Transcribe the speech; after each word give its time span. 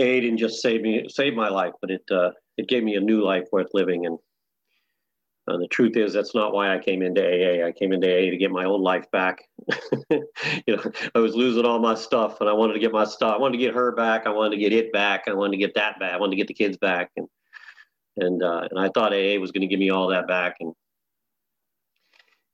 AA 0.00 0.20
didn't 0.20 0.38
just 0.38 0.60
save 0.60 0.82
me, 0.82 1.06
save 1.08 1.34
my 1.34 1.48
life, 1.48 1.72
but 1.80 1.90
it 1.90 2.02
uh, 2.10 2.30
it 2.56 2.68
gave 2.68 2.84
me 2.84 2.96
a 2.96 3.00
new 3.00 3.24
life 3.24 3.44
worth 3.52 3.68
living. 3.72 4.06
And 4.06 4.18
uh, 5.48 5.58
the 5.58 5.68
truth 5.68 5.96
is, 5.96 6.12
that's 6.12 6.34
not 6.34 6.52
why 6.52 6.74
I 6.74 6.78
came 6.78 7.02
into 7.02 7.22
AA. 7.22 7.66
I 7.66 7.72
came 7.72 7.92
into 7.92 8.08
AA 8.08 8.30
to 8.30 8.36
get 8.36 8.50
my 8.50 8.64
own 8.64 8.82
life 8.82 9.10
back. 9.10 9.44
you 10.10 10.22
know, 10.68 10.82
I 11.14 11.18
was 11.18 11.34
losing 11.34 11.64
all 11.64 11.78
my 11.78 11.94
stuff, 11.94 12.40
and 12.40 12.50
I 12.50 12.52
wanted 12.52 12.74
to 12.74 12.80
get 12.80 12.92
my 12.92 13.04
stuff. 13.04 13.34
I 13.34 13.38
wanted 13.38 13.58
to 13.58 13.64
get 13.64 13.74
her 13.74 13.92
back. 13.92 14.26
I 14.26 14.30
wanted 14.30 14.56
to 14.56 14.62
get 14.62 14.72
it 14.72 14.92
back. 14.92 15.24
I 15.28 15.34
wanted 15.34 15.52
to 15.52 15.58
get 15.58 15.74
that 15.74 15.98
back. 15.98 16.12
I 16.12 16.18
wanted 16.18 16.32
to 16.32 16.36
get 16.36 16.48
the 16.48 16.54
kids 16.54 16.76
back, 16.76 17.10
and 17.16 17.28
and 18.18 18.42
uh, 18.42 18.68
and 18.70 18.78
I 18.78 18.90
thought 18.90 19.12
AA 19.12 19.38
was 19.38 19.52
going 19.52 19.62
to 19.62 19.66
give 19.66 19.80
me 19.80 19.90
all 19.90 20.08
that 20.08 20.26
back. 20.26 20.56
And 20.60 20.74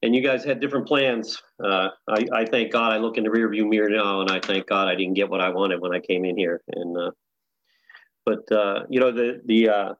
and 0.03 0.15
you 0.15 0.23
guys 0.23 0.45
had 0.45 0.61
different 0.61 0.87
plans. 0.87 1.41
Uh, 1.63 1.89
I, 2.09 2.27
I 2.33 2.45
thank 2.45 2.73
God 2.73 2.93
I 2.93 2.99
look 2.99 3.17
in 3.17 3.25
the 3.25 3.31
rearview 3.31 3.69
mirror 3.69 3.89
now, 3.89 4.21
and 4.21 4.31
I 4.31 4.41
thank 4.41 4.67
God 4.67 4.89
I 4.89 4.95
didn't 4.95 5.15
get 5.15 5.31
what 5.31 5.41
I 5.41 5.49
wanted 5.49 5.81
when 5.81 5.95
I 5.95 6.01
came 6.01 6.25
in 6.25 6.37
here. 6.37 6.61
And 6.69 6.99
uh, 6.99 7.11
but 8.25 8.51
uh, 8.53 8.81
you 8.89 9.01
know 9.01 9.13
the 9.13 9.41
the, 9.47 9.69
uh, 9.69 9.95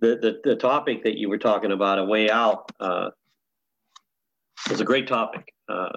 the 0.00 0.16
the 0.16 0.40
the 0.44 0.56
topic 0.56 1.04
that 1.04 1.16
you 1.16 1.28
were 1.28 1.38
talking 1.38 1.72
about, 1.72 1.98
a 1.98 2.04
way 2.04 2.30
out, 2.30 2.70
uh, 2.80 3.10
is 4.70 4.80
a 4.80 4.84
great 4.84 5.06
topic 5.06 5.52
uh, 5.68 5.90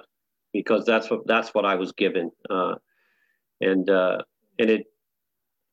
because 0.52 0.84
that's 0.84 1.10
what 1.10 1.26
that's 1.26 1.54
what 1.54 1.64
I 1.64 1.74
was 1.74 1.92
given, 1.92 2.30
uh, 2.50 2.74
and 3.60 3.88
uh, 3.88 4.18
and 4.58 4.70
it. 4.70 4.86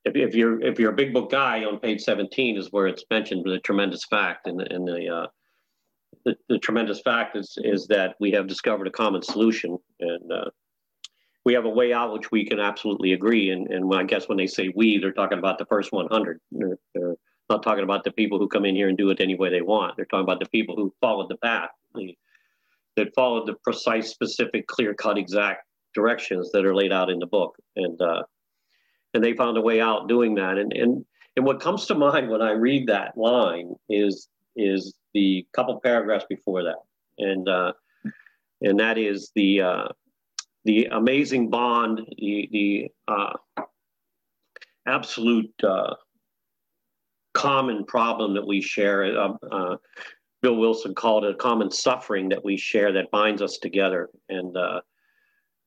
If, 0.03 0.15
if 0.15 0.33
you're 0.33 0.59
if 0.61 0.79
you're 0.79 0.91
a 0.91 0.95
big 0.95 1.13
book 1.13 1.29
guy 1.29 1.63
on 1.63 1.77
page 1.77 2.01
17 2.01 2.57
is 2.57 2.69
where 2.71 2.87
it's 2.87 3.03
mentioned 3.11 3.43
the 3.45 3.59
tremendous 3.59 4.03
fact 4.05 4.47
and 4.47 4.59
the 4.59 4.65
in 4.73 4.83
the 4.83 5.07
uh, 5.07 5.27
the, 6.25 6.35
the, 6.49 6.57
tremendous 6.57 7.01
fact 7.01 7.37
is, 7.37 7.55
is 7.63 7.85
that 7.87 8.15
we 8.19 8.31
have 8.31 8.47
discovered 8.47 8.87
a 8.87 8.91
common 8.91 9.21
solution 9.21 9.77
and 9.99 10.31
uh, 10.31 10.49
we 11.45 11.53
have 11.53 11.65
a 11.65 11.69
way 11.69 11.91
out 11.93 12.13
which 12.13 12.31
we 12.31 12.45
can 12.45 12.59
absolutely 12.59 13.13
agree. 13.13 13.49
And, 13.49 13.67
and 13.67 13.93
I 13.93 14.03
guess 14.03 14.29
when 14.29 14.37
they 14.37 14.47
say 14.47 14.71
we, 14.75 14.97
they're 14.97 15.11
talking 15.11 15.39
about 15.39 15.57
the 15.57 15.65
first 15.65 15.91
100. 15.91 16.39
They're, 16.51 16.77
they're, 16.93 17.15
not 17.49 17.63
talking 17.63 17.83
about 17.83 18.05
the 18.05 18.11
people 18.11 18.39
who 18.39 18.47
come 18.47 18.63
in 18.63 18.75
here 18.75 18.87
and 18.87 18.97
do 18.97 19.09
it 19.09 19.19
any 19.19 19.35
way 19.35 19.49
they 19.49 19.61
want. 19.61 19.97
They're 19.97 20.05
talking 20.05 20.23
about 20.23 20.39
the 20.39 20.49
people 20.49 20.75
who 20.75 20.93
followed 21.01 21.29
the 21.29 21.35
path, 21.37 21.69
the, 21.93 22.17
that 22.95 23.13
followed 23.13 23.45
the 23.45 23.55
precise, 23.63 24.09
specific, 24.09 24.67
clear 24.67 24.93
cut, 24.93 25.17
exact 25.17 25.65
directions 25.93 26.51
that 26.53 26.65
are 26.65 26.73
laid 26.73 26.93
out 26.93 27.09
in 27.09 27.19
the 27.19 27.25
book. 27.25 27.57
And, 27.75 28.01
uh, 28.01 28.23
and 29.13 29.23
they 29.23 29.33
found 29.33 29.57
a 29.57 29.61
way 29.61 29.81
out 29.81 30.07
doing 30.07 30.35
that. 30.35 30.57
And, 30.57 30.71
and, 30.71 31.05
and 31.35 31.45
what 31.45 31.59
comes 31.59 31.85
to 31.87 31.95
mind 31.95 32.29
when 32.29 32.41
I 32.41 32.51
read 32.51 32.87
that 32.87 33.17
line 33.17 33.75
is, 33.89 34.29
is 34.55 34.93
the 35.13 35.45
couple 35.53 35.79
paragraphs 35.81 36.25
before 36.29 36.63
that. 36.63 36.79
And, 37.17 37.49
uh, 37.49 37.73
and 38.61 38.79
that 38.79 38.97
is 38.97 39.31
the, 39.35 39.61
uh, 39.61 39.87
the 40.65 40.85
amazing 40.91 41.49
bond, 41.49 42.01
the, 42.17 42.49
the 42.51 42.91
uh, 43.07 43.33
absolute 44.87 45.53
uh, 45.63 45.95
common 47.33 47.85
problem 47.85 48.33
that 48.33 48.45
we 48.45 48.61
share. 48.61 49.17
Uh, 49.17 49.33
uh, 49.51 49.77
Bill 50.41 50.55
Wilson 50.55 50.95
called 50.95 51.23
it 51.25 51.35
a 51.35 51.37
common 51.37 51.69
suffering 51.71 52.29
that 52.29 52.43
we 52.43 52.57
share 52.57 52.91
that 52.93 53.11
binds 53.11 53.41
us 53.41 53.57
together, 53.57 54.09
and 54.29 54.55
uh, 54.57 54.81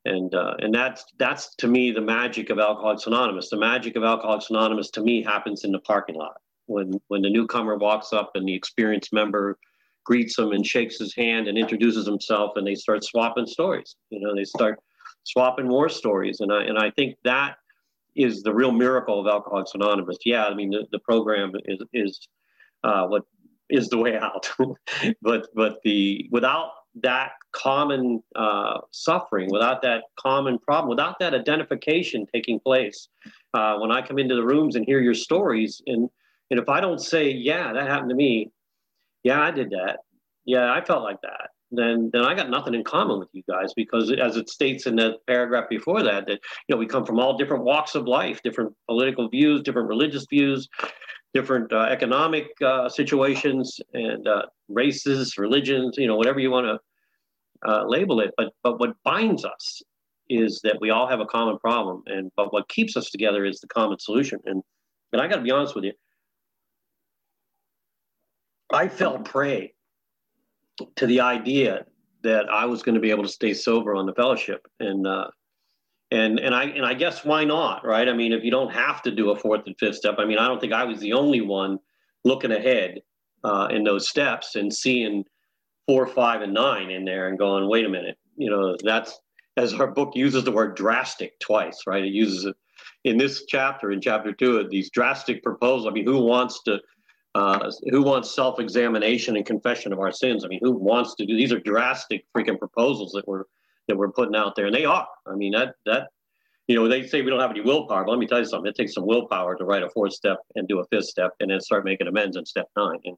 and 0.05 0.35
uh, 0.35 0.55
and 0.59 0.75
that's 0.75 1.05
that's 1.19 1.55
to 1.57 1.69
me 1.69 1.93
the 1.93 2.01
magic 2.01 2.51
of 2.51 2.59
Alcoholics 2.59 3.07
Anonymous. 3.07 3.51
The 3.51 3.57
magic 3.57 3.97
of 3.97 4.03
Alcoholics 4.03 4.51
Anonymous 4.51 4.91
to 4.91 5.01
me 5.01 5.23
happens 5.23 5.65
in 5.65 5.73
the 5.73 5.79
parking 5.79 6.17
lot 6.17 6.41
when 6.67 7.01
when 7.09 7.23
the 7.23 7.31
newcomer 7.31 7.77
walks 7.77 8.13
up 8.13 8.33
and 8.35 8.47
the 8.47 8.55
experienced 8.55 9.13
member 9.13 9.59
greets 10.05 10.39
him 10.39 10.53
and 10.53 10.67
shakes 10.67 10.99
his 10.99 11.15
hand 11.15 11.49
and 11.49 11.57
introduces 11.59 12.07
himself 12.07 12.53
and 12.57 12.67
they 12.67 12.75
start 12.75 13.05
swapping 13.05 13.47
stories 13.47 13.97
you 14.11 14.21
know 14.21 14.35
they 14.35 14.45
start 14.45 14.79
swapping 15.25 15.69
war 15.69 15.89
stories. 15.89 16.41
And 16.41 16.53
i 16.53 16.63
and 16.63 16.79
i 16.79 16.91
think 16.91 17.17
that 17.25 17.57
is 18.15 18.43
the 18.43 18.55
real 18.55 18.71
miracle 18.71 19.21
of 19.21 19.27
alcoholics 19.27 19.73
anonymous. 19.75 20.19
Yeah 20.25 20.45
i 20.47 20.55
mean 20.55 20.71
the, 20.71 20.87
the 20.93 21.01
program 21.01 21.53
is 21.65 21.81
is 21.93 22.21
uh, 22.85 23.07
what 23.07 23.23
is 23.71 23.89
the 23.89 23.99
way 23.99 24.17
out. 24.17 24.51
But 25.23 25.49
but 25.55 25.79
the 25.85 26.29
without 26.31 26.71
that 27.03 27.33
common 27.53 28.23
uh, 28.37 28.79
suffering 28.93 29.51
without 29.51 29.83
that 29.83 30.05
common 30.17 30.59
problem 30.59 30.89
without 30.89 31.19
that 31.19 31.35
identification 31.35 32.25
taking 32.33 32.61
place 32.61 33.09
uh, 33.55 33.77
when 33.79 33.91
i 33.91 34.01
come 34.01 34.17
into 34.17 34.37
the 34.37 34.45
rooms 34.45 34.77
and 34.77 34.87
hear 34.87 35.01
your 35.01 35.15
stories 35.15 35.83
and 35.89 36.09
and 36.53 36.61
if 36.61 36.69
i 36.69 36.81
don't 36.81 37.01
say 37.01 37.29
yeah 37.29 37.73
that 37.73 37.89
happened 37.89 38.11
to 38.11 38.15
me 38.15 38.53
yeah, 39.25 39.43
I 39.43 39.51
did 39.51 39.71
that. 39.71 40.01
Yeah, 40.45 40.73
I 40.73 40.85
felt 40.85 41.03
like 41.03 41.21
that. 41.23 41.51
Then, 41.73 42.11
then 42.13 42.25
I 42.25 42.35
got 42.35 42.51
nothing 42.51 42.75
in 42.75 42.85
common 42.85 43.19
with 43.19 43.31
you 43.33 43.43
guys 43.49 43.73
because, 43.75 44.13
as 44.13 44.37
it 44.37 44.49
states 44.49 44.87
in 44.87 44.97
the 44.97 45.15
paragraph 45.27 45.69
before 45.69 46.03
that, 46.03 46.27
that 46.27 46.41
you 46.69 46.75
know 46.75 46.77
we 46.77 46.87
come 46.87 47.05
from 47.05 47.19
all 47.19 47.37
different 47.37 47.65
walks 47.65 47.95
of 47.95 48.07
life, 48.07 48.43
different 48.43 48.73
political 48.87 49.29
views, 49.29 49.63
different 49.63 49.89
religious 49.89 50.27
views, 50.31 50.69
different 51.33 51.73
uh, 51.73 51.89
economic 51.91 52.47
uh, 52.65 52.89
situations, 52.89 53.81
and 53.93 54.29
uh, 54.29 54.43
races, 54.69 55.37
religions, 55.37 55.97
you 55.97 56.07
know, 56.07 56.17
whatever 56.17 56.39
you 56.39 56.51
want 56.51 56.67
to 56.67 57.69
uh, 57.69 57.85
label 57.87 58.21
it. 58.21 58.33
But 58.37 58.53
but 58.63 58.79
what 58.79 58.95
binds 59.03 59.45
us 59.45 59.83
is 60.29 60.61
that 60.65 60.79
we 60.81 60.91
all 60.91 61.09
have 61.09 61.21
a 61.21 61.27
common 61.27 61.59
problem, 61.59 62.03
and 62.07 62.31
but 62.37 62.53
what 62.53 62.69
keeps 62.69 62.97
us 62.97 63.11
together 63.11 63.45
is 63.45 63.59
the 63.61 63.69
common 63.69 63.99
solution. 63.99 64.39
And 64.45 64.63
and 65.13 65.21
I 65.21 65.27
got 65.29 65.37
to 65.37 65.43
be 65.43 65.51
honest 65.51 65.75
with 65.75 65.85
you, 65.85 65.93
I 68.73 68.89
fell 68.89 69.19
prey 69.19 69.75
to 70.97 71.07
the 71.07 71.21
idea 71.21 71.87
that 72.23 72.49
I 72.51 72.65
was 72.67 72.83
going 72.83 72.95
to 72.95 73.01
be 73.01 73.11
able 73.11 73.23
to 73.23 73.29
stay 73.29 73.55
sober 73.55 73.95
on 73.95 74.07
the 74.07 74.15
fellowship, 74.15 74.67
and 74.81 75.07
uh, 75.07 75.29
and 76.11 76.41
and 76.41 76.55
I 76.55 76.65
and 76.65 76.85
I 76.85 76.95
guess 76.95 77.25
why 77.25 77.45
not, 77.45 77.85
right? 77.87 78.09
I 78.09 78.13
mean, 78.13 78.33
if 78.33 78.43
you 78.43 78.51
don't 78.51 78.73
have 78.73 79.03
to 79.03 79.11
do 79.11 79.31
a 79.31 79.37
fourth 79.37 79.63
and 79.67 79.77
fifth 79.79 79.97
step, 79.97 80.17
I 80.19 80.25
mean, 80.25 80.39
I 80.39 80.49
don't 80.49 80.61
think 80.61 80.73
I 80.73 80.85
was 80.85 81.01
the 81.01 81.13
only 81.13 81.41
one 81.41 81.79
looking 82.25 82.53
ahead 82.53 83.01
uh, 83.45 83.69
in 83.71 83.85
those 83.85 84.09
steps 84.09 84.57
and 84.57 84.73
seeing 84.73 85.25
four, 85.87 86.07
five, 86.07 86.41
and 86.41 86.55
nine 86.55 86.91
in 86.91 87.05
there, 87.05 87.29
and 87.29 87.39
going, 87.39 87.69
wait 87.69 87.85
a 87.85 87.89
minute, 87.91 88.17
you 88.37 88.51
know, 88.51 88.77
that's 88.83 89.19
as 89.57 89.75
our 89.75 89.87
book 89.87 90.17
uses 90.17 90.45
the 90.45 90.51
word 90.51 90.77
drastic 90.77 91.39
twice, 91.41 91.83
right? 91.87 92.05
It 92.05 92.13
uses 92.13 92.47
it 92.47 92.57
in 93.05 93.19
this 93.19 93.45
chapter, 93.47 93.93
in 93.93 94.01
chapter 94.01 94.33
two, 94.33 94.67
these 94.69 94.91
drastic 94.91 95.43
proposals. 95.43 95.87
I 95.87 95.91
mean, 95.91 96.07
who 96.07 96.25
wants 96.25 96.63
to 96.65 96.81
uh, 97.35 97.71
who 97.91 98.03
wants 98.03 98.35
self-examination 98.35 99.37
and 99.37 99.45
confession 99.45 99.93
of 99.93 99.99
our 99.99 100.13
sins? 100.13 100.45
I 100.45 100.49
mean, 100.49 100.61
who 100.63 100.73
wants 100.73 101.15
to 101.17 101.27
do 101.27 101.37
these? 101.37 101.53
Are 101.53 101.61
drastic 101.61 102.25
freaking 102.37 102.59
proposals 102.59 103.13
that 103.13 103.27
we're 103.27 103.45
that 103.89 103.97
we're 103.97 104.13
putting 104.13 104.37
out 104.37 104.55
there, 104.57 104.67
and 104.67 104.75
they 104.75 104.85
are. 104.85 105.09
I 105.27 105.35
mean, 105.35 105.53
that 105.53 105.75
that 105.87 106.09
you 106.67 106.75
know, 106.75 106.89
they 106.89 107.07
say 107.07 107.21
we 107.21 107.31
don't 107.31 107.41
have 107.41 107.51
any 107.51 107.61
willpower, 107.61 108.05
but 108.05 108.11
let 108.11 108.19
me 108.19 108.27
tell 108.27 108.39
you 108.39 108.47
something. 108.47 108.71
It 108.71 108.77
takes 108.77 108.95
some 108.95 109.07
willpower 109.07 109.55
to 109.57 109.65
write 109.65 109.83
a 109.83 109.91
fourth 109.91 110.15
step 110.15 110.39
and 110.55 110.67
do 110.67 110.81
a 110.81 110.87
fifth 110.87 111.07
step, 111.07 111.33
and 111.41 111.51
then 111.51 111.61
start 111.61 111.85
making 111.85 112.07
amends 112.07 112.37
in 112.37 112.47
step 112.47 112.69
nine. 112.77 112.99
And 113.05 113.17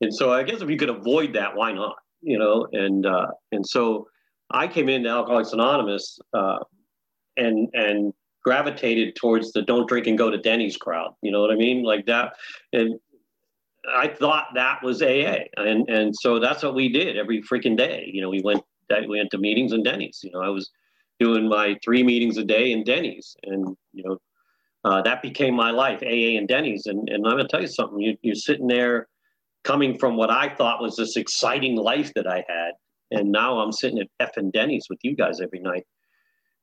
and 0.00 0.14
so 0.14 0.32
I 0.32 0.42
guess 0.42 0.62
if 0.62 0.70
you 0.70 0.76
could 0.76 0.90
avoid 0.90 1.32
that, 1.34 1.54
why 1.54 1.72
not? 1.72 1.96
You 2.22 2.38
know, 2.38 2.66
and 2.72 3.04
uh, 3.04 3.28
and 3.52 3.66
so 3.66 4.08
I 4.50 4.68
came 4.68 4.88
into 4.88 5.08
Alcoholics 5.10 5.52
Anonymous 5.52 6.18
uh, 6.32 6.58
and 7.36 7.68
and 7.74 8.14
gravitated 8.42 9.16
towards 9.16 9.52
the 9.52 9.60
don't 9.62 9.88
drink 9.88 10.06
and 10.06 10.16
go 10.16 10.30
to 10.30 10.38
Denny's 10.38 10.76
crowd. 10.76 11.14
You 11.20 11.32
know 11.32 11.40
what 11.40 11.50
I 11.50 11.56
mean? 11.56 11.82
Like 11.82 12.06
that. 12.06 12.34
And 12.72 12.98
I 13.94 14.08
thought 14.08 14.48
that 14.54 14.82
was 14.82 15.02
AA, 15.02 15.44
and 15.56 15.88
and 15.88 16.14
so 16.14 16.38
that's 16.38 16.62
what 16.62 16.74
we 16.74 16.88
did 16.88 17.16
every 17.16 17.42
freaking 17.42 17.76
day. 17.76 18.08
You 18.12 18.22
know, 18.22 18.30
we 18.30 18.40
went 18.42 18.62
we 18.90 19.18
went 19.18 19.30
to 19.30 19.38
meetings 19.38 19.72
in 19.72 19.82
Denny's. 19.82 20.20
You 20.22 20.30
know, 20.32 20.40
I 20.40 20.48
was 20.48 20.70
doing 21.18 21.48
my 21.48 21.76
three 21.84 22.02
meetings 22.02 22.36
a 22.36 22.44
day 22.44 22.72
in 22.72 22.84
Denny's, 22.84 23.36
and 23.44 23.76
you 23.92 24.04
know, 24.04 24.18
uh, 24.84 25.02
that 25.02 25.22
became 25.22 25.54
my 25.54 25.70
life, 25.70 26.02
AA 26.02 26.36
and 26.38 26.48
Denny's. 26.48 26.86
And 26.86 27.08
and 27.08 27.26
I'm 27.26 27.36
gonna 27.36 27.48
tell 27.48 27.60
you 27.60 27.68
something. 27.68 28.00
You, 28.00 28.16
you're 28.22 28.34
sitting 28.34 28.66
there, 28.66 29.08
coming 29.64 29.98
from 29.98 30.16
what 30.16 30.30
I 30.30 30.54
thought 30.54 30.82
was 30.82 30.96
this 30.96 31.16
exciting 31.16 31.76
life 31.76 32.12
that 32.14 32.26
I 32.26 32.44
had, 32.48 32.72
and 33.10 33.30
now 33.30 33.58
I'm 33.58 33.72
sitting 33.72 34.00
at 34.00 34.08
effing 34.20 34.52
Denny's 34.52 34.86
with 34.88 34.98
you 35.02 35.14
guys 35.14 35.40
every 35.40 35.60
night 35.60 35.86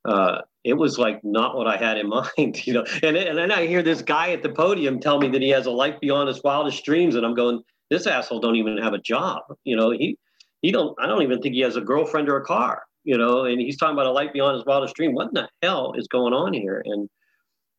uh, 0.05 0.41
it 0.63 0.73
was 0.73 0.97
like 0.97 1.23
not 1.23 1.57
what 1.57 1.67
I 1.67 1.77
had 1.77 1.97
in 1.97 2.09
mind, 2.37 2.65
you 2.65 2.73
know. 2.73 2.85
And, 3.01 3.17
and 3.17 3.37
then 3.37 3.51
I 3.51 3.65
hear 3.67 3.83
this 3.83 4.01
guy 4.01 4.31
at 4.31 4.43
the 4.43 4.49
podium 4.49 4.99
tell 4.99 5.19
me 5.19 5.29
that 5.29 5.41
he 5.41 5.49
has 5.49 5.65
a 5.65 5.71
life 5.71 5.99
beyond 5.99 6.27
his 6.27 6.41
wildest 6.43 6.83
dreams, 6.85 7.15
and 7.15 7.25
I'm 7.25 7.35
going, 7.35 7.61
this 7.89 8.07
asshole 8.07 8.39
don't 8.39 8.55
even 8.55 8.77
have 8.77 8.93
a 8.93 8.99
job, 8.99 9.41
you 9.63 9.75
know. 9.75 9.91
He 9.91 10.17
he 10.61 10.71
don't 10.71 10.95
I 10.99 11.07
don't 11.07 11.21
even 11.21 11.41
think 11.41 11.55
he 11.55 11.61
has 11.61 11.75
a 11.75 11.81
girlfriend 11.81 12.29
or 12.29 12.37
a 12.37 12.45
car, 12.45 12.83
you 13.03 13.17
know. 13.17 13.45
And 13.45 13.61
he's 13.61 13.77
talking 13.77 13.93
about 13.93 14.07
a 14.07 14.11
life 14.11 14.33
beyond 14.33 14.55
his 14.55 14.65
wildest 14.65 14.95
dream. 14.95 15.13
What 15.13 15.27
in 15.27 15.33
the 15.33 15.49
hell 15.61 15.93
is 15.97 16.07
going 16.07 16.33
on 16.33 16.53
here? 16.53 16.81
And 16.85 17.09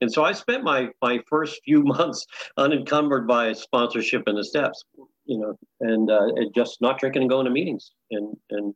and 0.00 0.12
so 0.12 0.24
I 0.24 0.32
spent 0.32 0.62
my 0.62 0.88
my 1.02 1.20
first 1.28 1.60
few 1.64 1.82
months 1.84 2.26
unencumbered 2.56 3.26
by 3.26 3.52
sponsorship 3.54 4.24
and 4.26 4.38
the 4.38 4.44
steps, 4.44 4.84
you 5.24 5.38
know, 5.38 5.58
and, 5.80 6.10
uh, 6.10 6.26
and 6.36 6.54
just 6.54 6.80
not 6.80 6.98
drinking 6.98 7.22
and 7.22 7.30
going 7.30 7.46
to 7.46 7.50
meetings, 7.50 7.90
and 8.10 8.36
and 8.50 8.74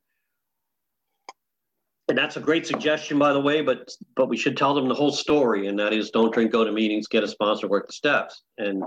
and 2.08 2.16
that's 2.16 2.36
a 2.36 2.40
great 2.40 2.66
suggestion, 2.66 3.18
by 3.18 3.32
the 3.32 3.40
way, 3.40 3.60
but 3.60 3.90
but 4.16 4.28
we 4.28 4.36
should 4.36 4.56
tell 4.56 4.74
them 4.74 4.88
the 4.88 4.94
whole 4.94 5.12
story, 5.12 5.66
and 5.66 5.78
that 5.78 5.92
is 5.92 6.10
don't 6.10 6.32
drink, 6.32 6.52
go 6.52 6.64
to 6.64 6.72
meetings, 6.72 7.06
get 7.06 7.22
a 7.22 7.28
sponsor, 7.28 7.68
work 7.68 7.86
the 7.86 7.92
steps, 7.92 8.42
and 8.56 8.82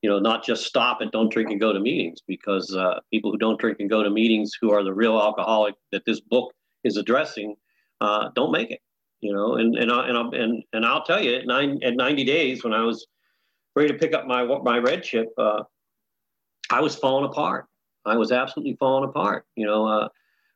you 0.00 0.10
know 0.10 0.18
not 0.18 0.44
just 0.44 0.64
stop 0.64 0.98
at 1.02 1.12
don't 1.12 1.30
drink 1.30 1.50
and 1.50 1.60
go 1.60 1.72
to 1.72 1.80
meetings 1.80 2.20
because 2.26 2.74
uh, 2.74 2.98
people 3.12 3.30
who 3.30 3.38
don't 3.38 3.60
drink 3.60 3.78
and 3.80 3.90
go 3.90 4.02
to 4.02 4.10
meetings 4.10 4.52
who 4.60 4.72
are 4.72 4.82
the 4.82 4.92
real 4.92 5.20
alcoholic 5.20 5.74
that 5.92 6.02
this 6.06 6.20
book 6.20 6.52
is 6.82 6.96
addressing 6.96 7.54
uh, 8.02 8.30
don't 8.34 8.50
make 8.50 8.70
it, 8.70 8.80
you 9.20 9.32
know. 9.32 9.54
And 9.56 9.76
and 9.76 9.92
I, 9.92 10.08
and 10.08 10.18
I, 10.18 10.22
and 10.42 10.64
and 10.72 10.84
I'll 10.86 11.04
tell 11.04 11.22
you, 11.22 11.36
at 11.36 11.46
nine 11.46 11.78
at 11.82 11.94
90 11.94 12.24
days, 12.24 12.64
when 12.64 12.72
I 12.72 12.82
was 12.82 13.06
ready 13.76 13.88
to 13.88 13.98
pick 13.98 14.14
up 14.14 14.26
my 14.26 14.44
my 14.44 14.78
red 14.78 15.02
chip, 15.02 15.28
uh, 15.38 15.62
I 16.70 16.80
was 16.80 16.96
falling 16.96 17.26
apart. 17.30 17.66
I 18.04 18.16
was 18.16 18.32
absolutely 18.32 18.76
falling 18.80 19.08
apart. 19.08 19.46
You 19.56 19.66
know, 19.66 19.86
uh, 19.86 20.08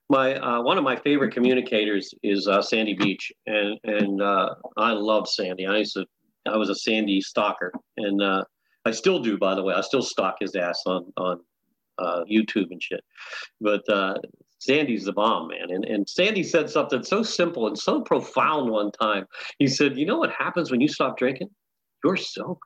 my 0.09 0.37
uh, 0.37 0.63
one 0.63 0.79
of 0.79 0.85
my 0.85 0.97
favorite 0.97 1.33
communicators 1.33 2.15
is 2.23 2.47
uh, 2.47 2.63
Sandy 2.63 2.95
Beach, 2.95 3.33
and 3.47 3.79
and 3.85 4.23
uh, 4.23 4.55
I 4.77 4.93
love 4.93 5.29
Sandy. 5.29 5.67
I 5.67 5.79
used 5.79 5.95
to, 5.95 6.07
I 6.47 6.57
was 6.57 6.71
a 6.71 6.75
Sandy 6.75 7.21
stalker, 7.21 7.73
and 7.97 8.23
uh, 8.23 8.45
I 8.85 8.93
still 8.93 9.19
do. 9.21 9.37
By 9.37 9.55
the 9.55 9.63
way, 9.63 9.75
I 9.75 9.81
still 9.81 10.03
stalk 10.03 10.37
his 10.41 10.55
ass 10.55 10.83
on 10.87 11.13
on 11.17 11.41
uh, 11.99 12.21
YouTube 12.31 12.71
and 12.71 12.83
shit. 12.83 13.03
But 13.61 13.89
uh, 13.89 14.15
Sandy's 14.59 15.05
the 15.05 15.13
bomb, 15.13 15.49
man. 15.49 15.71
And 15.71 15.85
and 15.85 16.09
Sandy 16.09 16.45
said 16.45 16.71
something 16.71 17.03
so 17.03 17.23
simple 17.23 17.67
and 17.67 17.77
so 17.79 18.01
profound 18.01 18.71
one 18.71 18.93
time. 18.93 19.27
He 19.59 19.67
said, 19.67 19.99
"You 19.99 20.07
know 20.07 20.19
what 20.19 20.31
happens 20.31 20.71
when 20.71 20.81
you 20.81 20.89
stop 20.89 21.19
drinking? 21.19 21.51
You're 22.05 22.17
sober. 22.17 22.61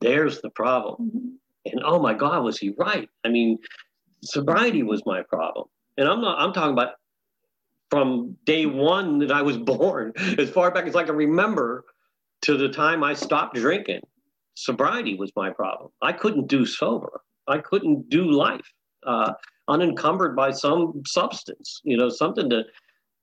There's 0.00 0.40
the 0.40 0.50
problem." 0.50 1.10
Mm-hmm. 1.10 1.28
And 1.72 1.82
oh 1.84 2.00
my 2.00 2.14
God, 2.14 2.44
was 2.44 2.58
he 2.58 2.72
right? 2.78 3.08
I 3.24 3.28
mean, 3.28 3.58
sobriety 4.26 4.82
was 4.82 5.02
my 5.06 5.22
problem. 5.22 5.66
And 5.96 6.08
I'm 6.08 6.20
not, 6.20 6.38
I'm 6.38 6.52
talking 6.52 6.72
about 6.72 6.94
from 7.90 8.36
day 8.44 8.66
one 8.66 9.18
that 9.20 9.32
I 9.32 9.42
was 9.42 9.56
born, 9.72 10.12
as 10.38 10.50
far 10.50 10.70
back 10.70 10.86
as 10.86 10.96
I 10.96 11.04
can 11.04 11.16
remember 11.16 11.84
to 12.42 12.56
the 12.56 12.68
time 12.68 13.02
I 13.02 13.14
stopped 13.14 13.56
drinking. 13.56 14.00
Sobriety 14.54 15.16
was 15.16 15.32
my 15.36 15.50
problem. 15.50 15.90
I 16.02 16.12
couldn't 16.12 16.48
do 16.48 16.64
sober. 16.64 17.20
I 17.46 17.58
couldn't 17.58 18.08
do 18.08 18.30
life 18.30 18.72
uh, 19.06 19.32
unencumbered 19.68 20.34
by 20.34 20.50
some 20.50 21.02
substance. 21.06 21.80
You 21.84 21.96
know, 21.96 22.08
something 22.08 22.48
that 22.48 22.66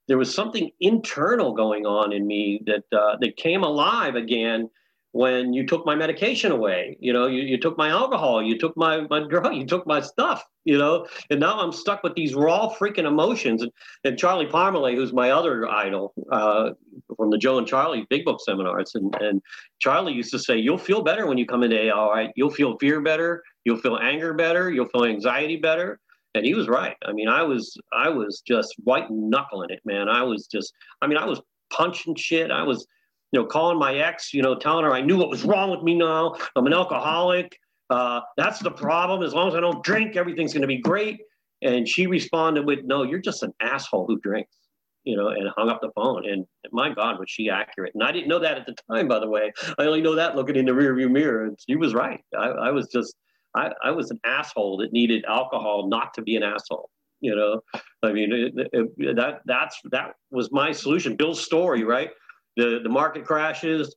there 0.08 0.18
was 0.18 0.34
something 0.34 0.70
internal 0.80 1.54
going 1.54 1.86
on 1.86 2.14
in 2.14 2.28
me 2.28 2.62
that 2.66 2.84
uh, 2.98 3.18
that 3.20 3.38
came 3.38 3.64
alive 3.64 4.16
again 4.16 4.70
when 5.13 5.54
you 5.54 5.65
took 5.65 5.86
my 5.86 5.94
medication 5.94 6.51
away. 6.51 6.98
You 7.00 7.13
know, 7.13 7.27
you, 7.27 7.44
you 7.44 7.60
took 7.60 7.77
my 7.77 7.89
alcohol, 7.89 8.42
you 8.42 8.57
took 8.57 8.75
my, 8.75 9.01
my 9.12 9.25
drug, 9.27 9.56
you 9.56 9.65
took 9.65 9.86
my 9.86 10.01
stuff, 10.01 10.44
you 10.65 10.75
know, 10.75 11.06
and 11.30 11.39
now 11.39 11.60
I'm 11.60 11.71
stuck 11.71 12.01
with 12.01 12.15
these 12.15 12.33
raw 12.33 12.74
freaking 12.74 13.06
emotions. 13.06 13.62
And, 13.62 13.71
and 14.04 14.18
Charlie 14.18 14.48
Parmalee, 14.48 14.95
who's 14.95 15.13
my 15.13 15.30
other 15.30 15.69
idol 15.69 16.15
uh, 16.31 16.71
from 17.15 17.30
the 17.30 17.38
Joe 17.38 17.60
and 17.60 17.68
Charlie 17.68 18.07
Big 18.10 18.25
Book 18.25 18.42
seminars, 18.44 18.95
and, 18.95 19.15
and 19.21 19.39
Charlie 19.80 20.13
used 20.13 20.31
to 20.31 20.39
say, 20.39 20.57
You'll 20.57 20.80
feel 20.80 21.04
better 21.04 21.27
when 21.27 21.38
you 21.38 21.45
come 21.45 21.62
into 21.62 21.94
all 21.94 22.10
right? 22.10 22.31
You'll 22.36 22.50
feel 22.50 22.75
fear 22.80 23.00
better, 23.00 23.44
you'll 23.65 23.77
feel 23.77 23.98
anger 23.98 24.33
better, 24.33 24.71
you'll 24.71 24.89
feel 24.89 25.06
anxiety 25.06 25.57
better. 25.57 26.00
And 26.33 26.44
he 26.44 26.56
was 26.56 26.68
right. 26.68 26.95
I 27.06 27.13
mean, 27.13 27.30
I 27.30 27.44
was 27.44 27.77
I 27.94 28.10
was 28.10 28.42
just 28.48 28.74
white 28.83 29.12
knuckling 29.12 29.69
it, 29.69 29.81
man. 29.86 30.10
I 30.10 30.24
was 30.24 30.48
just 30.48 30.74
I 31.04 31.07
mean, 31.07 31.19
I 31.19 31.25
was 31.25 31.39
punching 31.69 32.15
shit. 32.15 32.50
I 32.50 32.63
was 32.63 32.88
you 33.34 33.40
know, 33.40 33.46
calling 33.46 33.80
my 33.80 33.96
ex, 33.96 34.34
you 34.34 34.44
know, 34.44 34.56
telling 34.56 34.86
her 34.86 34.94
I 34.94 35.02
knew 35.02 35.18
what 35.18 35.30
was 35.30 35.44
wrong 35.44 35.72
with 35.72 35.82
me 35.82 35.96
now. 35.96 36.36
I'm 36.56 36.68
an 36.68 36.74
alcoholic. 36.74 37.60
Uh, 37.90 38.22
that's 38.38 38.60
the 38.60 38.72
problem. 38.72 39.24
As 39.24 39.34
long 39.34 39.48
as 39.48 39.56
I 39.56 39.60
don't 39.60 39.84
drink, 39.84 40.16
everything's 40.16 40.54
going 40.54 40.62
to 40.62 40.68
be 40.68 40.78
great. 40.78 41.20
And 41.64 41.88
she 41.88 42.06
responded 42.06 42.66
with, 42.66 42.80
"No, 42.86 43.04
you're 43.04 43.20
just 43.20 43.42
an 43.42 43.52
asshole 43.60 44.06
who 44.06 44.20
drinks," 44.20 44.56
you 45.04 45.18
know, 45.18 45.30
and 45.30 45.50
hung 45.58 45.70
up 45.70 45.82
the 45.82 45.92
phone. 45.96 46.30
And 46.30 46.46
my 46.72 46.94
God, 46.94 47.20
was 47.20 47.30
she 47.30 47.50
accurate? 47.50 47.94
And 47.96 48.04
I 48.04 48.12
didn't 48.12 48.28
know 48.28 48.40
that 48.40 48.58
at 48.58 48.68
the 48.68 48.76
time, 48.92 49.08
by 49.08 49.20
the 49.20 49.30
way. 49.30 49.52
I 49.80 49.86
only 49.86 50.02
know 50.02 50.16
that 50.16 50.36
looking 50.36 50.56
in 50.56 50.66
the 50.66 50.72
rearview 50.72 51.10
mirror. 51.10 51.46
And 51.46 51.58
she 51.68 51.76
was 51.76 51.94
right. 51.94 52.22
I, 52.38 52.50
I 52.50 52.72
was 52.72 52.88
just, 52.88 53.16
I, 53.56 53.72
I 53.84 53.92
was 53.92 54.12
an 54.12 54.20
asshole 54.24 54.78
that 54.78 54.94
needed 54.94 55.26
alcohol 55.26 55.88
not 55.88 56.14
to 56.16 56.22
be 56.22 56.36
an 56.36 56.44
asshole 56.44 56.90
you 57.22 57.34
know 57.34 57.62
i 58.04 58.12
mean 58.12 58.34
it, 58.34 58.70
it, 58.74 59.16
that 59.16 59.40
that's 59.46 59.80
that 59.92 60.16
was 60.30 60.52
my 60.52 60.74
solution 60.74 61.16
bill's 61.16 61.42
story 61.42 61.84
right 61.84 62.10
the, 62.58 62.80
the 62.84 62.90
market 62.90 63.26
crashes, 63.26 63.96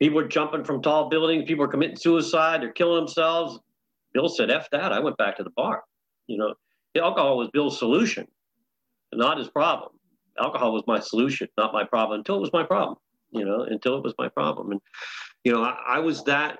people 0.00 0.18
are 0.18 0.28
jumping 0.28 0.64
from 0.64 0.82
tall 0.82 1.08
buildings, 1.08 1.44
people 1.46 1.64
are 1.64 1.68
committing 1.68 1.96
suicide, 1.96 2.62
they're 2.62 2.72
killing 2.72 2.96
themselves. 2.96 3.58
Bill 4.12 4.28
said, 4.28 4.50
F 4.50 4.68
that. 4.72 4.92
I 4.92 4.98
went 4.98 5.16
back 5.16 5.36
to 5.36 5.44
the 5.44 5.50
bar. 5.50 5.82
You 6.26 6.38
know, 6.38 6.54
the 6.94 7.02
alcohol 7.02 7.36
was 7.36 7.48
Bill's 7.52 7.78
solution, 7.78 8.26
not 9.12 9.38
his 9.38 9.48
problem. 9.48 9.92
Alcohol 10.40 10.72
was 10.72 10.82
my 10.86 11.00
solution, 11.00 11.48
not 11.56 11.72
my 11.72 11.84
problem 11.84 12.20
until 12.20 12.36
it 12.36 12.40
was 12.40 12.52
my 12.52 12.64
problem, 12.64 12.96
you 13.30 13.44
know, 13.44 13.62
until 13.62 13.96
it 13.98 14.02
was 14.02 14.14
my 14.18 14.28
problem. 14.28 14.72
And, 14.72 14.80
you 15.44 15.52
know, 15.52 15.62
I, 15.62 15.76
I 15.88 15.98
was 15.98 16.24
that 16.24 16.58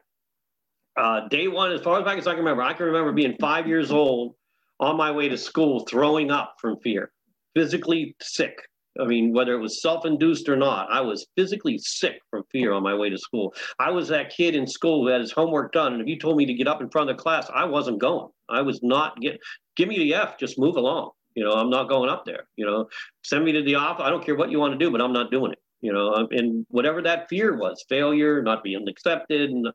uh, 0.97 1.29
day 1.29 1.49
one, 1.49 1.73
as 1.73 1.81
far 1.81 2.03
back 2.05 2.19
as 2.19 2.26
I 2.26 2.33
can 2.33 2.41
remember, 2.41 2.62
I 2.62 2.73
can 2.73 2.87
remember 2.87 3.12
being 3.12 3.37
five 3.41 3.67
years 3.67 3.91
old 3.91 4.35
on 4.81 4.97
my 4.97 5.11
way 5.11 5.29
to 5.29 5.38
school, 5.38 5.87
throwing 5.88 6.31
up 6.31 6.55
from 6.61 6.79
fear, 6.81 7.12
physically 7.55 8.17
sick, 8.21 8.55
I 8.98 9.04
mean, 9.04 9.32
whether 9.32 9.54
it 9.54 9.60
was 9.60 9.81
self 9.81 10.04
induced 10.04 10.48
or 10.48 10.56
not, 10.56 10.90
I 10.90 11.00
was 11.00 11.26
physically 11.37 11.78
sick 11.78 12.20
from 12.31 12.42
fear 12.50 12.72
on 12.72 12.82
my 12.82 12.94
way 12.94 13.08
to 13.08 13.19
school. 13.19 13.54
I 13.78 13.90
was 13.90 14.08
that 14.08 14.31
kid 14.31 14.56
in 14.56 14.66
school 14.66 15.02
who 15.02 15.08
had 15.08 15.20
his 15.20 15.32
homework 15.32 15.72
done. 15.72 15.92
And 15.92 16.02
if 16.02 16.08
you 16.08 16.19
told 16.19 16.37
me 16.37 16.46
to 16.46 16.54
get 16.54 16.66
up 16.66 16.81
in 16.81 16.90
front 16.90 17.08
of 17.08 17.16
the 17.16 17.22
class, 17.22 17.48
I 17.54 17.64
wasn't 17.64 18.00
going. 18.00 18.28
I 18.48 18.62
was 18.62 18.81
not 18.82 19.20
get 19.20 19.40
give 19.76 19.88
me 19.88 19.98
the 19.98 20.14
F, 20.14 20.38
just 20.38 20.58
move 20.58 20.76
along. 20.76 21.10
You 21.34 21.44
know, 21.44 21.52
I'm 21.52 21.70
not 21.70 21.88
going 21.88 22.10
up 22.10 22.25
there. 22.25 22.48
You 22.56 22.66
know, 22.66 22.88
send 23.22 23.44
me 23.44 23.52
to 23.52 23.62
the 23.62 23.76
office. 23.76 24.04
I 24.04 24.10
don't 24.10 24.25
care 24.25 24.34
what 24.34 24.50
you 24.50 24.58
want 24.58 24.72
to 24.72 24.78
do, 24.78 24.90
but 24.90 25.00
I'm 25.00 25.12
not 25.12 25.31
doing 25.31 25.52
it. 25.52 25.58
You 25.81 25.92
know, 25.94 26.28
and 26.31 26.66
whatever 26.69 27.00
that 27.02 27.28
fear 27.31 27.56
was, 27.56 27.82
failure, 27.88 28.42
not 28.42 28.62
being 28.62 28.87
accepted, 28.87 29.50
and 29.50 29.66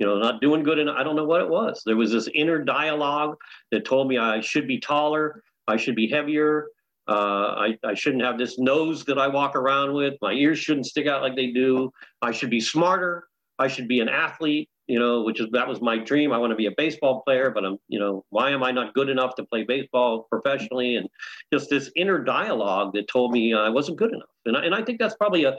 you 0.00 0.06
know, 0.06 0.18
not 0.18 0.40
doing 0.40 0.64
good. 0.64 0.80
And 0.80 0.90
I 0.90 1.04
don't 1.04 1.14
know 1.14 1.24
what 1.24 1.42
it 1.42 1.48
was. 1.48 1.82
There 1.86 1.96
was 1.96 2.10
this 2.10 2.28
inner 2.34 2.64
dialogue 2.64 3.36
that 3.70 3.84
told 3.84 4.08
me 4.08 4.18
I 4.18 4.40
should 4.40 4.66
be 4.66 4.80
taller, 4.80 5.44
I 5.68 5.76
should 5.76 5.94
be 5.94 6.08
heavier, 6.08 6.66
uh, 7.08 7.54
I, 7.58 7.78
I 7.84 7.94
shouldn't 7.94 8.22
have 8.22 8.38
this 8.38 8.58
nose 8.58 9.04
that 9.04 9.18
I 9.18 9.28
walk 9.28 9.56
around 9.56 9.92
with. 9.94 10.14
My 10.22 10.32
ears 10.32 10.58
shouldn't 10.58 10.86
stick 10.86 11.06
out 11.06 11.22
like 11.22 11.36
they 11.36 11.48
do. 11.48 11.90
I 12.20 12.30
should 12.30 12.50
be 12.50 12.60
smarter. 12.60 13.24
I 13.58 13.68
should 13.68 13.88
be 13.88 14.00
an 14.00 14.08
athlete, 14.08 14.68
you 14.86 14.98
know, 14.98 15.22
which 15.22 15.40
is 15.40 15.48
that 15.52 15.68
was 15.68 15.80
my 15.80 15.98
dream. 15.98 16.32
I 16.32 16.38
want 16.38 16.50
to 16.52 16.56
be 16.56 16.66
a 16.66 16.72
baseball 16.76 17.22
player, 17.22 17.50
but 17.50 17.64
I'm, 17.64 17.78
you 17.88 17.98
know, 17.98 18.24
why 18.30 18.50
am 18.50 18.62
I 18.62 18.70
not 18.70 18.94
good 18.94 19.08
enough 19.08 19.34
to 19.36 19.44
play 19.44 19.64
baseball 19.64 20.26
professionally? 20.30 20.96
And 20.96 21.08
just 21.52 21.70
this 21.70 21.90
inner 21.96 22.18
dialogue 22.18 22.92
that 22.94 23.08
told 23.08 23.32
me 23.32 23.54
I 23.54 23.68
wasn't 23.68 23.98
good 23.98 24.12
enough. 24.12 24.28
And 24.46 24.56
I, 24.56 24.64
and 24.64 24.74
I 24.74 24.82
think 24.82 24.98
that's 24.98 25.16
probably 25.16 25.44
a, 25.44 25.58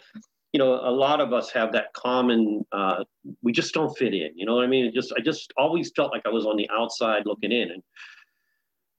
you 0.54 0.60
know, 0.60 0.74
a 0.74 0.92
lot 0.92 1.20
of 1.20 1.34
us 1.34 1.52
have 1.52 1.72
that 1.74 1.94
common. 1.94 2.66
Uh, 2.72 3.04
we 3.42 3.52
just 3.52 3.74
don't 3.74 3.96
fit 3.98 4.14
in. 4.14 4.32
You 4.36 4.46
know 4.46 4.56
what 4.56 4.64
I 4.64 4.68
mean? 4.68 4.86
It 4.86 4.94
just 4.94 5.14
I 5.18 5.22
just 5.22 5.52
always 5.58 5.92
felt 5.96 6.12
like 6.12 6.24
I 6.26 6.30
was 6.30 6.46
on 6.46 6.58
the 6.58 6.70
outside 6.72 7.24
looking 7.26 7.52
in, 7.52 7.72
and 7.72 7.84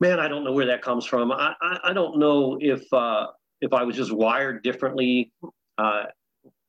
man, 0.00 0.20
I 0.20 0.28
don't 0.28 0.44
know 0.44 0.52
where 0.52 0.66
that 0.66 0.82
comes 0.82 1.04
from. 1.04 1.32
I, 1.32 1.54
I, 1.60 1.78
I 1.84 1.92
don't 1.92 2.18
know 2.18 2.58
if 2.60 2.90
uh, 2.92 3.28
if 3.60 3.72
I 3.72 3.82
was 3.82 3.96
just 3.96 4.12
wired 4.12 4.62
differently 4.62 5.32
uh, 5.78 6.04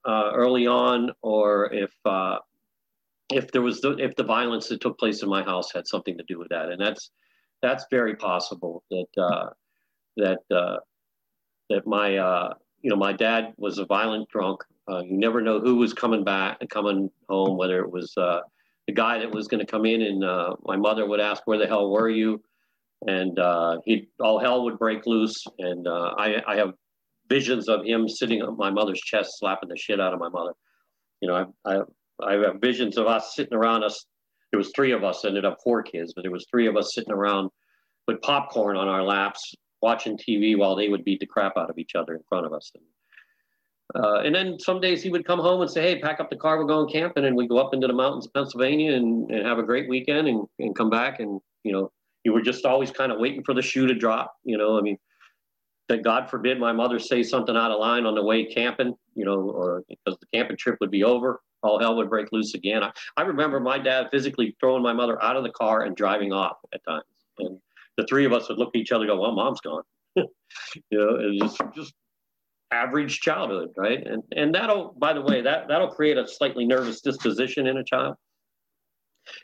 uh, 0.06 0.32
early 0.34 0.68
on, 0.68 1.12
or 1.22 1.74
if 1.74 1.92
uh, 2.06 2.40
if 3.32 3.52
there 3.52 3.62
was 3.62 3.82
the, 3.82 3.98
if 3.98 4.16
the 4.16 4.24
violence 4.24 4.68
that 4.70 4.82
took 4.82 4.98
place 5.00 5.24
in 5.24 5.30
my 5.30 5.44
house 5.44 5.72
had 5.72 5.88
something 5.88 6.18
to 6.18 6.24
do 6.28 6.40
with 6.40 6.50
that, 6.50 6.70
and 6.70 6.80
that's 6.80 7.12
that's 7.62 7.86
very 7.90 8.16
possible 8.16 8.84
that 8.92 9.22
uh, 9.22 9.50
that 10.18 10.40
uh, 10.56 10.78
that 11.70 11.86
my 11.88 12.10
you 12.82 12.90
know 12.90 12.96
my 12.96 13.14
dad 13.14 13.54
was 13.58 13.80
a 13.80 13.86
violent 13.86 14.30
drunk. 14.30 14.62
you 14.90 15.18
never 15.18 15.42
know 15.42 15.60
who 15.60 15.76
was 15.76 15.94
coming 15.94 16.24
back 16.24 16.58
and 16.62 16.70
coming 16.70 17.10
home, 17.28 17.58
whether 17.58 17.80
it 17.80 17.92
was 17.92 18.14
the 18.16 18.94
guy 18.94 19.18
that 19.18 19.32
was 19.32 19.48
going 19.48 19.66
to 19.66 19.66
come 19.66 19.86
in, 19.86 20.04
and 20.04 20.20
my 20.64 20.76
mother 20.76 21.08
would 21.08 21.20
ask, 21.20 21.42
"Where 21.46 21.58
the 21.58 21.68
hell 21.68 21.90
were 21.90 22.10
you?" 22.10 22.42
And 23.08 23.38
uh, 23.40 23.78
he 23.86 24.10
all 24.20 24.40
hell 24.40 24.64
would 24.64 24.80
break 24.80 25.06
loose. 25.06 25.44
And 25.60 25.88
uh, 25.88 26.14
I, 26.18 26.42
I 26.48 26.56
have 26.58 26.74
visions 27.30 27.70
of 27.70 27.86
him 27.86 28.08
sitting 28.08 28.42
on 28.42 28.58
my 28.58 28.70
mother's 28.70 29.02
chest, 29.02 29.40
slapping 29.40 29.70
the 29.70 29.78
shit 29.78 30.00
out 30.00 30.14
of 30.14 30.20
my 30.20 30.30
mother. 30.30 30.54
You 31.22 31.30
know, 31.30 31.54
I, 31.66 31.74
I, 31.74 31.82
I 32.24 32.34
have 32.34 32.62
visions 32.62 32.98
of 32.98 33.08
us 33.08 33.36
sitting 33.36 33.54
around 33.54 33.84
us. 33.84 34.06
There 34.52 34.58
was 34.58 34.72
three 34.76 34.92
of 34.92 35.04
us, 35.04 35.26
ended 35.26 35.46
up 35.46 35.58
four 35.64 35.84
kids, 35.84 36.14
but 36.16 36.22
there 36.22 36.32
was 36.32 36.46
three 36.50 36.68
of 36.68 36.78
us 36.78 36.94
sitting 36.94 37.12
around 37.12 37.50
with 38.08 38.22
popcorn 38.22 38.78
on 38.78 38.88
our 38.88 39.04
laps, 39.04 39.54
watching 39.82 40.18
TV 40.18 40.58
while 40.58 40.76
they 40.76 40.88
would 40.88 41.04
beat 41.04 41.20
the 41.20 41.26
crap 41.26 41.58
out 41.58 41.70
of 41.70 41.78
each 41.78 41.96
other 41.96 42.14
in 42.14 42.22
front 42.30 42.46
of 42.46 42.54
us. 42.54 42.72
And, 42.76 44.04
uh, 44.04 44.20
and 44.20 44.34
then 44.34 44.60
some 44.60 44.80
days 44.80 45.04
he 45.04 45.10
would 45.10 45.26
come 45.26 45.40
home 45.40 45.62
and 45.62 45.70
say, 45.70 45.82
"Hey, 45.82 46.00
pack 46.00 46.20
up 46.20 46.30
the 46.30 46.36
car, 46.36 46.58
we're 46.58 46.66
going 46.66 46.90
camping," 46.90 47.26
and 47.26 47.36
we 47.36 47.48
go 47.48 47.58
up 47.58 47.74
into 47.74 47.88
the 47.88 47.94
mountains 47.94 48.26
of 48.26 48.34
Pennsylvania 48.34 48.94
and, 48.94 49.30
and 49.30 49.46
have 49.46 49.60
a 49.60 49.64
great 49.64 49.90
weekend 49.90 50.28
and, 50.28 50.46
and 50.60 50.76
come 50.76 50.90
back 50.90 51.20
and 51.20 51.40
you 51.64 51.72
know 51.72 51.92
you 52.26 52.34
were 52.34 52.42
just 52.42 52.66
always 52.66 52.92
kind 52.92 53.12
of 53.12 53.20
waiting 53.20 53.44
for 53.44 53.54
the 53.54 53.62
shoe 53.62 53.88
to 53.88 53.94
drop. 53.94 54.36
You 54.44 54.58
know, 54.58 54.78
I 54.78 54.82
mean, 54.82 54.98
that 55.88 56.04
God 56.04 56.30
forbid 56.30 56.60
my 56.60 56.74
mother 56.74 57.00
say 57.00 57.22
something 57.22 57.56
out 57.56 57.72
of 57.72 57.80
line 57.80 58.06
on 58.08 58.16
the 58.16 58.24
way 58.24 58.44
camping, 58.44 58.96
you 59.14 59.24
know, 59.24 59.40
or 59.52 59.84
because 59.88 60.20
the 60.20 60.26
camping 60.34 60.58
trip 60.58 60.78
would 60.82 60.90
be 60.90 61.04
over, 61.04 61.42
all 61.62 61.80
hell 61.80 61.96
would 61.96 62.10
break 62.10 62.32
loose 62.32 62.56
again. 62.56 62.84
I, 62.84 62.92
I 63.16 63.22
remember 63.22 63.60
my 63.60 63.78
dad 63.78 64.08
physically 64.12 64.56
throwing 64.60 64.82
my 64.82 64.92
mother 64.92 65.24
out 65.24 65.38
of 65.38 65.44
the 65.44 65.52
car 65.52 65.84
and 65.84 65.96
driving 65.96 66.34
off 66.34 66.58
at 66.74 66.84
times. 66.84 67.06
And 67.38 67.60
the 67.98 68.08
three 68.08 68.26
of 68.26 68.34
us 68.34 68.50
would 68.50 68.58
look 68.58 68.70
at 68.76 68.80
each 68.80 68.92
other 68.92 69.04
and 69.04 69.12
go, 69.12 69.22
well, 69.22 69.34
mom's 69.34 69.62
gone. 69.62 69.84
you 70.16 70.26
know, 70.92 71.18
it's 71.20 71.40
just, 71.40 71.62
just 71.76 71.94
average 72.72 73.20
childhood, 73.20 73.70
right? 73.78 74.06
And 74.06 74.24
and 74.36 74.56
that'll, 74.56 74.96
by 74.98 75.14
the 75.14 75.22
way, 75.22 75.42
that 75.42 75.68
that'll 75.68 75.92
create 75.92 76.18
a 76.18 76.28
slightly 76.28 76.66
nervous 76.66 77.02
disposition 77.02 77.68
in 77.68 77.78
a 77.78 77.84
child. 77.84 78.16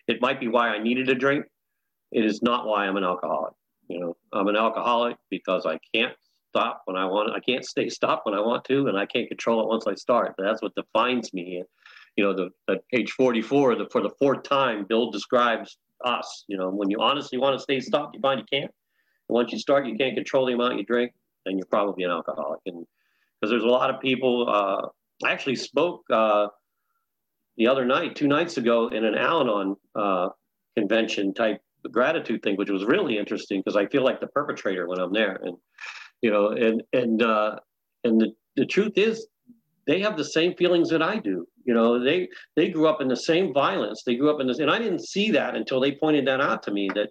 It 0.07 0.21
might 0.21 0.39
be 0.39 0.47
why 0.47 0.69
I 0.69 0.79
needed 0.81 1.09
a 1.09 1.15
drink 1.15 1.45
it 2.11 2.25
is 2.25 2.41
not 2.41 2.65
why 2.65 2.85
I'm 2.85 2.97
an 2.97 3.03
alcoholic. 3.03 3.53
You 3.87 3.99
know, 3.99 4.17
I'm 4.33 4.47
an 4.47 4.55
alcoholic 4.55 5.17
because 5.29 5.65
I 5.65 5.79
can't 5.93 6.13
stop 6.49 6.81
when 6.85 6.97
I 6.97 7.05
want. 7.05 7.31
I 7.31 7.39
can't 7.39 7.65
stay 7.65 7.89
stopped 7.89 8.25
when 8.25 8.35
I 8.35 8.41
want 8.41 8.65
to, 8.65 8.87
and 8.87 8.97
I 8.97 9.05
can't 9.05 9.27
control 9.27 9.61
it 9.61 9.67
once 9.67 9.87
I 9.87 9.95
start. 9.95 10.35
That's 10.37 10.61
what 10.61 10.75
defines 10.75 11.33
me. 11.33 11.63
You 12.17 12.23
know, 12.23 12.33
the, 12.33 12.49
the 12.67 12.79
page 12.91 13.11
44, 13.11 13.75
the, 13.75 13.87
for 13.89 14.01
the 14.01 14.11
fourth 14.19 14.43
time, 14.43 14.85
Bill 14.87 15.11
describes 15.11 15.77
us. 16.03 16.43
You 16.47 16.57
know, 16.57 16.69
when 16.69 16.89
you 16.89 16.99
honestly 16.99 17.37
want 17.37 17.57
to 17.57 17.63
stay 17.63 17.79
stopped, 17.79 18.15
you 18.15 18.21
find 18.21 18.39
you 18.39 18.45
can't. 18.51 18.71
And 19.29 19.35
once 19.35 19.51
you 19.51 19.59
start, 19.59 19.85
you 19.85 19.95
can't 19.95 20.15
control 20.15 20.45
the 20.45 20.53
amount 20.53 20.77
you 20.77 20.85
drink, 20.85 21.13
and 21.45 21.57
you're 21.57 21.67
probably 21.67 22.03
an 22.03 22.11
alcoholic. 22.11 22.59
And 22.65 22.85
because 23.39 23.51
there's 23.51 23.63
a 23.63 23.67
lot 23.67 23.89
of 23.89 24.01
people, 24.01 24.47
uh, 24.49 24.87
I 25.25 25.31
actually 25.31 25.55
spoke 25.55 26.03
uh, 26.09 26.47
the 27.57 27.67
other 27.67 27.85
night, 27.85 28.15
two 28.15 28.27
nights 28.27 28.57
ago, 28.57 28.89
in 28.89 29.05
an 29.05 29.15
Al-Anon 29.15 29.75
uh, 29.95 30.29
convention 30.77 31.33
type 31.33 31.61
gratitude 31.89 32.43
thing, 32.43 32.55
which 32.55 32.69
was 32.69 32.85
really 32.85 33.17
interesting 33.17 33.59
because 33.59 33.75
I 33.75 33.87
feel 33.87 34.03
like 34.03 34.19
the 34.19 34.27
perpetrator 34.27 34.87
when 34.87 34.99
I'm 34.99 35.13
there. 35.13 35.39
And 35.43 35.57
you 36.21 36.31
know, 36.31 36.49
and 36.49 36.83
and 36.93 37.21
uh, 37.21 37.57
and 38.03 38.21
the, 38.21 38.31
the 38.55 38.65
truth 38.65 38.93
is, 38.95 39.27
they 39.87 39.99
have 40.01 40.17
the 40.17 40.25
same 40.25 40.55
feelings 40.55 40.89
that 40.89 41.01
I 41.01 41.17
do. 41.17 41.45
You 41.65 41.73
know, 41.73 42.03
they 42.03 42.29
they 42.55 42.69
grew 42.69 42.87
up 42.87 43.01
in 43.01 43.07
the 43.07 43.15
same 43.15 43.53
violence. 43.53 44.03
They 44.03 44.15
grew 44.15 44.33
up 44.33 44.41
in 44.41 44.47
this, 44.47 44.59
and 44.59 44.71
I 44.71 44.79
didn't 44.79 45.05
see 45.05 45.31
that 45.31 45.55
until 45.55 45.79
they 45.79 45.93
pointed 45.93 46.27
that 46.27 46.41
out 46.41 46.63
to 46.63 46.71
me. 46.71 46.89
That 46.93 47.09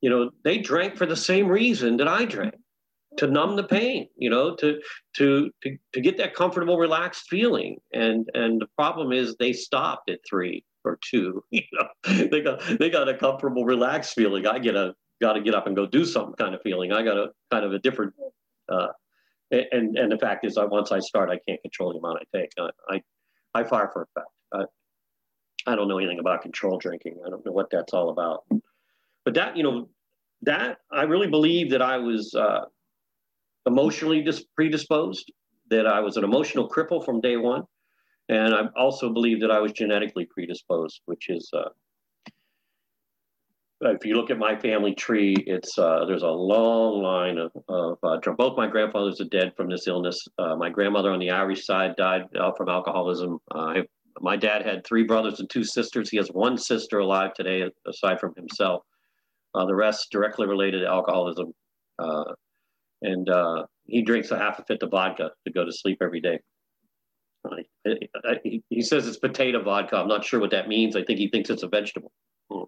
you 0.00 0.10
know, 0.10 0.30
they 0.44 0.58
drank 0.58 0.96
for 0.96 1.06
the 1.06 1.16
same 1.16 1.48
reason 1.48 1.96
that 1.98 2.08
I 2.08 2.24
drank 2.24 2.54
to 3.18 3.26
numb 3.26 3.56
the 3.56 3.64
pain 3.64 4.08
you 4.16 4.30
know 4.30 4.54
to 4.56 4.80
to 5.14 5.50
to, 5.62 5.76
to 5.92 6.00
get 6.00 6.16
that 6.16 6.34
comfortable 6.34 6.78
relaxed 6.78 7.24
feeling 7.28 7.76
and 7.92 8.28
and 8.34 8.60
the 8.60 8.66
problem 8.76 9.12
is 9.12 9.36
they 9.36 9.52
stopped 9.52 10.10
at 10.10 10.18
three 10.28 10.64
or 10.84 10.98
two 11.02 11.44
you 11.50 11.62
know? 11.72 12.26
They 12.26 12.40
got 12.40 12.60
they 12.78 12.90
got 12.90 13.08
a 13.08 13.16
comfortable 13.16 13.64
relaxed 13.64 14.14
feeling. 14.14 14.46
I 14.46 14.58
get 14.58 14.76
a 14.76 14.94
got 15.20 15.34
to 15.34 15.40
get 15.40 15.54
up 15.54 15.66
and 15.66 15.76
go 15.76 15.86
do 15.86 16.04
something 16.04 16.34
kind 16.34 16.54
of 16.54 16.62
feeling. 16.62 16.92
I 16.92 17.02
got 17.02 17.16
a 17.16 17.28
kind 17.50 17.64
of 17.64 17.72
a 17.72 17.78
different 17.78 18.14
uh 18.68 18.88
and 19.50 19.96
and 19.96 20.10
the 20.10 20.18
fact 20.18 20.46
is 20.46 20.56
I 20.56 20.64
once 20.64 20.92
i 20.92 20.98
start 20.98 21.30
i 21.30 21.38
can't 21.46 21.60
control 21.62 21.92
the 21.92 21.98
amount 21.98 22.20
i 22.22 22.38
take. 22.38 22.50
I 22.58 22.70
i, 22.90 23.60
I 23.60 23.64
fire 23.64 23.90
for 23.92 24.02
a 24.02 24.20
fact 24.20 24.28
I, 24.54 25.72
I 25.72 25.76
don't 25.76 25.88
know 25.88 25.98
anything 25.98 26.18
about 26.18 26.42
control 26.42 26.78
drinking. 26.78 27.18
I 27.24 27.30
don't 27.30 27.44
know 27.44 27.52
what 27.52 27.68
that's 27.70 27.92
all 27.92 28.10
about. 28.10 28.44
But 29.24 29.34
that 29.34 29.56
you 29.56 29.62
know 29.62 29.88
that 30.44 30.78
i 30.90 31.02
really 31.02 31.28
believe 31.28 31.70
that 31.70 31.82
i 31.82 31.96
was 31.98 32.34
uh 32.34 32.62
emotionally 33.66 34.22
dis- 34.22 34.44
predisposed, 34.54 35.32
that 35.70 35.86
I 35.86 36.00
was 36.00 36.16
an 36.16 36.24
emotional 36.24 36.68
cripple 36.68 37.04
from 37.04 37.20
day 37.20 37.36
one. 37.36 37.64
And 38.28 38.54
I 38.54 38.66
also 38.76 39.12
believe 39.12 39.40
that 39.40 39.50
I 39.50 39.60
was 39.60 39.72
genetically 39.72 40.26
predisposed, 40.26 41.00
which 41.06 41.28
is, 41.28 41.50
uh, 41.52 41.70
if 43.82 44.06
you 44.06 44.14
look 44.14 44.30
at 44.30 44.38
my 44.38 44.56
family 44.56 44.94
tree, 44.94 45.34
it's 45.46 45.76
uh, 45.76 46.04
there's 46.06 46.22
a 46.22 46.28
long 46.28 47.02
line 47.02 47.38
of, 47.38 47.50
of 47.68 47.98
uh, 48.04 48.32
both 48.38 48.56
my 48.56 48.68
grandfathers 48.68 49.20
are 49.20 49.24
dead 49.24 49.52
from 49.56 49.68
this 49.68 49.88
illness. 49.88 50.24
Uh, 50.38 50.54
my 50.54 50.70
grandmother 50.70 51.10
on 51.10 51.18
the 51.18 51.30
Irish 51.30 51.66
side 51.66 51.96
died 51.96 52.22
uh, 52.38 52.52
from 52.52 52.68
alcoholism. 52.68 53.38
my 54.20 54.36
dad 54.36 54.64
had 54.64 54.86
three 54.86 55.02
brothers 55.02 55.40
and 55.40 55.50
two 55.50 55.64
sisters. 55.64 56.08
He 56.08 56.16
has 56.16 56.28
one 56.28 56.56
sister 56.56 57.00
alive 57.00 57.34
today, 57.34 57.68
aside 57.88 58.20
from 58.20 58.34
himself. 58.36 58.84
Uh, 59.54 59.66
the 59.66 59.74
rest 59.74 60.08
directly 60.12 60.46
related 60.46 60.80
to 60.80 60.86
alcoholism. 60.86 61.52
And 63.04 63.28
he 63.86 64.02
drinks 64.02 64.30
a 64.30 64.38
half 64.38 64.60
a 64.60 64.64
fifth 64.64 64.84
of 64.84 64.92
vodka 64.92 65.30
to 65.44 65.52
go 65.52 65.64
to 65.64 65.72
sleep 65.72 65.98
every 66.00 66.20
day. 66.20 66.38
He, 68.70 68.82
says 68.82 69.06
it's 69.06 69.16
potato 69.16 69.62
vodka. 69.62 69.96
I'm 69.96 70.08
not 70.08 70.24
sure 70.24 70.40
what 70.40 70.50
that 70.50 70.68
means. 70.68 70.96
I 70.96 71.02
think 71.02 71.18
he 71.18 71.28
thinks 71.28 71.50
it's 71.50 71.62
a 71.62 71.68
vegetable. 71.68 72.12
Hmm. 72.50 72.64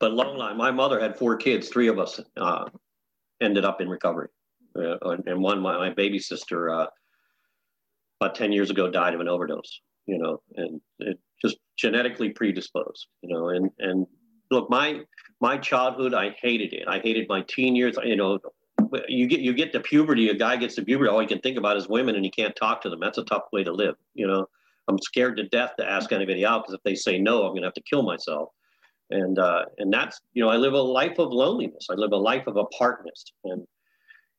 But 0.00 0.12
long 0.12 0.36
line, 0.36 0.56
my 0.56 0.70
mother 0.70 1.00
had 1.00 1.16
four 1.16 1.36
kids. 1.36 1.68
Three 1.68 1.88
of 1.88 1.98
us 1.98 2.20
uh, 2.36 2.64
ended 3.40 3.64
up 3.64 3.80
in 3.80 3.88
recovery, 3.88 4.28
uh, 4.76 4.96
and 5.26 5.40
one, 5.40 5.60
my, 5.60 5.76
my 5.78 5.90
baby 5.90 6.18
sister, 6.18 6.70
uh, 6.70 6.86
about 8.20 8.34
ten 8.34 8.52
years 8.52 8.70
ago, 8.70 8.90
died 8.90 9.14
of 9.14 9.20
an 9.20 9.28
overdose. 9.28 9.80
You 10.06 10.18
know, 10.18 10.42
and 10.56 10.80
it 10.98 11.18
just 11.40 11.56
genetically 11.78 12.30
predisposed. 12.30 13.06
You 13.22 13.34
know, 13.34 13.48
and 13.50 13.70
and 13.78 14.06
look, 14.50 14.68
my 14.68 15.00
my 15.40 15.56
childhood, 15.56 16.12
I 16.12 16.34
hated 16.42 16.72
it. 16.74 16.86
I 16.88 16.98
hated 16.98 17.26
my 17.28 17.42
teen 17.48 17.76
years. 17.76 17.96
You 18.04 18.16
know, 18.16 18.38
you 19.08 19.26
get 19.26 19.40
you 19.40 19.52
get 19.52 19.72
to 19.72 19.80
puberty. 19.80 20.28
A 20.30 20.34
guy 20.34 20.56
gets 20.56 20.74
to 20.76 20.84
puberty, 20.84 21.10
all 21.10 21.20
he 21.20 21.26
can 21.26 21.40
think 21.40 21.58
about 21.58 21.76
is 21.76 21.88
women, 21.88 22.14
and 22.16 22.24
he 22.24 22.30
can't 22.30 22.54
talk 22.56 22.80
to 22.82 22.90
them. 22.90 23.00
That's 23.00 23.18
a 23.18 23.24
tough 23.24 23.44
way 23.52 23.64
to 23.64 23.72
live. 23.72 23.96
You 24.14 24.26
know, 24.26 24.46
I'm 24.88 24.98
scared 24.98 25.36
to 25.38 25.48
death 25.48 25.72
to 25.78 25.88
ask 25.88 26.12
anybody 26.12 26.44
out 26.44 26.64
because 26.64 26.74
if 26.74 26.82
they 26.82 26.94
say 26.94 27.18
no, 27.18 27.42
I'm 27.42 27.52
going 27.52 27.62
to 27.62 27.68
have 27.68 27.74
to 27.74 27.82
kill 27.82 28.02
myself. 28.02 28.50
And 29.10 29.38
uh, 29.38 29.64
and 29.78 29.92
that's 29.92 30.20
you 30.32 30.42
know, 30.42 30.50
I 30.50 30.56
live 30.56 30.72
a 30.72 30.80
life 30.80 31.18
of 31.18 31.32
loneliness. 31.32 31.86
I 31.90 31.94
live 31.94 32.12
a 32.12 32.16
life 32.16 32.46
of 32.46 32.56
apartness. 32.56 33.24
And 33.44 33.66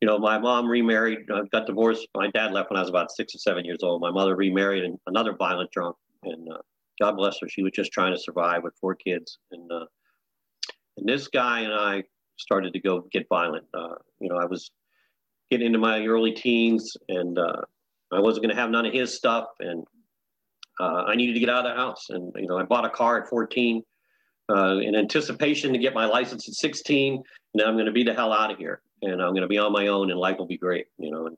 you 0.02 0.08
know, 0.08 0.18
my 0.18 0.38
mom 0.38 0.68
remarried. 0.68 1.20
I 1.34 1.42
got 1.52 1.68
divorced. 1.68 2.08
My 2.16 2.30
dad 2.32 2.52
left 2.52 2.70
when 2.70 2.78
I 2.78 2.82
was 2.82 2.90
about 2.90 3.12
six 3.12 3.36
or 3.36 3.40
seven 3.40 3.66
years 3.66 3.80
old. 3.84 4.02
My 4.02 4.12
mother 4.12 4.36
remarried, 4.36 4.84
and 4.84 5.00
another 5.08 5.34
violent 5.34 5.72
drunk. 5.72 5.96
And 6.24 6.52
uh, 6.52 6.58
God 7.00 7.18
bless 7.18 7.40
her, 7.42 7.50
she 7.50 7.64
was 7.64 7.74
just 7.74 7.92
trying 7.92 8.14
to 8.14 8.20
survive 8.20 8.64
with 8.64 8.74
four 8.80 8.96
kids. 8.96 9.40
And 9.52 9.72
uh, 9.72 9.86
and 10.98 11.08
this 11.08 11.28
guy 11.28 11.62
and 11.62 11.74
I 11.74 12.04
started 12.38 12.74
to 12.74 12.80
go 12.80 13.02
get 13.12 13.28
violent. 13.30 13.66
Uh, 13.74 13.96
you 14.20 14.30
know, 14.30 14.38
I 14.38 14.46
was 14.46 14.72
getting 15.50 15.68
into 15.68 15.80
my 15.80 16.06
early 16.06 16.32
teens 16.32 16.96
and 17.10 17.38
uh, 17.38 17.62
I 18.12 18.20
wasn't 18.20 18.46
going 18.46 18.56
to 18.56 18.62
have 18.62 18.70
none 18.70 18.86
of 18.86 18.94
his 18.94 19.14
stuff. 19.14 19.48
And 19.60 19.86
uh, 20.80 21.04
I 21.08 21.16
needed 21.16 21.34
to 21.34 21.40
get 21.40 21.50
out 21.50 21.66
of 21.66 21.72
the 21.72 21.76
house. 21.76 22.08
And, 22.10 22.32
you 22.36 22.48
know, 22.48 22.58
I 22.58 22.64
bought 22.64 22.86
a 22.86 22.90
car 22.90 23.22
at 23.22 23.30
14 23.30 23.84
uh, 24.50 24.78
in 24.78 24.96
anticipation 24.96 25.74
to 25.74 25.80
get 25.80 25.94
my 25.94 26.06
license 26.06 26.48
at 26.48 26.56
16. 26.56 27.24
And 27.54 27.64
I'm 27.64 27.76
going 27.76 27.86
to 27.86 27.92
be 27.92 28.04
the 28.04 28.14
hell 28.14 28.34
out 28.34 28.52
of 28.52 28.58
here. 28.58 28.82
And 29.02 29.22
I'm 29.22 29.32
going 29.32 29.42
to 29.42 29.48
be 29.48 29.58
on 29.58 29.72
my 29.72 29.88
own 29.88 30.12
and 30.12 30.20
life 30.20 30.38
will 30.38 30.48
be 30.48 30.58
great, 30.58 30.88
you 30.98 31.12
know. 31.12 31.28
And, 31.28 31.38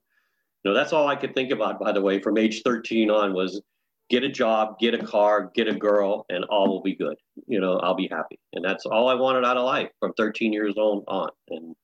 you 0.63 0.72
know, 0.72 0.75
that's 0.75 0.94
all 0.94 1.08
I 1.08 1.16
could 1.16 1.34
think 1.34 1.51
about, 1.51 1.80
by 1.80 1.92
the 1.92 2.01
way, 2.01 2.20
from 2.20 2.38
age 2.38 2.62
13 2.63 3.10
on 3.10 3.34
was 3.34 3.62
get 4.10 4.24
a 4.24 4.30
job, 4.30 4.80
get 4.80 4.94
a 4.94 5.06
car, 5.06 5.52
get 5.54 5.68
a 5.68 5.76
girl, 5.76 6.26
and 6.30 6.46
all 6.46 6.70
will 6.70 6.82
be 6.82 6.96
good. 6.96 7.16
You 7.48 7.60
know, 7.60 7.78
I'll 7.80 7.96
be 7.96 8.08
happy. 8.10 8.40
And 8.54 8.64
that's 8.64 8.86
all 8.86 9.10
I 9.10 9.16
wanted 9.16 9.46
out 9.46 9.58
of 9.58 9.66
life 9.66 9.90
from 10.00 10.14
13 10.14 10.54
years 10.54 10.76
old 10.78 11.04
on. 11.08 11.30
And 11.50 11.76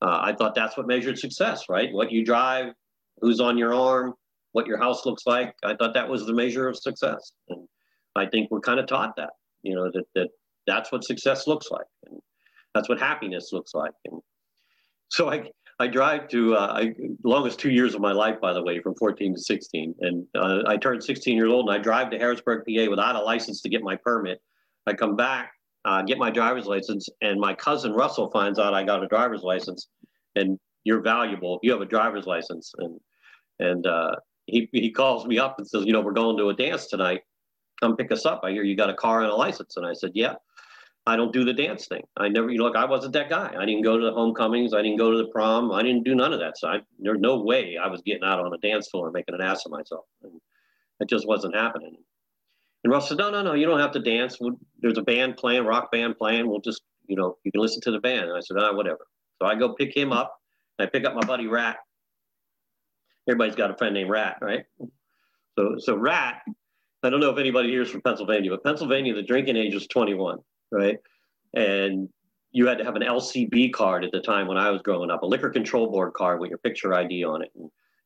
uh, 0.00 0.20
I 0.22 0.34
thought 0.34 0.54
that's 0.54 0.76
what 0.76 0.86
measured 0.86 1.18
success, 1.18 1.64
right? 1.68 1.92
What 1.92 2.10
you 2.10 2.24
drive, 2.24 2.72
who's 3.20 3.40
on 3.40 3.58
your 3.58 3.74
arm, 3.74 4.14
what 4.52 4.66
your 4.66 4.78
house 4.78 5.04
looks 5.04 5.24
like. 5.26 5.54
I 5.62 5.74
thought 5.74 5.94
that 5.94 6.08
was 6.08 6.26
the 6.26 6.32
measure 6.32 6.68
of 6.68 6.76
success. 6.76 7.32
And 7.48 7.68
I 8.16 8.26
think 8.26 8.50
we're 8.50 8.60
kind 8.60 8.80
of 8.80 8.86
taught 8.86 9.16
that, 9.16 9.30
you 9.62 9.74
know, 9.74 9.90
that, 9.92 10.04
that 10.14 10.28
that's 10.66 10.90
what 10.90 11.04
success 11.04 11.46
looks 11.46 11.70
like. 11.70 11.86
And 12.06 12.20
that's 12.74 12.88
what 12.88 12.98
happiness 12.98 13.50
looks 13.52 13.74
like. 13.74 13.92
And 14.06 14.20
so 15.08 15.30
I, 15.30 15.50
I 15.80 15.86
drive 15.86 16.28
to 16.28 16.56
uh, 16.56 16.72
I, 16.74 16.94
longest 17.22 17.60
two 17.60 17.70
years 17.70 17.94
of 17.94 18.00
my 18.00 18.12
life, 18.12 18.40
by 18.40 18.52
the 18.52 18.62
way, 18.62 18.80
from 18.80 18.96
14 18.96 19.34
to 19.34 19.40
16. 19.40 19.94
And 20.00 20.26
uh, 20.34 20.62
I 20.66 20.76
turned 20.76 21.04
16 21.04 21.36
years 21.36 21.50
old, 21.50 21.68
and 21.68 21.78
I 21.78 21.80
drive 21.80 22.10
to 22.10 22.18
Harrisburg, 22.18 22.64
PA, 22.66 22.90
without 22.90 23.14
a 23.14 23.20
license 23.20 23.62
to 23.62 23.68
get 23.68 23.82
my 23.82 23.94
permit. 23.94 24.40
I 24.86 24.94
come 24.94 25.14
back, 25.14 25.52
uh, 25.84 26.02
get 26.02 26.18
my 26.18 26.30
driver's 26.30 26.66
license, 26.66 27.08
and 27.20 27.40
my 27.40 27.54
cousin 27.54 27.92
Russell 27.92 28.30
finds 28.30 28.58
out 28.58 28.74
I 28.74 28.82
got 28.82 29.04
a 29.04 29.06
driver's 29.06 29.42
license, 29.42 29.88
and 30.34 30.58
you're 30.82 31.00
valuable. 31.00 31.60
You 31.62 31.70
have 31.72 31.80
a 31.80 31.86
driver's 31.86 32.26
license, 32.26 32.72
and 32.78 32.98
and 33.60 33.86
uh, 33.86 34.16
he 34.46 34.68
he 34.72 34.90
calls 34.90 35.26
me 35.26 35.38
up 35.38 35.58
and 35.58 35.68
says, 35.68 35.84
you 35.84 35.92
know, 35.92 36.00
we're 36.00 36.12
going 36.12 36.36
to 36.38 36.48
a 36.48 36.54
dance 36.54 36.86
tonight. 36.86 37.20
Come 37.80 37.96
pick 37.96 38.10
us 38.10 38.26
up. 38.26 38.40
I 38.42 38.50
hear 38.50 38.64
you 38.64 38.74
got 38.74 38.90
a 38.90 38.94
car 38.94 39.20
and 39.22 39.30
a 39.30 39.34
license, 39.34 39.76
and 39.76 39.86
I 39.86 39.92
said, 39.92 40.12
yeah. 40.14 40.34
I 41.08 41.16
don't 41.16 41.32
do 41.32 41.42
the 41.42 41.54
dance 41.54 41.86
thing. 41.86 42.02
I 42.18 42.28
never, 42.28 42.50
you 42.50 42.58
know, 42.58 42.64
look, 42.64 42.76
I 42.76 42.84
wasn't 42.84 43.14
that 43.14 43.30
guy. 43.30 43.54
I 43.58 43.64
didn't 43.64 43.80
go 43.80 43.96
to 43.96 44.04
the 44.04 44.12
homecomings. 44.12 44.74
I 44.74 44.82
didn't 44.82 44.98
go 44.98 45.10
to 45.10 45.16
the 45.16 45.28
prom. 45.28 45.72
I 45.72 45.82
didn't 45.82 46.04
do 46.04 46.14
none 46.14 46.34
of 46.34 46.40
that. 46.40 46.58
So 46.58 46.68
I, 46.68 46.80
there's 46.98 47.18
no 47.18 47.40
way 47.40 47.78
I 47.82 47.88
was 47.88 48.02
getting 48.02 48.24
out 48.24 48.40
on 48.40 48.52
a 48.52 48.58
dance 48.58 48.88
floor 48.88 49.06
and 49.06 49.14
making 49.14 49.34
an 49.34 49.40
ass 49.40 49.64
of 49.64 49.72
myself. 49.72 50.04
And 50.22 50.38
it 51.00 51.08
just 51.08 51.26
wasn't 51.26 51.56
happening. 51.56 51.96
And 52.84 52.92
Russ 52.92 53.08
said, 53.08 53.16
no, 53.16 53.30
no, 53.30 53.42
no, 53.42 53.54
you 53.54 53.64
don't 53.64 53.80
have 53.80 53.92
to 53.92 54.00
dance. 54.00 54.38
There's 54.80 54.98
a 54.98 55.02
band 55.02 55.38
playing, 55.38 55.64
rock 55.64 55.90
band 55.90 56.18
playing. 56.18 56.46
We'll 56.46 56.60
just, 56.60 56.82
you 57.06 57.16
know, 57.16 57.38
you 57.42 57.52
can 57.52 57.62
listen 57.62 57.80
to 57.82 57.90
the 57.90 58.00
band. 58.00 58.28
And 58.28 58.36
I 58.36 58.40
said, 58.40 58.58
ah, 58.60 58.74
whatever. 58.74 59.06
So 59.40 59.48
I 59.48 59.54
go 59.54 59.72
pick 59.72 59.96
him 59.96 60.12
up. 60.12 60.36
I 60.78 60.84
pick 60.84 61.06
up 61.06 61.14
my 61.14 61.26
buddy 61.26 61.46
Rat. 61.46 61.78
Everybody's 63.26 63.56
got 63.56 63.70
a 63.70 63.76
friend 63.78 63.94
named 63.94 64.10
Rat, 64.10 64.36
right? 64.42 64.64
So, 65.58 65.76
so 65.78 65.96
Rat, 65.96 66.42
I 67.02 67.08
don't 67.08 67.20
know 67.20 67.30
if 67.30 67.38
anybody 67.38 67.70
here 67.70 67.80
is 67.80 67.90
from 67.90 68.02
Pennsylvania, 68.02 68.50
but 68.50 68.62
Pennsylvania, 68.62 69.14
the 69.14 69.22
drinking 69.22 69.56
age 69.56 69.74
is 69.74 69.86
21 69.86 70.40
right? 70.70 70.98
And 71.54 72.08
you 72.52 72.66
had 72.66 72.78
to 72.78 72.84
have 72.84 72.96
an 72.96 73.02
LCB 73.02 73.72
card 73.72 74.04
at 74.04 74.12
the 74.12 74.20
time 74.20 74.46
when 74.46 74.56
I 74.56 74.70
was 74.70 74.82
growing 74.82 75.10
up, 75.10 75.22
a 75.22 75.26
liquor 75.26 75.50
control 75.50 75.90
board 75.90 76.14
card 76.14 76.40
with 76.40 76.50
your 76.50 76.58
picture 76.58 76.94
ID 76.94 77.24
on 77.24 77.42
it 77.42 77.52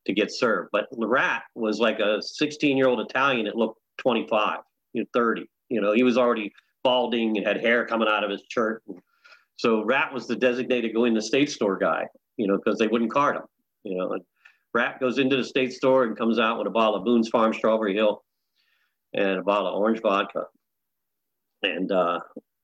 to 0.07 0.13
get 0.13 0.33
served. 0.33 0.71
But 0.73 0.89
Rat 0.97 1.45
was 1.55 1.79
like 1.79 2.01
a 2.01 2.21
16 2.21 2.77
year 2.77 2.89
old 2.89 3.01
Italian 3.01 3.47
that 3.47 3.57
looked 3.57 3.81
25, 3.99 4.59
you 4.95 5.03
know, 5.03 5.07
30. 5.15 5.49
You 5.69 5.81
know, 5.81 5.93
he 5.93 6.03
was 6.03 6.19
already 6.19 6.53
balding 6.83 7.37
and 7.37 7.47
had 7.47 7.61
hair 7.61 7.87
coming 7.87 8.09
out 8.09 8.25
of 8.25 8.31
his 8.31 8.43
shirt. 8.49 8.83
So 9.57 9.85
Rat 9.85 10.13
was 10.13 10.27
the 10.27 10.37
designated 10.37 10.95
go 10.95 11.05
in 11.05 11.15
the 11.15 11.23
state 11.23 11.51
store 11.51 11.77
guy, 11.77 12.07
you 12.37 12.47
know, 12.47 12.59
because 12.59 12.79
they 12.79 12.89
wouldn't 12.89 13.13
card 13.13 13.37
him. 13.37 13.43
You 13.85 13.97
know, 13.97 14.13
and 14.13 14.23
Rat 14.75 15.01
goes 15.01 15.19
into 15.19 15.37
the 15.37 15.45
state 15.45 15.73
store 15.73 16.05
and 16.05 16.17
comes 16.17 16.39
out 16.39 16.59
with 16.59 16.67
a 16.67 16.71
bottle 16.71 16.97
of 16.97 17.05
Boone's 17.05 17.29
Farm 17.29 17.53
Strawberry 17.53 17.95
Hill 17.95 18.25
and 19.15 19.39
a 19.39 19.43
bottle 19.43 19.69
of 19.69 19.75
orange 19.75 20.01
vodka. 20.01 20.47
And 21.63 21.93
uh, 21.93 22.21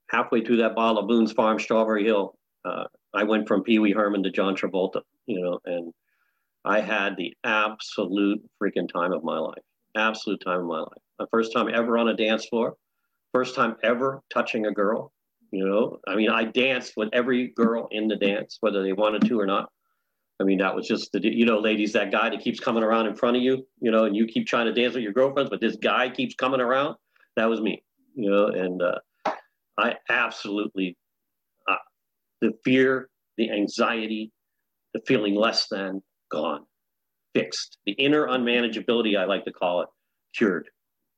halfway 0.09 0.43
through 0.43 0.59
that 0.59 0.75
bottle 0.75 0.99
of 0.99 1.09
Boone's 1.09 1.33
Farm 1.33 1.59
Strawberry 1.59 2.05
Hill, 2.05 2.35
Uh, 2.65 2.85
I 3.15 3.25
went 3.25 3.49
from 3.49 3.63
Pee 3.63 3.79
Wee 3.79 3.93
Herman 3.93 4.23
to 4.25 4.31
John 4.31 4.55
Travolta, 4.55 5.03
you 5.27 5.41
know, 5.41 5.59
and 5.65 5.93
I 6.65 6.81
had 6.81 7.17
the 7.17 7.35
absolute 7.45 8.43
freaking 8.61 8.93
time 8.93 9.13
of 9.13 9.25
my 9.25 9.39
life. 9.39 9.63
Absolute 9.97 10.41
time 10.45 10.61
of 10.61 10.67
my 10.67 10.81
life. 10.81 11.03
My 11.19 11.27
first 11.31 11.53
time 11.53 11.69
ever 11.73 11.97
on 11.97 12.09
a 12.09 12.15
dance 12.15 12.47
floor. 12.47 12.77
First 13.33 13.55
time 13.55 13.77
ever 13.83 14.21
touching 14.33 14.67
a 14.67 14.73
girl. 14.73 15.13
You 15.51 15.67
know, 15.67 15.99
I 16.07 16.15
mean, 16.15 16.29
I 16.29 16.45
danced 16.45 16.93
with 16.97 17.09
every 17.15 17.49
girl 17.49 17.89
in 17.91 18.07
the 18.07 18.17
dance, 18.17 18.59
whether 18.61 18.83
they 18.83 18.93
wanted 18.93 19.23
to 19.29 19.41
or 19.41 19.47
not. 19.47 19.71
I 20.41 20.45
mean, 20.45 20.59
that 20.59 20.75
was 20.75 20.87
just 20.87 21.11
the, 21.13 21.21
you 21.23 21.47
know, 21.47 21.59
ladies, 21.59 21.93
that 21.95 22.13
guy 22.13 22.29
that 22.29 22.41
keeps 22.41 22.61
coming 22.61 22.83
around 22.83 23.07
in 23.07 23.15
front 23.15 23.37
of 23.37 23.43
you, 23.43 23.67
you 23.81 23.91
know, 23.91 24.05
and 24.05 24.15
you 24.15 24.27
keep 24.27 24.47
trying 24.47 24.67
to 24.67 24.73
dance 24.73 24.95
with 24.95 25.03
your 25.03 25.15
girlfriends, 25.15 25.51
but 25.51 25.61
this 25.61 25.77
guy 25.77 26.11
keeps 26.11 26.35
coming 26.35 26.61
around. 26.61 26.97
That 27.37 27.47
was 27.47 27.61
me, 27.61 27.83
you 28.15 28.31
know, 28.31 28.49
and 28.49 28.83
uh, 28.83 28.99
I 29.79 29.95
absolutely, 30.11 30.97
uh, 31.69 31.77
the 32.41 32.53
fear, 32.65 33.09
the 33.37 33.51
anxiety, 33.51 34.33
the 34.93 35.01
feeling 35.07 35.35
less 35.35 35.69
than 35.69 36.03
gone, 36.31 36.65
fixed. 37.35 37.79
The 37.87 37.93
inner 37.93 38.27
unmanageability, 38.27 39.17
I 39.17 39.25
like 39.25 39.45
to 39.45 39.53
call 39.53 39.83
it, 39.83 39.89
cured. 40.37 40.69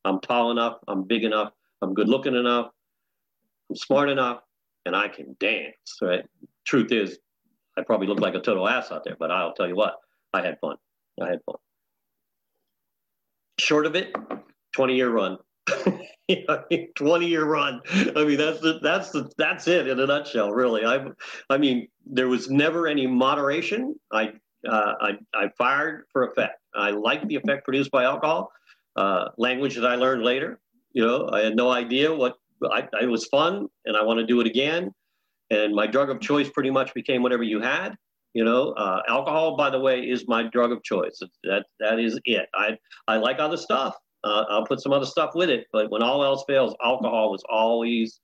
I'm 0.04 0.20
tall 0.20 0.50
enough, 0.50 0.78
I'm 0.88 1.04
big 1.04 1.24
enough, 1.24 1.52
I'm 1.82 1.94
good 1.94 2.08
looking 2.08 2.34
enough, 2.34 2.70
I'm 3.70 3.76
smart 3.76 4.10
enough, 4.10 4.40
and 4.84 4.94
I 4.94 5.08
can 5.08 5.36
dance, 5.40 5.98
right? 6.02 6.24
Truth 6.66 6.92
is, 6.92 7.18
I 7.76 7.82
probably 7.82 8.06
look 8.06 8.20
like 8.20 8.34
a 8.34 8.40
total 8.40 8.68
ass 8.68 8.90
out 8.90 9.04
there, 9.04 9.16
but 9.18 9.30
I'll 9.30 9.54
tell 9.54 9.68
you 9.68 9.76
what, 9.76 9.96
I 10.32 10.42
had 10.42 10.58
fun. 10.60 10.76
I 11.20 11.28
had 11.28 11.40
fun. 11.44 11.56
Short 13.58 13.86
of 13.86 13.94
it, 13.94 14.14
20 14.74 14.96
year 14.96 15.10
run. 15.10 15.38
20 16.96 17.26
year 17.26 17.44
run. 17.44 17.80
I 17.92 18.24
mean, 18.24 18.38
that's 18.38 18.60
the, 18.60 18.78
that's 18.82 19.10
the, 19.10 19.30
that's 19.36 19.66
it 19.68 19.88
in 19.88 19.98
a 19.98 20.06
nutshell, 20.06 20.52
really. 20.52 20.84
I, 20.84 21.06
I 21.48 21.58
mean, 21.58 21.88
there 22.06 22.28
was 22.28 22.50
never 22.50 22.86
any 22.86 23.06
moderation. 23.06 23.94
I, 24.12 24.32
uh, 24.68 24.94
I, 25.00 25.12
I 25.34 25.48
fired 25.56 26.04
for 26.12 26.24
effect. 26.24 26.60
I 26.74 26.90
liked 26.90 27.26
the 27.28 27.36
effect 27.36 27.64
produced 27.64 27.90
by 27.90 28.04
alcohol. 28.04 28.52
Uh, 28.96 29.28
language 29.38 29.76
that 29.76 29.86
I 29.86 29.94
learned 29.94 30.22
later. 30.22 30.60
You 30.92 31.06
know, 31.06 31.30
I 31.32 31.40
had 31.40 31.56
no 31.56 31.70
idea 31.70 32.14
what 32.14 32.34
I, 32.70 32.88
it 33.00 33.06
was 33.06 33.26
fun, 33.26 33.68
and 33.84 33.96
I 33.96 34.02
want 34.02 34.18
to 34.18 34.26
do 34.26 34.40
it 34.40 34.46
again. 34.46 34.92
And 35.50 35.74
my 35.74 35.86
drug 35.86 36.10
of 36.10 36.20
choice 36.20 36.48
pretty 36.50 36.70
much 36.70 36.92
became 36.94 37.22
whatever 37.22 37.42
you 37.42 37.60
had. 37.60 37.96
You 38.34 38.44
know, 38.44 38.72
uh, 38.72 39.02
alcohol, 39.08 39.56
by 39.56 39.70
the 39.70 39.80
way, 39.80 40.00
is 40.00 40.28
my 40.28 40.44
drug 40.44 40.70
of 40.70 40.82
choice. 40.82 41.20
That 41.44 41.64
that 41.80 41.98
is 41.98 42.18
it. 42.24 42.48
I 42.54 42.76
I 43.08 43.16
like 43.16 43.38
other 43.38 43.56
stuff. 43.56 43.96
Uh, 44.22 44.44
I'll 44.48 44.66
put 44.66 44.80
some 44.80 44.92
other 44.92 45.06
stuff 45.06 45.34
with 45.34 45.48
it, 45.48 45.66
but 45.72 45.90
when 45.90 46.02
all 46.02 46.22
else 46.24 46.44
fails, 46.46 46.74
alcohol 46.82 47.30
was 47.30 47.42
always 47.48 48.20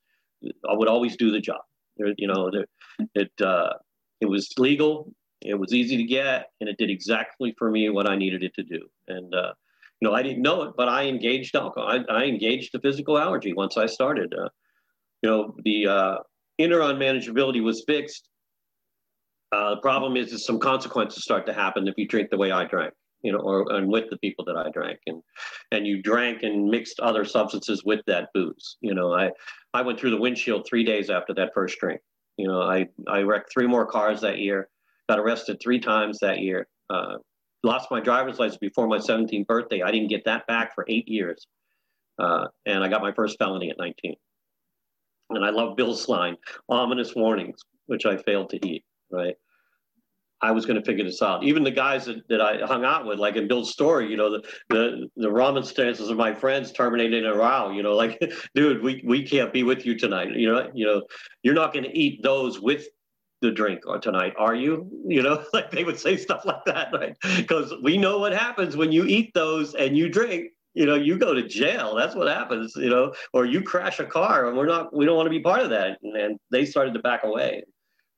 I 0.68 0.74
would 0.74 0.88
always 0.88 1.16
do 1.16 1.30
the 1.30 1.40
job. 1.40 1.60
There, 1.96 2.12
you 2.18 2.26
know, 2.26 2.50
there, 2.50 2.66
it 3.14 3.32
uh, 3.40 3.72
it 4.20 4.26
was 4.26 4.52
legal, 4.58 5.12
it 5.40 5.54
was 5.54 5.72
easy 5.72 5.96
to 5.96 6.04
get, 6.04 6.50
and 6.60 6.68
it 6.68 6.78
did 6.78 6.90
exactly 6.90 7.54
for 7.58 7.70
me 7.70 7.88
what 7.88 8.08
I 8.08 8.16
needed 8.16 8.42
it 8.42 8.54
to 8.54 8.62
do. 8.62 8.86
And 9.08 9.34
uh, 9.34 9.52
you 10.00 10.08
know, 10.08 10.14
I 10.14 10.22
didn't 10.22 10.42
know 10.42 10.62
it, 10.62 10.74
but 10.76 10.88
I 10.88 11.04
engaged 11.04 11.56
alcohol. 11.56 11.88
I, 11.88 12.12
I 12.12 12.24
engaged 12.24 12.70
the 12.72 12.80
physical 12.80 13.18
allergy 13.18 13.52
once 13.52 13.76
I 13.76 13.86
started. 13.86 14.34
Uh, 14.34 14.48
you 15.22 15.30
know, 15.30 15.56
the 15.64 15.86
uh, 15.86 16.16
inner 16.58 16.80
unmanageability 16.80 17.62
was 17.62 17.82
fixed. 17.86 18.28
Uh, 19.52 19.76
the 19.76 19.80
problem 19.80 20.16
is, 20.16 20.32
is 20.32 20.44
some 20.44 20.58
consequences 20.58 21.22
start 21.22 21.46
to 21.46 21.52
happen 21.52 21.88
if 21.88 21.94
you 21.96 22.06
drink 22.06 22.30
the 22.30 22.36
way 22.36 22.50
I 22.50 22.64
drank, 22.64 22.92
you 23.26 23.32
know, 23.32 23.40
or 23.40 23.72
and 23.72 23.88
with 23.88 24.08
the 24.08 24.18
people 24.18 24.44
that 24.44 24.56
I 24.56 24.70
drank, 24.70 25.00
and 25.08 25.20
and 25.72 25.84
you 25.84 26.00
drank 26.00 26.44
and 26.44 26.68
mixed 26.70 27.00
other 27.00 27.24
substances 27.24 27.82
with 27.84 28.00
that 28.06 28.28
booze. 28.32 28.76
You 28.80 28.94
know, 28.94 29.12
I 29.12 29.32
I 29.74 29.82
went 29.82 29.98
through 29.98 30.12
the 30.12 30.20
windshield 30.20 30.64
three 30.64 30.84
days 30.84 31.10
after 31.10 31.34
that 31.34 31.52
first 31.52 31.78
drink. 31.80 32.00
You 32.36 32.46
know, 32.46 32.62
I 32.62 32.86
I 33.08 33.22
wrecked 33.22 33.52
three 33.52 33.66
more 33.66 33.84
cars 33.84 34.20
that 34.20 34.38
year, 34.38 34.68
got 35.08 35.18
arrested 35.18 35.58
three 35.60 35.80
times 35.80 36.20
that 36.20 36.38
year. 36.38 36.68
Uh, 36.88 37.16
lost 37.64 37.90
my 37.90 37.98
driver's 37.98 38.38
license 38.38 38.58
before 38.58 38.86
my 38.86 38.98
17th 38.98 39.46
birthday. 39.48 39.82
I 39.82 39.90
didn't 39.90 40.08
get 40.08 40.24
that 40.26 40.46
back 40.46 40.72
for 40.72 40.84
eight 40.88 41.08
years. 41.08 41.48
Uh, 42.16 42.46
and 42.64 42.84
I 42.84 42.88
got 42.88 43.02
my 43.02 43.12
first 43.12 43.38
felony 43.38 43.70
at 43.70 43.78
19. 43.78 44.14
And 45.30 45.44
I 45.44 45.50
love 45.50 45.76
Bill's 45.76 46.08
line, 46.08 46.36
ominous 46.68 47.16
warnings, 47.16 47.60
which 47.86 48.06
I 48.06 48.16
failed 48.18 48.50
to 48.50 48.58
heed, 48.62 48.84
right? 49.10 49.34
I 50.42 50.50
was 50.50 50.66
going 50.66 50.78
to 50.78 50.84
figure 50.84 51.04
this 51.04 51.22
out. 51.22 51.44
Even 51.44 51.64
the 51.64 51.70
guys 51.70 52.04
that, 52.04 52.28
that 52.28 52.40
I 52.40 52.66
hung 52.66 52.84
out 52.84 53.06
with, 53.06 53.18
like 53.18 53.36
in 53.36 53.48
Bill's 53.48 53.72
story, 53.72 54.10
you 54.10 54.16
know, 54.16 54.30
the 54.30 54.48
the, 54.68 55.08
the 55.16 55.30
remonstrances 55.30 56.10
of 56.10 56.16
my 56.16 56.34
friends 56.34 56.72
terminated 56.72 57.24
in 57.24 57.30
a 57.30 57.34
row. 57.34 57.70
You 57.70 57.82
know, 57.82 57.94
like, 57.96 58.20
dude, 58.54 58.82
we, 58.82 59.02
we 59.04 59.22
can't 59.22 59.52
be 59.52 59.62
with 59.62 59.86
you 59.86 59.98
tonight. 59.98 60.34
You 60.34 60.52
know, 60.52 60.70
you 60.74 60.84
know, 60.84 61.02
you're 61.42 61.54
not 61.54 61.72
going 61.72 61.84
to 61.84 61.98
eat 61.98 62.22
those 62.22 62.60
with 62.60 62.86
the 63.42 63.50
drink 63.50 63.86
or 63.86 63.98
tonight, 63.98 64.34
are 64.38 64.54
you? 64.54 64.88
You 65.06 65.22
know, 65.22 65.44
like 65.52 65.70
they 65.70 65.84
would 65.84 65.98
say 65.98 66.16
stuff 66.16 66.44
like 66.44 66.64
that, 66.66 66.92
right? 66.92 67.16
Because 67.36 67.72
we 67.82 67.96
know 67.96 68.18
what 68.18 68.32
happens 68.32 68.76
when 68.76 68.92
you 68.92 69.04
eat 69.04 69.32
those 69.34 69.74
and 69.74 69.96
you 69.96 70.08
drink. 70.08 70.50
You 70.74 70.84
know, 70.84 70.94
you 70.94 71.16
go 71.16 71.32
to 71.32 71.48
jail. 71.48 71.94
That's 71.94 72.14
what 72.14 72.28
happens. 72.28 72.74
You 72.76 72.90
know, 72.90 73.14
or 73.32 73.46
you 73.46 73.62
crash 73.62 73.98
a 73.98 74.04
car, 74.04 74.46
and 74.46 74.58
we're 74.58 74.66
not. 74.66 74.94
We 74.94 75.06
don't 75.06 75.16
want 75.16 75.26
to 75.26 75.30
be 75.30 75.40
part 75.40 75.60
of 75.60 75.70
that. 75.70 75.96
And, 76.02 76.14
and 76.14 76.38
they 76.50 76.66
started 76.66 76.92
to 76.92 77.00
back 77.00 77.24
away. 77.24 77.62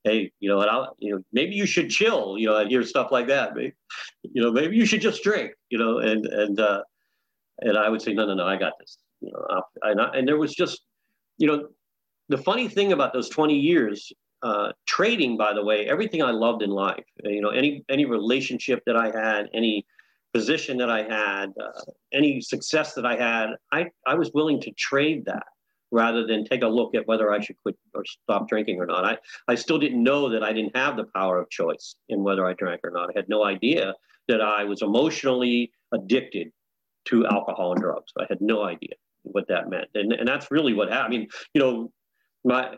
Hey, 0.04 0.32
you 0.40 0.48
know, 0.48 0.60
and 0.60 0.70
I'll, 0.70 0.94
you 0.98 1.14
know, 1.14 1.22
maybe 1.32 1.54
you 1.54 1.66
should 1.66 1.90
chill. 1.90 2.36
You 2.38 2.46
know, 2.46 2.56
I 2.56 2.66
hear 2.66 2.82
stuff 2.82 3.10
like 3.10 3.26
that. 3.28 3.54
Maybe, 3.54 3.74
you 4.22 4.42
know, 4.42 4.52
maybe 4.52 4.76
you 4.76 4.86
should 4.86 5.00
just 5.00 5.22
drink. 5.22 5.52
You 5.70 5.78
know, 5.78 5.98
and 5.98 6.24
and 6.26 6.60
uh, 6.60 6.82
and 7.60 7.76
I 7.76 7.88
would 7.88 8.02
say, 8.02 8.12
no, 8.14 8.26
no, 8.26 8.34
no, 8.34 8.46
I 8.46 8.56
got 8.56 8.74
this. 8.78 8.98
You 9.20 9.32
know, 9.32 9.62
I, 9.82 9.90
I, 9.90 10.16
and 10.16 10.26
there 10.26 10.38
was 10.38 10.54
just, 10.54 10.82
you 11.38 11.48
know, 11.48 11.68
the 12.28 12.38
funny 12.38 12.68
thing 12.68 12.92
about 12.92 13.12
those 13.12 13.28
20 13.28 13.58
years 13.58 14.12
uh, 14.42 14.70
trading, 14.86 15.36
by 15.36 15.52
the 15.52 15.64
way, 15.64 15.88
everything 15.88 16.22
I 16.22 16.30
loved 16.30 16.62
in 16.62 16.70
life, 16.70 17.04
you 17.24 17.40
know, 17.40 17.50
any 17.50 17.84
any 17.88 18.04
relationship 18.04 18.82
that 18.86 18.96
I 18.96 19.06
had, 19.06 19.48
any 19.52 19.84
position 20.32 20.76
that 20.78 20.90
I 20.90 21.02
had, 21.02 21.52
uh, 21.60 21.80
any 22.12 22.40
success 22.40 22.94
that 22.94 23.06
I 23.06 23.16
had, 23.16 23.50
I, 23.72 23.86
I 24.06 24.14
was 24.14 24.30
willing 24.34 24.60
to 24.60 24.70
trade 24.72 25.24
that 25.24 25.46
rather 25.90 26.26
than 26.26 26.44
take 26.44 26.62
a 26.62 26.68
look 26.68 26.94
at 26.94 27.06
whether 27.06 27.32
I 27.32 27.40
should 27.40 27.56
quit 27.62 27.76
or 27.94 28.04
stop 28.04 28.48
drinking 28.48 28.80
or 28.80 28.86
not. 28.86 29.04
I, 29.04 29.18
I 29.46 29.54
still 29.54 29.78
didn't 29.78 30.02
know 30.02 30.28
that 30.28 30.42
I 30.42 30.52
didn't 30.52 30.76
have 30.76 30.96
the 30.96 31.04
power 31.14 31.38
of 31.38 31.48
choice 31.50 31.96
in 32.08 32.22
whether 32.22 32.46
I 32.46 32.52
drank 32.54 32.80
or 32.84 32.90
not. 32.90 33.10
I 33.10 33.12
had 33.16 33.28
no 33.28 33.44
idea 33.44 33.94
that 34.28 34.40
I 34.40 34.64
was 34.64 34.82
emotionally 34.82 35.72
addicted 35.92 36.52
to 37.06 37.26
alcohol 37.26 37.72
and 37.72 37.80
drugs. 37.80 38.12
I 38.18 38.26
had 38.28 38.40
no 38.40 38.64
idea 38.64 38.94
what 39.22 39.48
that 39.48 39.70
meant. 39.70 39.88
And, 39.94 40.12
and 40.12 40.28
that's 40.28 40.50
really 40.50 40.74
what 40.74 40.90
happened. 40.90 41.14
I 41.14 41.18
mean, 41.18 41.28
you 41.54 41.60
know, 41.60 41.92
my 42.44 42.76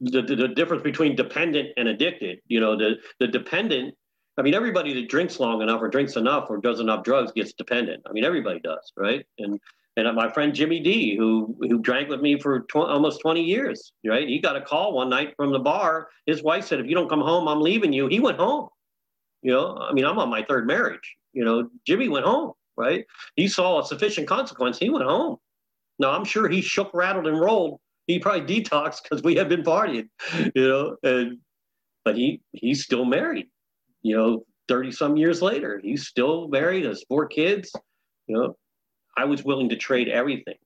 the, 0.00 0.22
the, 0.22 0.34
the 0.34 0.48
difference 0.48 0.82
between 0.82 1.14
dependent 1.14 1.68
and 1.76 1.88
addicted. 1.88 2.40
You 2.48 2.60
know, 2.60 2.76
the 2.76 2.96
the 3.20 3.28
dependent. 3.28 3.94
I 4.38 4.42
mean, 4.42 4.54
everybody 4.54 4.94
that 4.94 5.08
drinks 5.10 5.38
long 5.38 5.60
enough 5.60 5.82
or 5.82 5.88
drinks 5.88 6.16
enough 6.16 6.48
or 6.48 6.56
does 6.56 6.80
enough 6.80 7.04
drugs 7.04 7.32
gets 7.32 7.52
dependent. 7.52 8.02
I 8.08 8.12
mean, 8.12 8.24
everybody 8.24 8.60
does, 8.60 8.92
right? 8.96 9.24
And 9.38 9.60
and 9.96 10.16
my 10.16 10.30
friend 10.32 10.54
Jimmy 10.54 10.80
D, 10.80 11.16
who 11.16 11.56
who 11.60 11.78
drank 11.80 12.08
with 12.08 12.20
me 12.20 12.38
for 12.38 12.60
tw- 12.60 12.76
almost 12.76 13.20
20 13.20 13.42
years, 13.42 13.92
right? 14.06 14.26
He 14.26 14.40
got 14.40 14.56
a 14.56 14.62
call 14.62 14.94
one 14.94 15.10
night 15.10 15.34
from 15.36 15.52
the 15.52 15.58
bar. 15.58 16.08
His 16.26 16.42
wife 16.42 16.66
said, 16.66 16.80
"If 16.80 16.86
you 16.86 16.94
don't 16.94 17.08
come 17.08 17.20
home, 17.20 17.48
I'm 17.48 17.60
leaving 17.60 17.92
you." 17.92 18.06
He 18.08 18.20
went 18.20 18.38
home. 18.38 18.68
You 19.42 19.52
know, 19.52 19.76
I 19.76 19.92
mean, 19.92 20.04
I'm 20.04 20.18
on 20.18 20.30
my 20.30 20.42
third 20.44 20.66
marriage. 20.66 21.16
You 21.32 21.44
know, 21.44 21.68
Jimmy 21.86 22.08
went 22.08 22.24
home, 22.24 22.52
right? 22.76 23.04
He 23.36 23.48
saw 23.48 23.80
a 23.80 23.84
sufficient 23.84 24.28
consequence. 24.28 24.78
He 24.78 24.90
went 24.90 25.04
home. 25.04 25.36
Now, 25.98 26.12
I'm 26.12 26.24
sure 26.24 26.48
he 26.48 26.62
shook, 26.62 26.92
rattled, 26.94 27.26
and 27.26 27.40
rolled 27.40 27.80
he 28.06 28.18
probably 28.18 28.42
detoxed 28.62 29.02
because 29.02 29.22
we 29.22 29.34
had 29.34 29.48
been 29.48 29.62
partying, 29.62 30.08
you 30.54 30.68
know, 30.68 30.96
and 31.02 31.38
but 32.04 32.16
he 32.16 32.40
he's 32.52 32.84
still 32.84 33.04
married, 33.04 33.46
you 34.02 34.16
know, 34.16 34.44
30 34.68 34.92
some 34.92 35.16
years 35.16 35.42
later. 35.42 35.80
He's 35.82 36.06
still 36.06 36.48
married, 36.48 36.84
has 36.84 37.04
four 37.08 37.26
kids. 37.26 37.72
You 38.26 38.36
know, 38.36 38.56
I 39.16 39.24
was 39.24 39.44
willing 39.44 39.68
to 39.68 39.76
trade 39.76 40.08
everything 40.08 40.56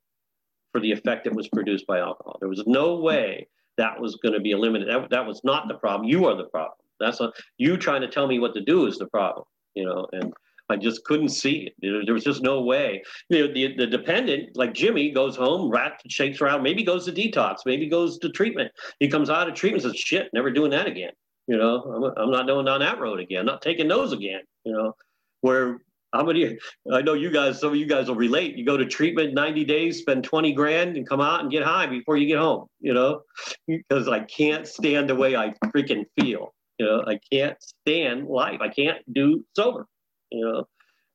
for 0.72 0.80
the 0.80 0.92
effect 0.92 1.24
that 1.24 1.34
was 1.34 1.48
produced 1.48 1.86
by 1.86 1.98
alcohol. 1.98 2.36
There 2.40 2.48
was 2.48 2.62
no 2.66 2.96
way 2.96 3.48
that 3.78 4.00
was 4.00 4.16
going 4.16 4.34
to 4.34 4.40
be 4.40 4.52
eliminated. 4.52 4.94
That, 4.94 5.10
that 5.10 5.26
was 5.26 5.42
not 5.44 5.68
the 5.68 5.74
problem. 5.74 6.08
You 6.08 6.26
are 6.26 6.36
the 6.36 6.44
problem. 6.44 6.78
That's 7.00 7.20
a, 7.20 7.32
you 7.58 7.76
trying 7.76 8.00
to 8.02 8.08
tell 8.08 8.26
me 8.26 8.38
what 8.38 8.54
to 8.54 8.60
do 8.60 8.86
is 8.86 8.98
the 8.98 9.06
problem, 9.06 9.44
you 9.74 9.84
know, 9.84 10.06
and 10.12 10.32
I 10.68 10.76
just 10.76 11.04
couldn't 11.04 11.28
see 11.28 11.70
it. 11.80 12.04
There 12.06 12.14
was 12.14 12.24
just 12.24 12.42
no 12.42 12.62
way. 12.62 13.02
You 13.28 13.46
know, 13.46 13.54
the, 13.54 13.76
the 13.76 13.86
dependent, 13.86 14.56
like 14.56 14.74
Jimmy, 14.74 15.10
goes 15.10 15.36
home, 15.36 15.70
rat 15.70 16.00
shakes 16.08 16.40
around, 16.40 16.62
maybe 16.62 16.82
goes 16.82 17.04
to 17.04 17.12
detox, 17.12 17.58
maybe 17.66 17.88
goes 17.88 18.18
to 18.18 18.30
treatment. 18.30 18.72
He 18.98 19.08
comes 19.08 19.30
out 19.30 19.48
of 19.48 19.54
treatment 19.54 19.84
says, 19.84 19.96
shit, 19.96 20.30
never 20.32 20.50
doing 20.50 20.70
that 20.72 20.86
again. 20.86 21.12
You 21.46 21.56
know, 21.56 21.82
I'm, 21.82 22.24
I'm 22.24 22.30
not 22.32 22.46
going 22.46 22.66
down 22.66 22.80
that 22.80 22.98
road 22.98 23.20
again, 23.20 23.46
not 23.46 23.62
taking 23.62 23.86
those 23.86 24.12
again, 24.12 24.40
you 24.64 24.72
know, 24.72 24.96
where 25.42 25.78
how 26.16 26.24
many, 26.24 26.58
I 26.92 27.02
know 27.02 27.14
you 27.14 27.30
guys, 27.30 27.60
some 27.60 27.70
of 27.70 27.76
you 27.76 27.86
guys 27.86 28.08
will 28.08 28.16
relate. 28.16 28.56
You 28.56 28.64
go 28.64 28.76
to 28.76 28.86
treatment 28.86 29.34
90 29.34 29.64
days, 29.64 29.98
spend 29.98 30.24
20 30.24 30.52
grand 30.52 30.96
and 30.96 31.08
come 31.08 31.20
out 31.20 31.40
and 31.40 31.50
get 31.50 31.62
high 31.62 31.86
before 31.86 32.16
you 32.16 32.26
get 32.26 32.38
home, 32.38 32.66
you 32.80 32.94
know, 32.94 33.22
because 33.66 34.08
I 34.08 34.20
can't 34.20 34.66
stand 34.66 35.08
the 35.08 35.14
way 35.14 35.36
I 35.36 35.54
freaking 35.66 36.04
feel. 36.18 36.54
You 36.78 36.86
know, 36.86 37.04
I 37.06 37.18
can't 37.32 37.56
stand 37.62 38.26
life. 38.26 38.60
I 38.60 38.68
can't 38.68 38.98
do 39.12 39.44
sober 39.56 39.86
you 40.30 40.44
know, 40.44 40.68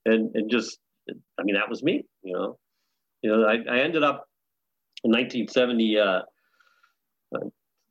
and 0.05 0.35
and 0.35 0.49
just 0.49 0.79
I 1.39 1.43
mean 1.43 1.55
that 1.55 1.69
was 1.69 1.83
me, 1.83 2.03
you 2.23 2.33
know, 2.33 2.57
you 3.21 3.31
know 3.31 3.45
I, 3.45 3.55
I 3.69 3.79
ended 3.79 4.03
up 4.03 4.25
in 5.03 5.11
1970. 5.11 5.99
Uh, 5.99 6.21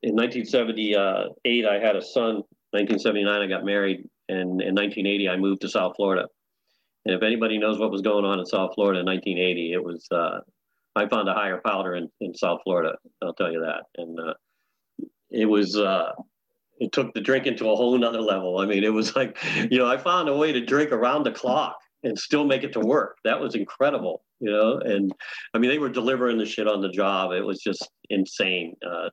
in 0.03 0.14
1978, 0.14 1.66
I 1.66 1.75
had 1.75 1.96
a 1.96 2.03
son. 2.03 2.42
1979, 2.73 3.42
I 3.42 3.46
got 3.46 3.64
married, 3.64 4.09
and 4.29 4.62
in 4.62 4.75
1980, 4.75 5.29
I 5.29 5.37
moved 5.37 5.62
to 5.62 5.68
South 5.68 5.94
Florida. 5.96 6.29
And 7.04 7.14
if 7.14 7.22
anybody 7.22 7.58
knows 7.58 7.78
what 7.78 7.90
was 7.90 8.02
going 8.02 8.24
on 8.24 8.38
in 8.38 8.46
South 8.46 8.74
Florida 8.74 9.00
in 9.00 9.06
1980, 9.06 9.72
it 9.72 9.82
was 9.82 10.06
uh, 10.10 10.40
I 10.96 11.08
found 11.08 11.28
a 11.28 11.34
higher 11.34 11.60
powder 11.64 11.94
in, 11.94 12.10
in 12.20 12.34
South 12.34 12.60
Florida. 12.64 12.96
I'll 13.22 13.34
tell 13.34 13.50
you 13.50 13.60
that. 13.60 13.84
And 13.96 14.18
uh, 14.18 14.34
it 15.30 15.46
was 15.46 15.76
uh, 15.76 16.12
it 16.78 16.92
took 16.92 17.14
the 17.14 17.20
drinking 17.20 17.56
to 17.58 17.70
a 17.70 17.76
whole 17.76 17.96
nother 17.96 18.20
level. 18.20 18.58
I 18.58 18.66
mean, 18.66 18.84
it 18.84 18.92
was 18.92 19.14
like 19.16 19.38
you 19.70 19.78
know 19.78 19.86
I 19.86 19.96
found 19.96 20.28
a 20.28 20.36
way 20.36 20.52
to 20.52 20.64
drink 20.64 20.92
around 20.92 21.24
the 21.24 21.32
clock 21.32 21.76
and 22.02 22.18
still 22.18 22.44
make 22.44 22.64
it 22.64 22.72
to 22.72 22.80
work. 22.80 23.18
That 23.24 23.40
was 23.40 23.54
incredible, 23.54 24.24
you 24.40 24.50
know. 24.50 24.78
And 24.78 25.12
I 25.54 25.58
mean, 25.58 25.70
they 25.70 25.78
were 25.78 25.90
delivering 25.90 26.38
the 26.38 26.46
shit 26.46 26.66
on 26.66 26.80
the 26.80 26.88
job. 26.88 27.32
It 27.32 27.44
was 27.44 27.60
just 27.60 27.88
insane. 28.08 28.74
Uh, 28.86 29.10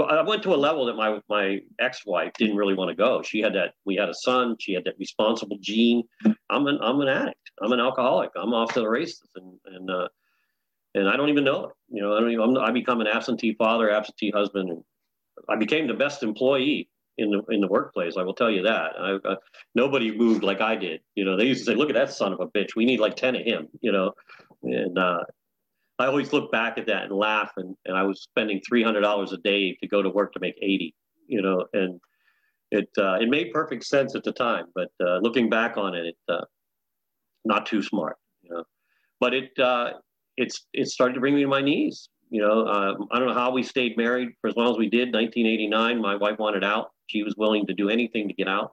I 0.00 0.22
went 0.22 0.42
to 0.44 0.54
a 0.54 0.56
level 0.56 0.86
that 0.86 0.96
my 0.96 1.20
my 1.28 1.60
ex-wife 1.78 2.32
didn't 2.38 2.56
really 2.56 2.74
want 2.74 2.88
to 2.88 2.94
go. 2.94 3.22
She 3.22 3.40
had 3.40 3.54
that. 3.54 3.74
We 3.84 3.96
had 3.96 4.08
a 4.08 4.14
son. 4.14 4.56
She 4.58 4.72
had 4.72 4.84
that 4.84 4.94
responsible 4.98 5.58
gene. 5.60 6.04
I'm 6.48 6.66
an 6.66 6.78
I'm 6.80 7.00
an 7.00 7.08
addict. 7.08 7.50
I'm 7.62 7.72
an 7.72 7.80
alcoholic. 7.80 8.30
I'm 8.36 8.54
off 8.54 8.72
to 8.74 8.80
the 8.80 8.88
races, 8.88 9.28
and 9.36 9.58
and 9.66 9.90
uh, 9.90 10.08
and 10.94 11.08
I 11.08 11.16
don't 11.16 11.28
even 11.28 11.44
know 11.44 11.66
it. 11.66 11.70
You 11.90 12.02
know, 12.02 12.16
I 12.16 12.20
don't 12.20 12.30
even. 12.30 12.56
I'm, 12.56 12.58
I 12.58 12.70
become 12.70 13.00
an 13.00 13.06
absentee 13.06 13.54
father, 13.54 13.90
absentee 13.90 14.30
husband, 14.30 14.70
and 14.70 14.82
I 15.48 15.56
became 15.56 15.86
the 15.86 15.94
best 15.94 16.22
employee 16.22 16.88
in 17.18 17.30
the 17.30 17.42
in 17.50 17.60
the 17.60 17.68
workplace. 17.68 18.16
I 18.16 18.22
will 18.22 18.34
tell 18.34 18.50
you 18.50 18.62
that. 18.62 18.92
I, 18.98 19.10
uh, 19.28 19.36
nobody 19.74 20.16
moved 20.16 20.42
like 20.42 20.62
I 20.62 20.74
did. 20.74 21.00
You 21.14 21.26
know, 21.26 21.36
they 21.36 21.44
used 21.44 21.66
to 21.66 21.70
say, 21.70 21.76
"Look 21.76 21.90
at 21.90 21.94
that 21.94 22.12
son 22.12 22.32
of 22.32 22.40
a 22.40 22.46
bitch. 22.46 22.76
We 22.76 22.86
need 22.86 23.00
like 23.00 23.16
ten 23.16 23.36
of 23.36 23.42
him." 23.42 23.68
You 23.80 23.92
know, 23.92 24.12
and 24.62 24.98
uh, 24.98 25.24
I 26.02 26.06
always 26.06 26.32
look 26.32 26.50
back 26.50 26.78
at 26.78 26.86
that 26.88 27.04
and 27.04 27.12
laugh. 27.12 27.52
And, 27.56 27.76
and 27.84 27.96
I 27.96 28.02
was 28.02 28.22
spending 28.22 28.60
three 28.66 28.82
hundred 28.82 29.02
dollars 29.02 29.32
a 29.32 29.36
day 29.38 29.76
to 29.80 29.86
go 29.86 30.02
to 30.02 30.10
work 30.10 30.32
to 30.32 30.40
make 30.40 30.56
eighty. 30.60 30.94
You 31.28 31.42
know, 31.42 31.64
and 31.72 32.00
it 32.72 32.88
uh, 32.98 33.18
it 33.20 33.28
made 33.28 33.52
perfect 33.52 33.84
sense 33.84 34.16
at 34.16 34.24
the 34.24 34.32
time, 34.32 34.66
but 34.74 34.90
uh, 35.00 35.18
looking 35.18 35.48
back 35.48 35.76
on 35.76 35.94
it, 35.94 36.06
it 36.06 36.16
uh, 36.28 36.44
not 37.44 37.66
too 37.66 37.82
smart. 37.82 38.16
You 38.42 38.50
know, 38.50 38.64
but 39.20 39.32
it 39.32 39.56
uh, 39.58 39.92
it's 40.36 40.66
it 40.72 40.88
started 40.88 41.14
to 41.14 41.20
bring 41.20 41.36
me 41.36 41.42
to 41.42 41.48
my 41.48 41.60
knees. 41.60 42.08
You 42.30 42.40
know, 42.40 42.66
um, 42.66 43.08
I 43.12 43.18
don't 43.18 43.28
know 43.28 43.34
how 43.34 43.52
we 43.52 43.62
stayed 43.62 43.96
married 43.96 44.30
for 44.40 44.48
as 44.48 44.56
long 44.56 44.72
as 44.72 44.78
we 44.78 44.88
did. 44.88 45.12
1989, 45.12 46.00
my 46.00 46.16
wife 46.16 46.38
wanted 46.38 46.64
out. 46.64 46.92
She 47.06 47.22
was 47.22 47.36
willing 47.36 47.66
to 47.66 47.74
do 47.74 47.90
anything 47.90 48.26
to 48.26 48.34
get 48.34 48.48
out, 48.48 48.72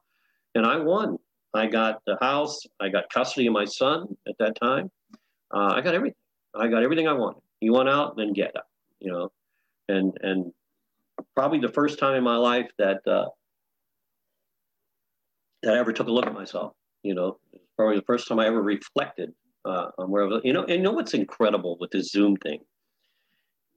and 0.56 0.66
I 0.66 0.78
won. 0.78 1.18
I 1.54 1.68
got 1.68 2.02
the 2.08 2.18
house. 2.22 2.62
I 2.80 2.90
got 2.90 3.10
custody 3.10 3.48
of 3.48 3.54
my 3.54 3.66
son 3.66 4.16
at 4.28 4.36
that 4.40 4.56
time. 4.60 4.90
Uh, 5.54 5.74
I 5.76 5.82
got 5.82 5.94
everything. 5.94 6.19
I 6.56 6.68
got 6.68 6.84
everything 6.84 7.08
I 7.08 7.14
wanted. 7.14 7.42
You 7.62 7.74
want 7.74 7.90
out, 7.90 8.18
then 8.18 8.34
get 8.34 8.56
out. 8.56 8.64
You 9.00 9.12
know, 9.12 9.32
and 9.88 10.14
and 10.22 10.52
probably 11.36 11.60
the 11.60 11.74
first 11.74 12.00
time 12.00 12.16
in 12.16 12.24
my 12.24 12.38
life 12.38 12.70
that 12.78 13.06
uh, 13.08 13.28
that 15.64 15.76
I 15.76 15.80
ever 15.80 15.94
took 15.94 16.08
a 16.08 16.12
look 16.12 16.26
at 16.26 16.34
myself. 16.34 16.74
You 17.04 17.16
know, 17.16 17.40
probably 17.78 17.98
the 17.98 18.06
first 18.06 18.28
time 18.28 18.40
I 18.40 18.48
ever 18.48 18.62
reflected 18.62 19.34
uh, 19.66 19.88
on 19.98 20.10
where 20.10 20.24
I 20.24 20.28
was. 20.28 20.42
You 20.44 20.54
know, 20.54 20.62
and 20.62 20.72
you 20.72 20.82
know 20.82 20.92
what's 20.92 21.14
incredible 21.14 21.78
with 21.80 21.92
this 21.92 22.12
Zoom 22.12 22.36
thing 22.38 22.60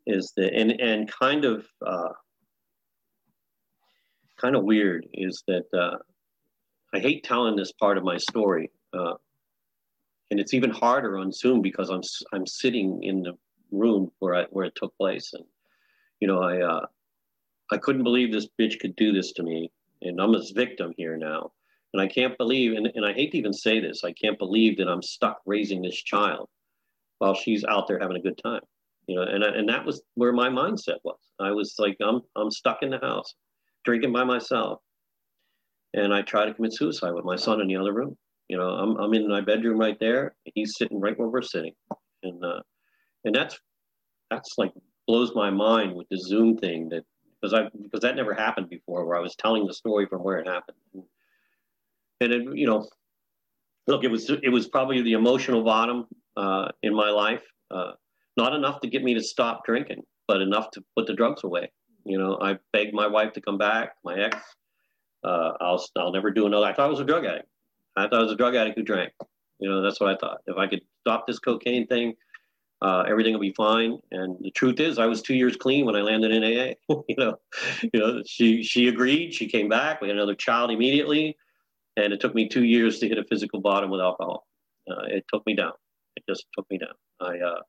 is 0.07 0.33
that, 0.37 0.53
and 0.55 0.73
and 0.81 1.11
kind 1.11 1.45
of 1.45 1.67
uh, 1.87 2.13
kind 4.37 4.57
of 4.57 4.65
weird 4.65 5.07
is 5.15 5.43
that 5.47 5.65
uh, 5.73 5.99
I 6.95 6.99
hate 6.99 7.25
telling 7.25 7.57
this 7.57 7.73
part 7.73 7.97
of 7.97 8.05
my 8.05 8.19
story, 8.19 8.71
uh, 8.93 9.15
and 10.33 10.41
it's 10.41 10.55
even 10.55 10.71
harder 10.71 11.19
on 11.19 11.31
Zoom 11.31 11.61
because 11.61 11.91
I'm 11.91 12.01
I'm 12.33 12.47
sitting 12.47 13.03
in 13.05 13.23
the 13.23 13.37
room 13.71 14.11
where 14.19 14.35
I 14.35 14.45
where 14.45 14.65
it 14.65 14.75
took 14.75 14.97
place, 14.97 15.35
and 15.35 15.45
you 16.21 16.27
know 16.27 16.43
I 16.43 16.63
uh, 16.63 16.87
I 17.71 17.77
couldn't 17.77 18.03
believe 18.03 18.33
this 18.33 18.49
bitch 18.59 18.81
could 18.81 18.97
do 18.97 19.13
this 19.13 19.33
to 19.35 19.43
me, 19.43 19.71
and 20.01 20.19
I'm 20.19 20.35
a 20.35 20.43
victim 20.55 20.95
here 20.97 21.19
now, 21.19 21.53
and 21.93 22.01
I 22.01 22.09
can't 22.09 22.39
believe, 22.39 22.73
and, 22.73 22.87
and 22.95 23.05
I 23.05 23.13
hate 23.13 23.33
to 23.33 23.39
even 23.39 23.53
say 23.53 23.79
this, 23.79 24.05
I 24.05 24.13
can't 24.13 24.39
believe 24.39 24.79
that 24.79 24.89
I'm 24.89 25.03
stuck 25.03 25.43
raising 25.45 25.83
this 25.83 26.03
child 26.03 26.49
while 27.19 27.35
she's 27.35 27.63
out 27.65 27.87
there 27.87 28.01
having 28.01 28.17
a 28.17 28.23
good 28.23 28.41
time, 28.43 28.63
you 29.07 29.17
know, 29.17 29.25
and 29.25 29.45
and 29.45 29.69
that 29.69 29.85
was 29.85 30.01
where 30.15 30.33
my 30.33 30.49
mindset 30.49 31.01
was. 31.05 31.21
I 31.41 31.51
was 31.51 31.75
like 31.79 31.99
I'm 32.01 32.23
I'm 32.37 32.51
stuck 32.51 32.83
in 32.83 32.89
the 32.89 33.01
house 33.01 33.35
drinking 33.85 34.15
by 34.15 34.25
myself. 34.25 34.81
And 35.95 36.15
I 36.15 36.23
try 36.23 36.47
to 36.47 36.55
commit 36.55 36.73
suicide 36.73 37.13
with 37.13 37.27
my 37.27 37.37
son 37.37 37.61
in 37.61 37.69
the 37.69 37.77
other 37.77 37.93
room. 37.93 38.17
You 38.49 38.59
know, 38.59 38.69
I'm, 38.69 38.97
I'm 38.97 39.15
in 39.15 39.29
my 39.29 39.41
bedroom 39.41 39.79
right 39.79 39.99
there. 39.99 40.35
He's 40.55 40.77
sitting 40.77 41.01
right 41.01 41.19
where 41.19 41.29
we're 41.29 41.43
sitting. 41.43 41.73
And, 42.23 42.45
uh, 42.45 42.61
and 43.25 43.35
that's, 43.35 43.59
that's 44.31 44.55
like 44.59 44.73
blows 45.07 45.33
my 45.35 45.51
mind 45.51 45.95
with 45.95 46.09
the 46.11 46.19
Zoom 46.19 46.57
thing 46.59 46.89
that, 46.91 47.05
because 47.41 47.55
I, 47.55 47.69
because 47.83 48.01
that 48.01 48.15
never 48.15 48.35
happened 48.35 48.69
before 48.69 49.05
where 49.05 49.17
I 49.17 49.21
was 49.21 49.35
telling 49.37 49.67
the 49.67 49.75
story 49.75 50.07
from 50.07 50.23
where 50.23 50.39
it 50.39 50.47
happened. 50.47 50.77
And 52.21 52.33
it, 52.33 52.57
you 52.57 52.67
know, 52.67 52.89
look, 53.87 54.05
it 54.05 54.11
was, 54.11 54.31
it 54.31 54.51
was 54.51 54.69
probably 54.69 55.03
the 55.03 55.15
emotional 55.15 55.65
bottom 55.65 56.07
uh, 56.37 56.69
in 56.83 56.95
my 56.95 57.11
life. 57.11 57.43
Uh, 57.71 57.93
not 58.37 58.55
enough 58.55 58.81
to 58.81 58.89
get 58.89 59.03
me 59.03 59.15
to 59.15 59.23
stop 59.23 59.65
drinking, 59.65 60.03
but 60.29 60.41
enough 60.41 60.71
to 60.73 60.85
put 60.97 61.07
the 61.07 61.15
drugs 61.15 61.43
away. 61.43 61.71
You 62.05 62.19
know, 62.19 62.39
I 62.41 62.59
begged 62.73 62.95
my 62.95 63.07
wife 63.07 63.33
to 63.35 63.41
come 63.41 63.59
back, 63.59 63.95
my 64.05 64.19
ex. 64.19 64.37
Uh, 65.25 65.53
I'll, 65.61 65.85
I'll 65.97 66.13
never 66.13 66.31
do 66.31 66.47
another. 66.47 66.67
I 66.67 66.73
thought 66.73 66.87
I 66.87 66.91
was 66.91 67.01
a 67.01 67.05
drug 67.05 67.25
addict. 67.25 67.49
I 67.97 68.05
thought 68.05 68.21
I 68.21 68.23
was 68.23 68.33
a 68.33 68.37
drug 68.37 68.55
addict 68.55 68.79
who 68.79 68.85
drank. 68.85 69.13
You 69.59 69.69
know, 69.69 69.83
that's 69.83 70.01
what 70.01 70.11
I 70.11 70.17
thought. 70.17 70.39
If 70.47 70.57
I 70.57 70.67
could 70.67 70.81
stop 71.01 71.27
this 71.27 71.39
cocaine 71.39 71.87
thing, 71.87 72.15
uh, 72.83 73.05
everything 73.09 73.33
will 73.33 73.41
be 73.41 73.55
fine. 73.57 73.99
And 74.11 74.37
the 74.41 74.51
truth 74.51 74.81
is, 74.81 74.99
I 74.99 75.07
was 75.07 75.23
two 75.23 75.35
years 75.35 75.57
clean 75.57 75.87
when 75.87 75.95
I 75.95 76.01
landed 76.01 76.33
in 76.33 76.43
AA. 76.43 76.75
you 77.09 77.17
know, 77.17 77.37
you 77.83 78.01
know, 78.01 78.23
she 78.27 78.63
she 78.63 78.89
agreed. 78.89 79.33
She 79.33 79.49
came 79.49 79.69
back. 79.69 80.01
We 80.01 80.09
had 80.09 80.17
another 80.17 80.35
child 80.35 80.71
immediately, 80.71 81.37
and 81.97 82.13
it 82.13 82.21
took 82.21 82.35
me 82.35 82.49
two 82.49 82.65
years 82.65 82.99
to 82.99 83.09
hit 83.09 83.19
a 83.19 83.25
physical 83.25 83.61
bottom 83.61 83.91
with 83.91 84.01
alcohol. 84.01 84.47
Uh, 84.91 85.05
it 85.07 85.25
took 85.33 85.47
me 85.47 85.55
down. 85.55 85.73
It 86.17 86.25
just 86.29 86.47
took 86.57 86.69
me 86.71 86.79
down. 86.79 86.95
I 87.21 87.39
uh, 87.39 87.61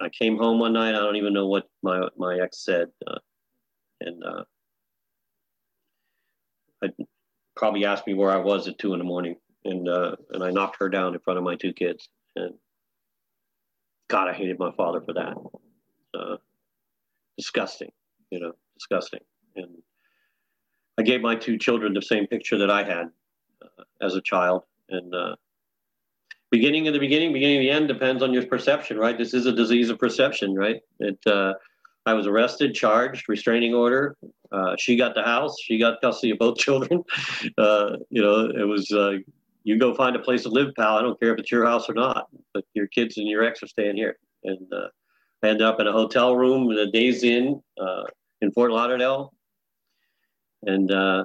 I 0.00 0.08
came 0.10 0.36
home 0.36 0.58
one 0.58 0.74
night. 0.74 0.94
I 0.94 0.98
don't 0.98 1.16
even 1.16 1.32
know 1.32 1.46
what 1.46 1.66
my 1.82 2.06
my 2.18 2.38
ex 2.38 2.62
said, 2.64 2.88
uh, 3.06 3.18
and 4.02 4.22
uh, 4.22 4.44
I 6.82 6.88
probably 7.60 7.84
asked 7.84 8.06
me 8.06 8.14
where 8.14 8.30
I 8.30 8.38
was 8.38 8.66
at 8.66 8.78
two 8.78 8.94
in 8.94 8.98
the 8.98 9.04
morning, 9.04 9.36
and 9.66 9.86
uh, 9.86 10.16
and 10.30 10.42
I 10.42 10.50
knocked 10.50 10.78
her 10.80 10.88
down 10.88 11.12
in 11.14 11.20
front 11.20 11.38
of 11.38 11.44
my 11.44 11.54
two 11.54 11.74
kids. 11.74 12.08
And 12.34 12.54
God, 14.08 14.28
I 14.28 14.32
hated 14.32 14.58
my 14.58 14.72
father 14.72 15.02
for 15.02 15.12
that. 15.12 15.34
Uh, 16.18 16.36
disgusting, 17.36 17.90
you 18.30 18.40
know, 18.40 18.52
disgusting. 18.74 19.20
And 19.56 19.68
I 20.98 21.02
gave 21.02 21.20
my 21.20 21.36
two 21.36 21.58
children 21.58 21.92
the 21.92 22.02
same 22.02 22.26
picture 22.26 22.58
that 22.58 22.70
I 22.70 22.82
had 22.82 23.10
uh, 23.62 23.84
as 24.00 24.14
a 24.14 24.22
child, 24.22 24.62
and 24.88 25.14
uh, 25.14 25.36
beginning 26.50 26.88
of 26.88 26.94
the 26.94 26.98
beginning, 26.98 27.34
beginning 27.34 27.58
of 27.58 27.62
the 27.62 27.70
end 27.70 27.88
depends 27.88 28.22
on 28.22 28.32
your 28.32 28.46
perception, 28.46 28.96
right? 28.96 29.18
This 29.18 29.34
is 29.34 29.44
a 29.44 29.52
disease 29.52 29.90
of 29.90 29.98
perception, 29.98 30.54
right? 30.54 30.80
It. 30.98 31.18
I 32.06 32.14
was 32.14 32.26
arrested, 32.26 32.74
charged, 32.74 33.28
restraining 33.28 33.74
order. 33.74 34.16
Uh, 34.50 34.74
she 34.78 34.96
got 34.96 35.14
the 35.14 35.22
house. 35.22 35.56
She 35.62 35.78
got 35.78 36.00
custody 36.00 36.32
of 36.32 36.38
both 36.38 36.58
children. 36.66 37.04
Uh, 37.58 37.96
you 38.08 38.22
know, 38.22 38.46
it 38.46 38.66
was 38.66 38.90
uh, 38.90 39.18
you 39.64 39.78
go 39.78 39.94
find 39.94 40.16
a 40.16 40.20
place 40.20 40.42
to 40.44 40.48
live, 40.48 40.74
pal. 40.76 40.96
I 40.96 41.02
don't 41.02 41.18
care 41.20 41.32
if 41.32 41.38
it's 41.38 41.52
your 41.52 41.66
house 41.66 41.88
or 41.88 41.94
not, 41.94 42.28
but 42.54 42.64
your 42.74 42.86
kids 42.86 43.18
and 43.18 43.28
your 43.28 43.44
ex 43.44 43.62
are 43.62 43.68
staying 43.68 43.96
here. 43.96 44.18
And 44.44 44.72
uh, 44.72 44.88
I 45.42 45.48
ended 45.48 45.66
up 45.66 45.80
in 45.80 45.86
a 45.86 45.92
hotel 45.92 46.36
room 46.36 46.70
in 46.70 46.78
a 46.78 46.90
Days 46.90 47.22
Inn 47.22 47.62
uh, 47.80 48.04
in 48.40 48.50
Fort 48.52 48.72
Lauderdale, 48.72 49.34
and 50.62 50.90
uh, 50.90 51.24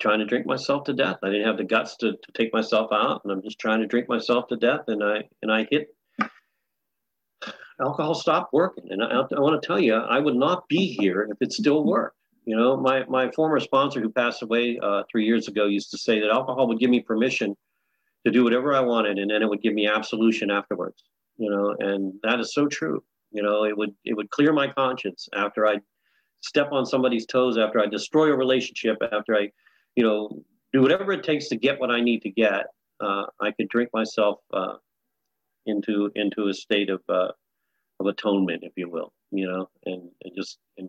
trying 0.00 0.18
to 0.18 0.26
drink 0.26 0.46
myself 0.46 0.84
to 0.84 0.92
death. 0.92 1.16
I 1.22 1.30
didn't 1.30 1.46
have 1.46 1.56
the 1.56 1.64
guts 1.64 1.96
to, 1.98 2.12
to 2.12 2.32
take 2.34 2.52
myself 2.52 2.90
out, 2.92 3.22
and 3.24 3.32
I'm 3.32 3.42
just 3.42 3.58
trying 3.58 3.80
to 3.80 3.86
drink 3.86 4.08
myself 4.08 4.48
to 4.48 4.56
death. 4.56 4.82
And 4.88 5.02
I 5.02 5.22
and 5.40 5.50
I 5.50 5.66
hit 5.70 5.94
alcohol 7.82 8.14
stopped 8.14 8.52
working. 8.52 8.86
And 8.90 9.02
I, 9.02 9.20
I 9.36 9.40
want 9.40 9.60
to 9.60 9.66
tell 9.66 9.80
you, 9.80 9.94
I 9.94 10.18
would 10.18 10.36
not 10.36 10.68
be 10.68 10.96
here 10.98 11.28
if 11.30 11.38
it 11.40 11.52
still 11.52 11.84
worked. 11.84 12.16
You 12.44 12.56
know, 12.56 12.76
my 12.76 13.04
my 13.06 13.30
former 13.30 13.60
sponsor 13.60 14.00
who 14.00 14.10
passed 14.10 14.42
away 14.42 14.78
uh, 14.82 15.02
three 15.10 15.24
years 15.24 15.48
ago 15.48 15.66
used 15.66 15.90
to 15.92 15.98
say 15.98 16.20
that 16.20 16.30
alcohol 16.30 16.66
would 16.68 16.80
give 16.80 16.90
me 16.90 17.00
permission 17.00 17.56
to 18.24 18.32
do 18.32 18.42
whatever 18.42 18.74
I 18.74 18.80
wanted, 18.80 19.18
and 19.18 19.30
then 19.30 19.42
it 19.42 19.48
would 19.48 19.62
give 19.62 19.74
me 19.74 19.86
absolution 19.86 20.50
afterwards. 20.50 21.04
You 21.36 21.50
know, 21.50 21.76
and 21.78 22.14
that 22.24 22.40
is 22.40 22.52
so 22.52 22.66
true. 22.66 23.02
You 23.30 23.42
know, 23.42 23.64
it 23.64 23.76
would 23.76 23.94
it 24.04 24.14
would 24.16 24.30
clear 24.30 24.52
my 24.52 24.68
conscience 24.68 25.28
after 25.34 25.66
I 25.66 25.76
step 26.40 26.72
on 26.72 26.84
somebody's 26.84 27.26
toes, 27.26 27.56
after 27.56 27.78
I 27.78 27.86
destroy 27.86 28.32
a 28.32 28.36
relationship, 28.36 28.96
after 29.12 29.36
I 29.36 29.50
you 29.96 30.04
know, 30.04 30.42
do 30.72 30.80
whatever 30.80 31.12
it 31.12 31.22
takes 31.22 31.48
to 31.48 31.56
get 31.56 31.80
what 31.80 31.90
I 31.90 32.00
need 32.00 32.22
to 32.22 32.30
get. 32.30 32.66
Uh, 33.00 33.24
I 33.40 33.50
could 33.52 33.68
drink 33.68 33.90
myself 33.92 34.38
uh, 34.52 34.74
into 35.66 36.10
into 36.14 36.48
a 36.48 36.54
state 36.54 36.90
of 36.90 37.00
uh, 37.08 37.28
of 38.02 38.08
atonement, 38.08 38.64
if 38.64 38.74
you 38.76 38.88
will, 38.90 39.12
you 39.30 39.46
know, 39.48 39.68
and, 39.86 40.02
and 40.24 40.32
just 40.36 40.58
and 40.78 40.88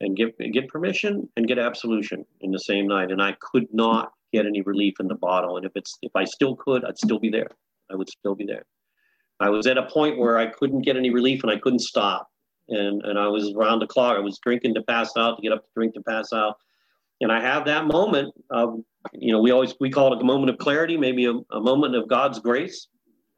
and 0.00 0.16
get 0.16 0.30
get 0.52 0.68
permission 0.68 1.28
and 1.36 1.48
get 1.48 1.58
absolution 1.58 2.24
in 2.40 2.50
the 2.52 2.58
same 2.70 2.86
night. 2.88 3.10
And 3.12 3.22
I 3.22 3.32
could 3.40 3.68
not 3.72 4.12
get 4.32 4.46
any 4.46 4.62
relief 4.62 4.94
in 5.00 5.08
the 5.08 5.16
bottle. 5.28 5.56
And 5.58 5.66
if 5.66 5.72
it's 5.76 5.98
if 6.02 6.12
I 6.16 6.24
still 6.24 6.56
could, 6.56 6.84
I'd 6.84 6.98
still 6.98 7.20
be 7.20 7.30
there. 7.30 7.50
I 7.92 7.96
would 7.96 8.10
still 8.10 8.34
be 8.34 8.46
there. 8.46 8.66
I 9.40 9.50
was 9.50 9.66
at 9.66 9.78
a 9.78 9.86
point 9.86 10.18
where 10.18 10.38
I 10.38 10.46
couldn't 10.46 10.82
get 10.82 10.96
any 10.96 11.10
relief 11.10 11.42
and 11.44 11.52
I 11.52 11.58
couldn't 11.58 11.80
stop. 11.92 12.28
and 12.68 13.02
and 13.04 13.18
I 13.18 13.28
was 13.28 13.52
around 13.56 13.80
the 13.80 13.86
clock. 13.86 14.16
I 14.16 14.20
was 14.20 14.38
drinking 14.38 14.74
to 14.74 14.82
pass 14.82 15.10
out, 15.16 15.36
to 15.36 15.42
get 15.42 15.52
up 15.52 15.62
to 15.64 15.70
drink 15.76 15.94
to 15.94 16.02
pass 16.02 16.32
out, 16.32 16.56
and 17.20 17.30
I 17.32 17.40
have 17.40 17.66
that 17.66 17.86
moment 17.86 18.34
of, 18.50 18.80
you 19.12 19.32
know, 19.32 19.40
we 19.40 19.50
always 19.50 19.74
we 19.80 19.90
call 19.90 20.12
it 20.14 20.20
a 20.20 20.24
moment 20.24 20.50
of 20.50 20.58
clarity, 20.58 20.96
maybe 20.96 21.26
a, 21.26 21.34
a 21.52 21.60
moment 21.60 21.94
of 21.94 22.08
God's 22.08 22.38
grace. 22.40 22.88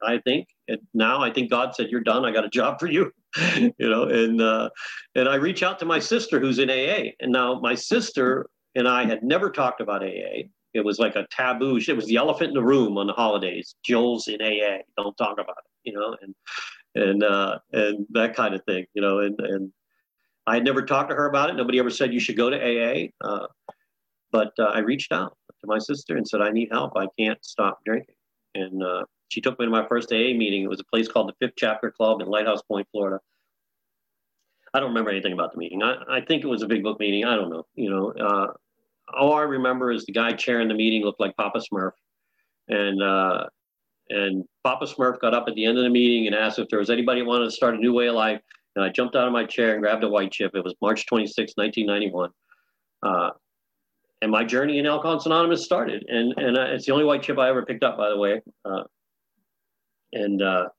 I 0.01 0.19
think 0.19 0.47
and 0.67 0.79
now 0.93 1.21
I 1.21 1.31
think 1.31 1.49
God 1.49 1.75
said, 1.75 1.89
"You're 1.89 2.01
done. 2.01 2.25
I 2.25 2.31
got 2.31 2.45
a 2.45 2.49
job 2.49 2.79
for 2.79 2.87
you," 2.87 3.11
you 3.55 3.73
know, 3.79 4.03
and 4.03 4.41
uh, 4.41 4.69
and 5.15 5.29
I 5.29 5.35
reach 5.35 5.63
out 5.63 5.79
to 5.79 5.85
my 5.85 5.99
sister 5.99 6.39
who's 6.39 6.59
in 6.59 6.69
AA, 6.69 7.11
and 7.19 7.31
now 7.31 7.59
my 7.59 7.75
sister 7.75 8.47
and 8.75 8.87
I 8.87 9.05
had 9.05 9.23
never 9.23 9.49
talked 9.49 9.81
about 9.81 10.03
AA. 10.03 10.43
It 10.73 10.85
was 10.85 10.99
like 10.99 11.15
a 11.15 11.25
taboo. 11.31 11.77
It 11.77 11.95
was 11.95 12.05
the 12.05 12.17
elephant 12.17 12.49
in 12.49 12.53
the 12.53 12.63
room 12.63 12.97
on 12.97 13.07
the 13.07 13.13
holidays. 13.13 13.75
Joel's 13.83 14.27
in 14.27 14.41
AA. 14.41 14.79
Don't 14.97 15.17
talk 15.17 15.39
about 15.39 15.57
it, 15.57 15.91
you 15.91 15.93
know, 15.93 16.15
and 16.21 16.35
and 16.95 17.23
uh, 17.23 17.59
and 17.71 18.05
that 18.11 18.35
kind 18.35 18.53
of 18.53 18.63
thing, 18.65 18.85
you 18.93 19.01
know. 19.01 19.19
And 19.19 19.39
and 19.39 19.71
I 20.45 20.55
had 20.55 20.63
never 20.63 20.81
talked 20.81 21.09
to 21.09 21.15
her 21.15 21.27
about 21.27 21.49
it. 21.49 21.55
Nobody 21.55 21.79
ever 21.79 21.89
said 21.89 22.13
you 22.13 22.19
should 22.19 22.37
go 22.37 22.49
to 22.49 22.57
AA. 22.57 23.07
Uh, 23.23 23.47
but 24.31 24.51
uh, 24.59 24.65
I 24.65 24.79
reached 24.79 25.11
out 25.11 25.37
to 25.61 25.67
my 25.67 25.79
sister 25.79 26.15
and 26.15 26.27
said, 26.27 26.41
I 26.41 26.51
need 26.51 26.69
help. 26.71 26.93
I 26.95 27.07
can't 27.17 27.43
stop 27.43 27.79
drinking. 27.85 28.15
And 28.55 28.83
uh, 28.83 29.03
she 29.29 29.41
took 29.41 29.59
me 29.59 29.65
to 29.65 29.71
my 29.71 29.87
first 29.87 30.11
AA 30.11 30.33
meeting. 30.33 30.63
It 30.63 30.69
was 30.69 30.79
a 30.79 30.85
place 30.85 31.07
called 31.07 31.29
the 31.29 31.45
Fifth 31.45 31.55
Chapter 31.57 31.91
Club 31.91 32.21
in 32.21 32.27
Lighthouse 32.27 32.61
Point, 32.63 32.87
Florida. 32.91 33.19
I 34.73 34.79
don't 34.79 34.89
remember 34.89 35.09
anything 35.09 35.33
about 35.33 35.53
the 35.53 35.57
meeting. 35.57 35.81
I, 35.83 35.95
I 36.09 36.21
think 36.21 36.43
it 36.43 36.47
was 36.47 36.61
a 36.61 36.67
big 36.67 36.83
book 36.83 36.99
meeting. 36.99 37.25
I 37.25 37.35
don't 37.35 37.49
know. 37.49 37.65
You 37.75 37.89
know, 37.89 38.11
uh, 38.11 38.47
all 39.13 39.33
I 39.33 39.41
remember 39.43 39.91
is 39.91 40.05
the 40.05 40.11
guy 40.11 40.33
chairing 40.33 40.67
the 40.67 40.73
meeting 40.73 41.03
looked 41.03 41.19
like 41.19 41.35
Papa 41.35 41.59
Smurf, 41.59 41.91
and 42.67 43.01
uh, 43.01 43.45
and 44.09 44.45
Papa 44.63 44.85
Smurf 44.85 45.19
got 45.19 45.33
up 45.33 45.45
at 45.47 45.55
the 45.55 45.65
end 45.65 45.77
of 45.77 45.83
the 45.83 45.89
meeting 45.89 46.27
and 46.27 46.35
asked 46.35 46.59
if 46.59 46.67
there 46.69 46.79
was 46.79 46.89
anybody 46.89 47.21
who 47.21 47.27
wanted 47.27 47.45
to 47.45 47.51
start 47.51 47.75
a 47.75 47.77
new 47.77 47.93
way 47.93 48.07
of 48.07 48.15
life. 48.15 48.41
And 48.75 48.85
I 48.85 48.89
jumped 48.89 49.15
out 49.15 49.25
of 49.25 49.33
my 49.33 49.45
chair 49.45 49.73
and 49.73 49.81
grabbed 49.81 50.03
a 50.03 50.09
white 50.09 50.31
chip. 50.31 50.51
It 50.53 50.63
was 50.63 50.75
March 50.81 51.07
26, 51.07 51.53
1991. 51.55 52.29
Uh, 53.01 53.31
and 54.21 54.31
my 54.31 54.43
journey 54.43 54.77
in 54.77 54.85
Alcoholics 54.85 55.25
Anonymous 55.25 55.65
started. 55.65 56.05
And 56.07 56.33
and 56.37 56.57
uh, 56.57 56.67
it's 56.69 56.85
the 56.85 56.93
only 56.93 57.05
white 57.05 57.23
chip 57.23 57.37
I 57.39 57.49
ever 57.49 57.65
picked 57.65 57.83
up, 57.83 57.97
by 57.97 58.09
the 58.09 58.17
way. 58.17 58.41
Uh, 58.63 58.83
and 60.13 60.41
uh, 60.41 60.69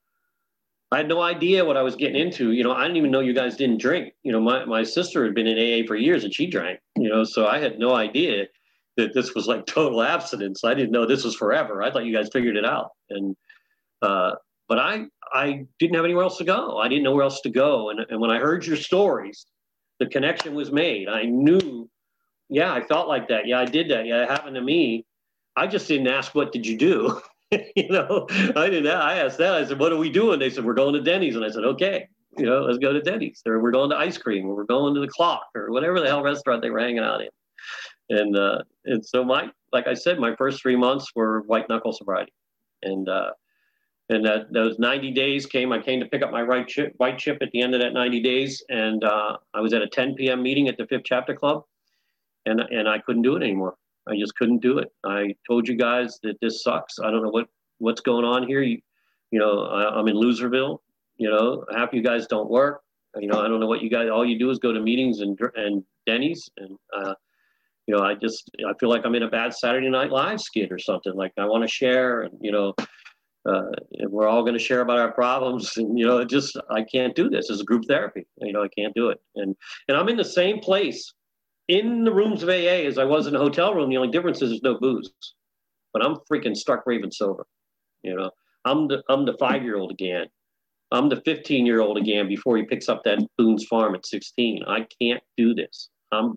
I 0.91 0.99
had 0.99 1.09
no 1.09 1.21
idea 1.21 1.65
what 1.65 1.77
I 1.77 1.83
was 1.83 1.97
getting 1.97 2.21
into. 2.21 2.53
You 2.53 2.65
know, 2.65 2.73
I 2.73 2.83
didn't 2.83 2.97
even 2.97 3.11
know 3.11 3.21
you 3.21 3.35
guys 3.35 3.57
didn't 3.57 3.81
drink. 3.81 4.15
You 4.23 4.33
know, 4.33 4.41
my, 4.41 4.65
my 4.65 4.83
sister 4.83 5.25
had 5.25 5.35
been 5.35 5.47
in 5.47 5.59
AA 5.59 5.87
for 5.87 5.97
years 5.97 6.25
and 6.25 6.33
she 6.33 6.47
drank, 6.47 6.81
you 6.97 7.09
know, 7.09 7.25
so 7.25 7.47
I 7.47 7.59
had 7.59 7.79
no 7.79 7.95
idea 7.95 8.47
that 8.97 9.13
this 9.13 9.35
was 9.35 9.47
like 9.47 9.67
total 9.67 10.03
abstinence. 10.03 10.65
I 10.65 10.75
didn't 10.75 10.93
know 10.93 11.07
this 11.07 11.25
was 11.25 11.35
forever. 11.35 11.83
I 11.83 11.91
thought 11.91 12.07
you 12.07 12.17
guys 12.17 12.31
figured 12.33 12.57
it 12.57 12.65
out. 12.65 12.91
And, 13.11 13.37
uh, 14.01 14.33
but 14.67 14.79
I, 14.79 15.07
I 15.33 15.67
didn't 15.79 15.97
have 15.97 16.05
anywhere 16.05 16.25
else 16.25 16.39
to 16.39 16.45
go. 16.45 16.79
I 16.79 16.89
didn't 16.89 17.05
know 17.05 17.15
where 17.15 17.25
else 17.25 17.43
to 17.43 17.51
go. 17.51 17.91
And, 17.91 18.01
and 18.09 18.21
when 18.21 18.31
I 18.31 18.39
heard 18.39 18.67
your 18.67 18.77
stories, 18.77 19.47
the 20.01 20.07
connection 20.07 20.55
was 20.55 20.73
made. 20.73 21.09
I 21.09 21.25
knew, 21.25 21.89
yeah, 22.49 22.73
I 22.73 22.81
felt 22.81 23.09
like 23.09 23.29
that. 23.29 23.47
Yeah, 23.47 23.61
I 23.61 23.67
did 23.67 23.91
that. 23.91 24.07
Yeah, 24.07 24.23
it 24.23 24.31
happened 24.31 24.55
to 24.55 24.63
me. 24.63 25.05
I 25.55 25.67
just 25.67 25.89
didn't 25.89 26.07
ask, 26.07 26.35
what 26.35 26.53
did 26.53 26.67
you 26.67 26.79
do? 26.79 27.21
you 27.77 27.89
know, 27.89 28.27
I 28.57 28.69
didn't. 28.69 28.89
I 28.89 29.19
asked 29.19 29.39
that. 29.39 29.55
I 29.55 29.65
said, 29.65 29.79
"What 29.79 29.93
are 29.93 29.97
we 29.97 30.11
doing?" 30.11 30.39
They 30.39 30.51
said, 30.51 30.65
"We're 30.65 30.75
going 30.75 30.95
to 30.95 31.01
Denny's," 31.01 31.35
and 31.37 31.45
I 31.45 31.51
said, 31.51 31.65
"Okay." 31.65 32.09
You 32.37 32.45
know, 32.45 32.61
let's 32.61 32.79
go 32.79 32.93
to 32.93 33.01
Denny's, 33.01 33.43
or 33.47 33.59
we're 33.61 33.73
going 33.73 33.91
to 33.91 33.97
ice 33.97 34.19
cream, 34.19 34.47
or 34.47 34.55
we're 34.55 34.65
going 34.65 34.95
to 34.95 35.01
the 35.01 35.09
clock, 35.09 35.47
or 35.55 35.73
whatever 35.73 35.99
the 35.99 36.07
hell 36.07 36.23
restaurant 36.23 36.63
they 36.63 36.71
were 36.71 36.79
hanging 36.79 36.99
out 36.99 37.23
in. 37.23 37.29
And 38.11 38.37
uh, 38.37 38.63
and 38.85 39.05
so 39.05 39.25
my, 39.25 39.49
like 39.73 39.87
I 39.87 39.95
said, 39.95 40.19
my 40.19 40.37
first 40.37 40.61
three 40.63 40.77
months 40.77 41.11
were 41.15 41.41
white 41.47 41.69
knuckle 41.69 41.93
sobriety, 41.93 42.33
and 42.83 43.09
uh, 43.09 43.31
and 44.11 44.25
that 44.25 44.53
those 44.53 44.79
90 44.79 45.11
days 45.13 45.47
came. 45.47 45.73
I 45.73 45.81
came 45.81 46.01
to 46.01 46.07
pick 46.07 46.23
up 46.23 46.31
my 46.31 46.43
right 46.43 46.67
chip, 46.67 46.95
white 46.99 47.19
chip 47.19 47.39
at 47.41 47.51
the 47.51 47.61
end 47.61 47.75
of 47.75 47.81
that 47.81 47.93
90 47.93 48.23
days, 48.23 48.63
and 48.69 49.03
uh, 49.05 49.37
I 49.55 49.61
was 49.61 49.73
at 49.73 49.83
a 49.83 49.89
10 49.89 50.15
p.m. 50.15 50.43
meeting 50.43 50.69
at 50.69 50.77
the 50.77 50.87
Fifth 50.87 51.03
Chapter 51.05 51.35
Club, 51.35 51.65
and 52.47 52.61
and 52.61 52.89
I 52.89 52.99
couldn't 52.99 53.23
do 53.23 53.37
it 53.37 53.43
anymore. 53.43 53.75
I 54.09 54.19
just 54.19 54.37
couldn't 54.37 54.61
do 54.61 54.79
it. 54.79 54.93
I 55.05 55.35
told 55.47 55.69
you 55.69 55.77
guys 55.77 56.19
that 56.23 56.39
this 56.41 56.63
sucks. 56.63 56.99
I 56.99 57.11
don't 57.11 57.23
know 57.23 57.31
what 57.31 57.47
what's 57.79 58.01
going 58.01 58.25
on 58.25 58.47
here. 58.47 58.63
You, 58.63 58.81
you 59.31 59.39
know, 59.39 59.65
I, 59.65 59.99
am 59.99 60.09
in 60.09 60.17
Loserville. 60.17 60.79
You 61.17 61.31
know, 61.31 61.65
half 61.75 61.93
you 61.93 62.03
guys 62.03 62.27
don't 62.27 62.49
work. 62.49 62.83
You 63.17 63.29
know, 63.29 63.41
I 63.41 63.49
don't 63.49 63.61
know 63.61 63.67
what 63.67 63.83
you 63.83 63.91
guys. 63.91 64.09
All 64.11 64.25
you 64.25 64.39
do 64.39 64.51
is 64.51 64.59
go 64.59 64.73
to 64.73 64.81
meetings 64.81 65.21
and 65.21 65.39
and 65.57 65.83
Denny's, 66.07 66.49
and 66.57 66.77
uh, 66.97 67.15
you 67.87 67.97
know, 67.97 68.03
I 68.03 68.15
just 68.15 68.51
I 68.69 68.73
feel 68.79 68.89
like 68.89 69.05
I'm 69.05 69.15
in 69.15 69.23
a 69.23 69.31
bad 69.31 69.55
Saturday 69.55 69.89
Night 69.89 70.11
Live 70.11 70.41
skit 70.41 70.71
or 70.73 70.79
something. 70.79 71.15
Like 71.15 71.33
I 71.39 71.47
want 71.47 71.65
to 71.65 71.69
share, 71.69 72.23
and 72.23 72.39
you 72.41 72.53
know, 72.53 72.75
uh, 73.49 73.71
we're 74.09 74.29
all 74.29 74.43
going 74.43 74.57
to 74.57 74.63
share 74.63 74.81
about 74.81 74.99
our 74.99 75.13
problems, 75.13 75.75
and 75.77 75.99
you 75.99 76.07
know, 76.07 76.25
just 76.25 76.57
I 76.71 76.83
can't 76.83 77.15
do 77.15 77.29
this 77.29 77.51
as 77.51 77.61
a 77.61 77.65
group 77.65 77.85
therapy. 77.87 78.27
You 78.41 78.53
know, 78.53 78.63
I 78.63 78.69
can't 78.69 78.95
do 78.95 79.09
it, 79.09 79.21
and 79.37 79.57
and 79.89 79.97
I'm 79.97 80.09
in 80.09 80.17
the 80.17 80.25
same 80.25 80.61
place 80.61 81.13
in 81.69 82.05
the 82.05 82.13
rooms 82.13 82.43
of 82.43 82.49
AA 82.49 82.87
as 82.87 82.99
I 82.99 83.05
was 83.05 83.27
in 83.27 83.37
a 83.37 83.39
hotel 83.39 83.75
room. 83.75 83.91
The 83.91 83.99
only 83.99 84.11
difference 84.11 84.43
is 84.43 84.51
there's 84.51 84.63
no 84.63 84.79
booze, 84.79 85.13
but 85.93 86.05
I'm 86.05 86.17
freaking 86.31 86.57
stark 86.57 86.85
raving 86.87 87.13
sober. 87.13 87.47
You 88.03 88.17
know, 88.17 88.31
I'm 88.65 88.89
the 88.89 89.03
I'm 89.09 89.25
the 89.25 89.37
five 89.39 89.63
year 89.63 89.77
old 89.77 89.91
again. 89.91 90.27
I'm 90.91 91.11
the 91.11 91.21
15 91.21 91.67
year 91.67 91.81
old 91.81 91.99
again 91.99 92.29
before 92.29 92.57
he 92.57 92.63
picks 92.63 92.89
up 92.89 93.05
that 93.05 93.19
Boone's 93.37 93.67
Farm 93.67 93.95
at 93.95 94.07
16. 94.07 94.65
I 94.67 94.87
can't 95.01 95.23
do 95.37 95.55
this. 95.55 95.91
I'm 96.13 96.35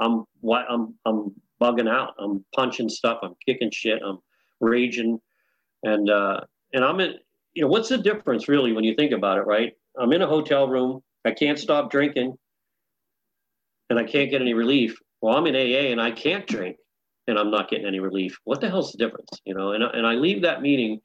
I'm 0.00 0.24
I'm 0.52 0.94
I'm 1.06 1.32
bugging 1.60 1.88
out. 1.88 2.14
I'm 2.18 2.44
punching 2.54 2.90
stuff. 2.90 3.20
I'm 3.22 3.34
kicking 3.46 3.70
shit. 3.70 4.02
I'm 4.04 4.18
raging, 4.60 5.18
and 5.82 6.10
uh, 6.10 6.40
and 6.72 6.84
I'm 6.84 7.00
in. 7.00 7.14
You 7.54 7.62
know, 7.62 7.68
what's 7.68 7.88
the 7.88 7.98
difference 7.98 8.48
really 8.48 8.72
when 8.72 8.84
you 8.84 8.96
think 8.96 9.12
about 9.12 9.38
it? 9.38 9.46
Right? 9.46 9.72
I'm 9.98 10.12
in 10.12 10.22
a 10.22 10.26
hotel 10.26 10.68
room. 10.68 11.02
I 11.24 11.30
can't 11.30 11.58
stop 11.58 11.90
drinking 11.90 12.36
and 13.90 13.98
I 13.98 14.04
can't 14.04 14.30
get 14.30 14.40
any 14.40 14.54
relief. 14.54 14.98
Well, 15.20 15.36
I'm 15.36 15.46
in 15.46 15.54
AA 15.54 15.90
and 15.90 16.00
I 16.00 16.10
can't 16.10 16.46
drink 16.46 16.76
and 17.26 17.38
I'm 17.38 17.50
not 17.50 17.70
getting 17.70 17.86
any 17.86 18.00
relief. 18.00 18.38
What 18.44 18.60
the 18.60 18.68
hell's 18.68 18.92
the 18.92 18.98
difference? 18.98 19.30
You 19.44 19.54
know, 19.54 19.72
and, 19.72 19.82
and 19.82 20.06
I 20.06 20.14
leave 20.14 20.42
that 20.42 20.62
meeting 20.62 21.00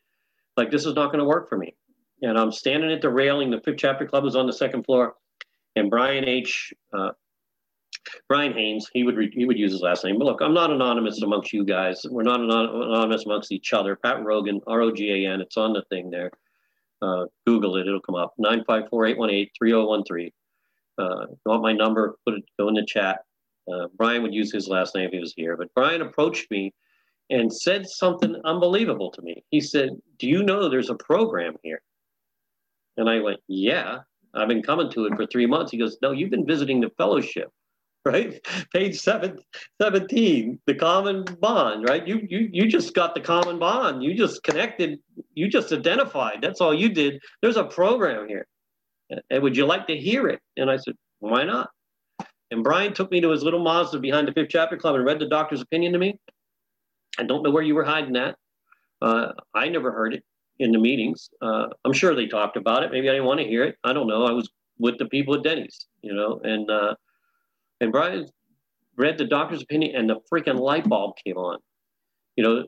like 0.58 0.72
this 0.72 0.86
is 0.86 0.96
not 0.96 1.08
going 1.08 1.20
to 1.20 1.26
work 1.26 1.50
for 1.50 1.58
me. 1.58 1.76
And 2.22 2.38
I'm 2.38 2.52
standing 2.52 2.92
at 2.92 3.02
the 3.02 3.10
railing. 3.10 3.50
The 3.50 3.62
fifth 3.62 3.78
chapter 3.78 4.06
club 4.06 4.26
is 4.26 4.36
on 4.36 4.46
the 4.46 4.54
second 4.54 4.84
floor, 4.84 5.16
and 5.78 5.90
Brian 5.90 6.26
H. 6.26 6.74
Uh, 6.94 7.12
Brian 8.28 8.54
Haynes, 8.54 8.90
he 8.94 9.04
would 9.04 9.16
re- 9.16 9.32
he 9.34 9.46
would 9.46 9.58
use 9.58 9.72
his 9.72 9.82
last 9.82 10.04
name. 10.04 10.18
But 10.18 10.26
look, 10.26 10.42
I'm 10.42 10.54
not 10.54 10.72
anonymous 10.72 11.22
amongst 11.22 11.54
you 11.54 11.64
guys. 11.64 12.02
We're 12.10 12.24
not 12.24 12.42
anonymous 12.42 13.26
amongst 13.26 13.52
each 13.54 13.72
other. 13.72 13.96
Pat 13.96 14.24
Rogan, 14.24 14.60
R 14.68 14.82
O 14.82 14.92
G 14.92 15.26
A 15.26 15.32
N. 15.32 15.40
It's 15.40 15.56
on 15.56 15.72
the 15.72 15.84
thing 15.90 16.10
there. 16.10 16.32
Uh, 17.02 17.26
Google 17.48 17.78
it; 17.78 17.88
it'll 17.88 18.02
come 18.02 18.16
up. 18.16 18.34
Nine 18.38 18.64
five 18.66 18.84
four 18.90 19.06
eight 19.06 19.18
one 19.18 19.30
eight 19.30 19.52
three 19.58 19.70
zero 19.70 19.86
one 19.86 20.04
three. 20.04 20.34
Uh, 21.00 21.28
want 21.46 21.64
my 21.64 21.74
number? 21.74 22.18
Put 22.26 22.36
it. 22.36 22.44
Go 22.60 22.68
in 22.68 22.74
the 22.74 22.86
chat. 22.86 23.22
Uh, 23.72 23.88
Brian 23.98 24.22
would 24.24 24.34
use 24.34 24.52
his 24.52 24.68
last 24.68 24.96
name 24.96 25.06
if 25.06 25.12
he 25.12 25.20
was 25.20 25.34
here. 25.36 25.56
But 25.56 25.74
Brian 25.74 26.02
approached 26.02 26.52
me 26.52 26.74
and 27.30 27.54
said 27.54 27.88
something 27.88 28.36
unbelievable 28.44 29.12
to 29.12 29.22
me. 29.22 29.44
He 29.50 29.62
said, 29.62 29.92
"Do 30.18 30.28
you 30.28 30.44
know 30.44 30.68
there's 30.68 30.90
a 30.90 30.96
program 30.96 31.56
here?" 31.64 31.82
And 32.98 33.10
I 33.10 33.20
went, 33.20 33.40
"Yeah, 33.48 34.00
I've 34.34 34.48
been 34.48 34.64
coming 34.64 34.92
to 34.92 35.06
it 35.06 35.16
for 35.16 35.26
three 35.26 35.46
months." 35.46 35.72
He 35.72 35.78
goes, 35.78 35.98
"No, 36.02 36.12
you've 36.12 36.32
been 36.32 36.46
visiting 36.46 36.82
the 36.82 36.90
fellowship." 36.92 37.52
Right, 38.06 38.40
page 38.74 38.98
seven, 38.98 39.40
17, 39.82 40.62
the 40.66 40.74
common 40.74 41.26
bond. 41.42 41.88
Right, 41.88 42.08
you 42.08 42.26
you 42.30 42.50
you 42.52 42.66
just 42.66 42.96
got 42.96 43.14
the 43.14 43.20
common 43.20 43.60
bond. 43.60 44.02
You 44.04 44.16
just 44.16 44.42
connected. 44.44 45.00
You 45.36 45.50
just 45.50 45.74
identified. 45.74 46.42
That's 46.42 46.62
all 46.62 46.74
you 46.74 46.88
did. 46.90 47.22
There's 47.42 47.58
a 47.58 47.66
program 47.66 48.30
here. 48.30 48.48
And 49.30 49.44
would 49.44 49.58
you 49.58 49.66
like 49.66 49.88
to 49.88 49.98
hear 49.98 50.28
it? 50.28 50.40
And 50.58 50.70
I 50.70 50.78
said, 50.78 50.96
why 51.20 51.44
not? 51.44 51.70
And 52.52 52.64
Brian 52.64 52.94
took 52.94 53.12
me 53.12 53.22
to 53.22 53.30
his 53.30 53.44
little 53.44 53.64
Mazda 53.64 54.00
behind 54.00 54.28
the 54.28 54.32
Fifth 54.32 54.50
Chapter 54.50 54.78
Club 54.78 54.96
and 54.96 55.06
read 55.06 55.20
the 55.20 55.28
doctor's 55.28 55.62
opinion 55.62 55.94
to 55.94 56.00
me. 56.00 56.20
I 57.18 57.24
don't 57.24 57.44
know 57.44 57.52
where 57.52 57.64
you 57.64 57.76
were 57.76 57.84
hiding 57.84 58.14
that. 58.14 58.36
Uh, 59.02 59.34
I 59.54 59.70
never 59.70 59.92
heard 59.92 60.14
it 60.14 60.24
in 60.60 60.72
the 60.72 60.80
meetings. 60.80 61.30
Uh, 61.42 61.68
I'm 61.86 61.94
sure 61.94 62.16
they 62.16 62.28
talked 62.28 62.58
about 62.58 62.84
it. 62.84 62.92
Maybe 62.92 63.10
I 63.10 63.14
didn't 63.14 63.28
want 63.28 63.40
to 63.40 63.48
hear 63.48 63.64
it. 63.64 63.76
I 63.84 63.94
don't 63.94 64.08
know. 64.08 64.26
I 64.26 64.32
was 64.32 64.50
with 64.78 64.98
the 64.98 65.06
people 65.06 65.36
at 65.36 65.44
Denny's, 65.44 65.88
you 66.02 66.14
know, 66.14 66.40
and 66.44 66.70
uh, 66.70 66.96
and 67.82 67.92
Brian 67.92 68.26
read 68.98 69.18
the 69.18 69.26
doctor's 69.26 69.62
opinion, 69.62 69.96
and 69.96 70.10
the 70.10 70.20
freaking 70.32 70.60
light 70.60 70.88
bulb 70.88 71.16
came 71.24 71.38
on. 71.38 71.60
You 72.36 72.44
know, 72.44 72.66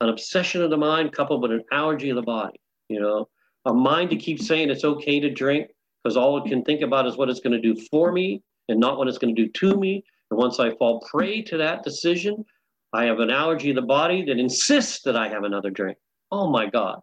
an 0.00 0.08
obsession 0.08 0.62
of 0.62 0.70
the 0.70 0.76
mind 0.76 1.12
coupled 1.12 1.42
with 1.42 1.52
an 1.52 1.64
allergy 1.72 2.10
of 2.10 2.16
the 2.16 2.22
body. 2.22 2.60
You 2.88 3.00
know, 3.00 3.28
a 3.64 3.72
mind 3.72 4.10
to 4.10 4.16
keep 4.16 4.40
saying 4.40 4.70
it's 4.70 4.84
okay 4.84 5.20
to 5.20 5.30
drink 5.30 5.70
because 6.04 6.16
all 6.16 6.36
it 6.36 6.48
can 6.48 6.62
think 6.62 6.82
about 6.82 7.06
is 7.06 7.16
what 7.16 7.30
it's 7.30 7.40
going 7.40 7.60
to 7.60 7.74
do 7.74 7.80
for 7.90 8.12
me 8.12 8.42
and 8.68 8.78
not 8.78 8.98
what 8.98 9.08
it's 9.08 9.18
going 9.18 9.34
to 9.34 9.42
do 9.42 9.50
to 9.50 9.76
me. 9.76 10.04
And 10.30 10.38
once 10.38 10.60
I 10.60 10.74
fall 10.76 11.00
prey 11.10 11.42
to 11.42 11.56
that 11.56 11.82
decision, 11.82 12.44
I 12.92 13.06
have 13.06 13.20
an 13.20 13.30
allergy 13.30 13.70
in 13.70 13.76
the 13.76 13.82
body 13.82 14.24
that 14.26 14.38
insists 14.38 15.02
that 15.02 15.16
I 15.16 15.28
have 15.28 15.44
another 15.44 15.70
drink. 15.70 15.96
Oh 16.30 16.50
my 16.50 16.66
God. 16.66 17.00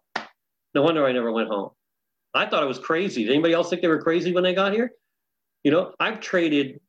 No 0.76 0.84
wonder 0.84 1.06
I 1.06 1.12
never 1.12 1.32
went 1.32 1.50
home. 1.50 1.72
I 2.34 2.46
thought 2.46 2.64
I 2.64 2.68
was 2.68 2.80
crazy. 2.80 3.24
Did 3.24 3.34
anybody 3.34 3.54
else 3.54 3.70
think 3.70 3.82
they 3.82 3.88
were 3.88 4.02
crazy 4.02 4.32
when 4.32 4.44
they 4.44 4.54
got 4.54 4.72
here? 4.72 4.92
You 5.64 5.72
know, 5.72 5.94
I've 6.00 6.22
traded 6.22 6.80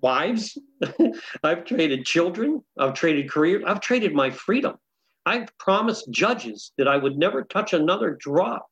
wives, 0.00 0.56
I've 1.42 1.64
traded 1.64 2.04
children, 2.04 2.62
I've 2.78 2.94
traded 2.94 3.30
career, 3.30 3.62
I've 3.66 3.80
traded 3.80 4.14
my 4.14 4.30
freedom. 4.30 4.76
I've 5.24 5.48
promised 5.58 6.08
judges 6.10 6.72
that 6.78 6.86
I 6.86 6.96
would 6.96 7.18
never 7.18 7.42
touch 7.42 7.72
another 7.72 8.16
drop 8.20 8.66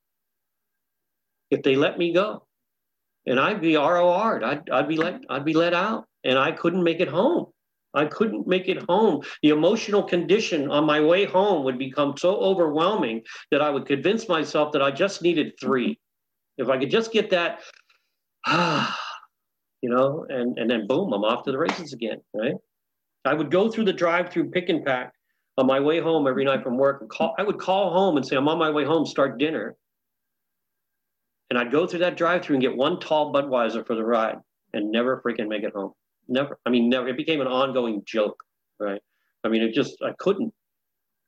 if 1.50 1.62
they 1.62 1.74
let 1.74 1.98
me 1.98 2.12
go. 2.12 2.46
And 3.26 3.40
I'd 3.40 3.60
be 3.60 3.76
ROR'd. 3.76 4.44
I'd, 4.44 4.68
I'd 4.70 4.88
be 4.88 4.96
let 4.96 5.20
I'd 5.28 5.44
be 5.44 5.54
let 5.54 5.74
out, 5.74 6.06
and 6.24 6.38
I 6.38 6.52
couldn't 6.52 6.82
make 6.82 7.00
it 7.00 7.08
home. 7.08 7.46
I 7.94 8.06
couldn't 8.06 8.46
make 8.46 8.68
it 8.68 8.82
home. 8.88 9.22
The 9.42 9.50
emotional 9.50 10.02
condition 10.02 10.70
on 10.70 10.84
my 10.84 11.00
way 11.00 11.24
home 11.24 11.64
would 11.64 11.78
become 11.78 12.16
so 12.16 12.36
overwhelming 12.36 13.22
that 13.52 13.62
I 13.62 13.70
would 13.70 13.86
convince 13.86 14.28
myself 14.28 14.72
that 14.72 14.82
I 14.82 14.90
just 14.90 15.22
needed 15.22 15.52
three. 15.60 15.98
If 16.58 16.68
I 16.68 16.78
could 16.78 16.90
just 16.90 17.12
get 17.12 17.30
that, 17.30 17.60
you 19.80 19.90
know, 19.90 20.26
and, 20.28 20.58
and 20.58 20.68
then 20.68 20.88
boom, 20.88 21.12
I'm 21.12 21.24
off 21.24 21.44
to 21.44 21.52
the 21.52 21.58
races 21.58 21.92
again, 21.92 22.20
right? 22.34 22.54
I 23.24 23.34
would 23.34 23.50
go 23.50 23.70
through 23.70 23.84
the 23.84 23.92
drive 23.92 24.30
through 24.30 24.50
pick 24.50 24.68
and 24.68 24.84
pack 24.84 25.12
on 25.56 25.66
my 25.66 25.78
way 25.78 26.00
home 26.00 26.26
every 26.26 26.44
night 26.44 26.62
from 26.62 26.76
work 26.76 27.00
and 27.00 27.08
call, 27.08 27.34
I 27.38 27.44
would 27.44 27.58
call 27.58 27.92
home 27.92 28.16
and 28.16 28.26
say, 28.26 28.36
I'm 28.36 28.48
on 28.48 28.58
my 28.58 28.70
way 28.70 28.84
home, 28.84 29.06
start 29.06 29.38
dinner. 29.38 29.76
And 31.50 31.58
I'd 31.58 31.70
go 31.70 31.86
through 31.86 32.00
that 32.00 32.16
drive 32.16 32.42
through 32.42 32.56
and 32.56 32.62
get 32.62 32.76
one 32.76 32.98
tall 32.98 33.32
Budweiser 33.32 33.86
for 33.86 33.94
the 33.94 34.04
ride 34.04 34.38
and 34.72 34.90
never 34.90 35.22
freaking 35.24 35.48
make 35.48 35.62
it 35.62 35.72
home. 35.72 35.92
Never. 36.26 36.58
I 36.64 36.70
mean, 36.70 36.88
never. 36.88 37.08
It 37.08 37.16
became 37.16 37.40
an 37.40 37.46
ongoing 37.46 38.02
joke, 38.06 38.42
right? 38.78 39.00
I 39.44 39.48
mean, 39.48 39.62
it 39.62 39.74
just, 39.74 40.02
I 40.02 40.12
couldn't. 40.18 40.52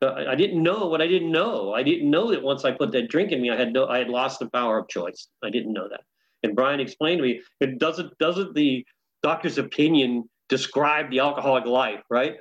Uh, 0.03 0.25
I 0.29 0.35
didn't 0.35 0.63
know 0.63 0.87
what 0.87 1.01
I 1.01 1.07
didn't 1.07 1.33
know. 1.33 1.73
I 1.75 1.83
didn't 1.83 2.11
know 2.11 2.31
that 2.31 2.43
once 2.43 2.65
I 2.65 2.71
put 2.71 2.93
that 2.93 3.09
drink 3.09 3.33
in 3.33 3.41
me, 3.41 3.51
I 3.51 3.57
had 3.57 3.73
no, 3.73 3.87
I 3.87 3.99
had 3.99 4.09
lost 4.09 4.39
the 4.39 4.51
power 4.51 4.79
of 4.79 4.89
choice. 4.89 5.29
I 5.43 5.51
didn't 5.51 5.73
know 5.73 5.89
that. 5.89 6.01
And 6.43 6.55
Brian 6.55 6.81
explained 6.81 7.19
to 7.19 7.23
me, 7.23 7.41
it 7.61 7.79
doesn't, 7.79 8.17
doesn't 8.19 8.55
the 8.55 8.85
doctor's 9.23 9.59
opinion 9.59 10.29
describe 10.49 11.11
the 11.11 11.21
alcoholic 11.21 11.65
life, 11.65 12.03
right? 12.11 12.37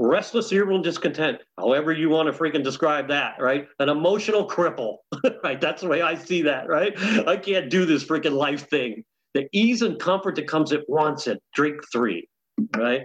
Restless, 0.00 0.52
irritable, 0.52 0.80
discontent, 0.80 1.40
however 1.58 1.92
you 1.92 2.08
want 2.08 2.32
to 2.32 2.38
freaking 2.38 2.62
describe 2.62 3.08
that, 3.08 3.34
right? 3.40 3.66
An 3.80 3.88
emotional 3.88 4.48
cripple, 4.48 4.98
right? 5.42 5.60
That's 5.60 5.82
the 5.82 5.88
way 5.88 6.02
I 6.02 6.14
see 6.14 6.40
that, 6.42 6.68
right? 6.68 6.92
I 7.26 7.36
can't 7.36 7.68
do 7.68 7.84
this 7.84 8.04
freaking 8.04 8.34
life 8.34 8.70
thing. 8.70 9.02
The 9.34 9.48
ease 9.52 9.82
and 9.82 9.98
comfort 9.98 10.36
that 10.36 10.46
comes 10.46 10.72
at 10.72 10.88
once 10.88 11.26
at 11.26 11.40
drink 11.52 11.80
three, 11.92 12.28
right? 12.76 13.00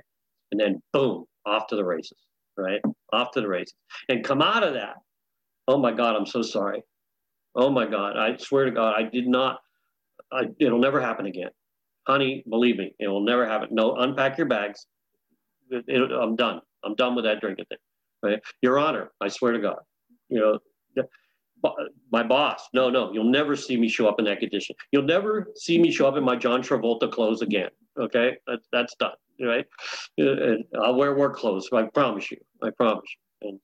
And 0.51 0.61
then 0.61 0.83
boom, 0.93 1.25
off 1.47 1.65
to 1.67 1.75
the 1.75 1.83
races, 1.83 2.17
right? 2.57 2.79
Off 3.11 3.31
to 3.31 3.41
the 3.41 3.47
races. 3.47 3.73
And 4.07 4.23
come 4.23 4.43
out 4.43 4.63
of 4.63 4.75
that. 4.75 4.97
Oh 5.67 5.79
my 5.79 5.91
God, 5.91 6.15
I'm 6.15 6.27
so 6.27 6.43
sorry. 6.43 6.83
Oh 7.55 7.71
my 7.71 7.87
God, 7.87 8.17
I 8.17 8.37
swear 8.37 8.65
to 8.65 8.71
God, 8.71 8.93
I 8.95 9.01
did 9.01 9.27
not, 9.27 9.61
I, 10.31 10.43
it'll 10.59 10.79
never 10.79 11.01
happen 11.01 11.25
again. 11.25 11.49
Honey, 12.07 12.43
believe 12.47 12.77
me, 12.77 12.93
it 12.99 13.07
will 13.07 13.23
never 13.23 13.47
happen. 13.47 13.69
No, 13.71 13.95
unpack 13.95 14.37
your 14.37 14.47
bags. 14.47 14.85
It, 15.71 15.85
it, 15.87 16.11
I'm 16.11 16.35
done. 16.35 16.61
I'm 16.83 16.95
done 16.95 17.15
with 17.15 17.25
that 17.25 17.41
drinking 17.41 17.65
thing. 17.69 17.77
Right? 18.21 18.39
Your 18.61 18.79
Honor, 18.79 19.11
I 19.21 19.27
swear 19.27 19.51
to 19.51 19.59
God, 19.59 19.79
you 20.29 20.39
know, 20.39 20.59
my 22.11 22.23
boss. 22.23 22.67
No, 22.73 22.89
no, 22.89 23.11
you'll 23.13 23.23
never 23.23 23.55
see 23.55 23.77
me 23.77 23.87
show 23.87 24.07
up 24.07 24.19
in 24.19 24.25
that 24.25 24.39
condition. 24.39 24.75
You'll 24.91 25.03
never 25.03 25.47
see 25.55 25.79
me 25.79 25.91
show 25.91 26.07
up 26.07 26.17
in 26.17 26.23
my 26.23 26.35
John 26.35 26.61
Travolta 26.61 27.11
clothes 27.11 27.41
again. 27.41 27.69
Okay, 27.97 28.37
that's 28.71 28.95
done. 28.95 29.13
Right? 29.41 29.65
Uh, 30.19 30.31
and 30.31 30.63
I'll 30.81 30.95
wear 30.95 31.15
work 31.15 31.35
clothes. 31.35 31.67
I 31.73 31.83
promise 31.83 32.31
you. 32.31 32.37
I 32.61 32.69
promise 32.69 33.03
you. 33.41 33.49
And 33.49 33.59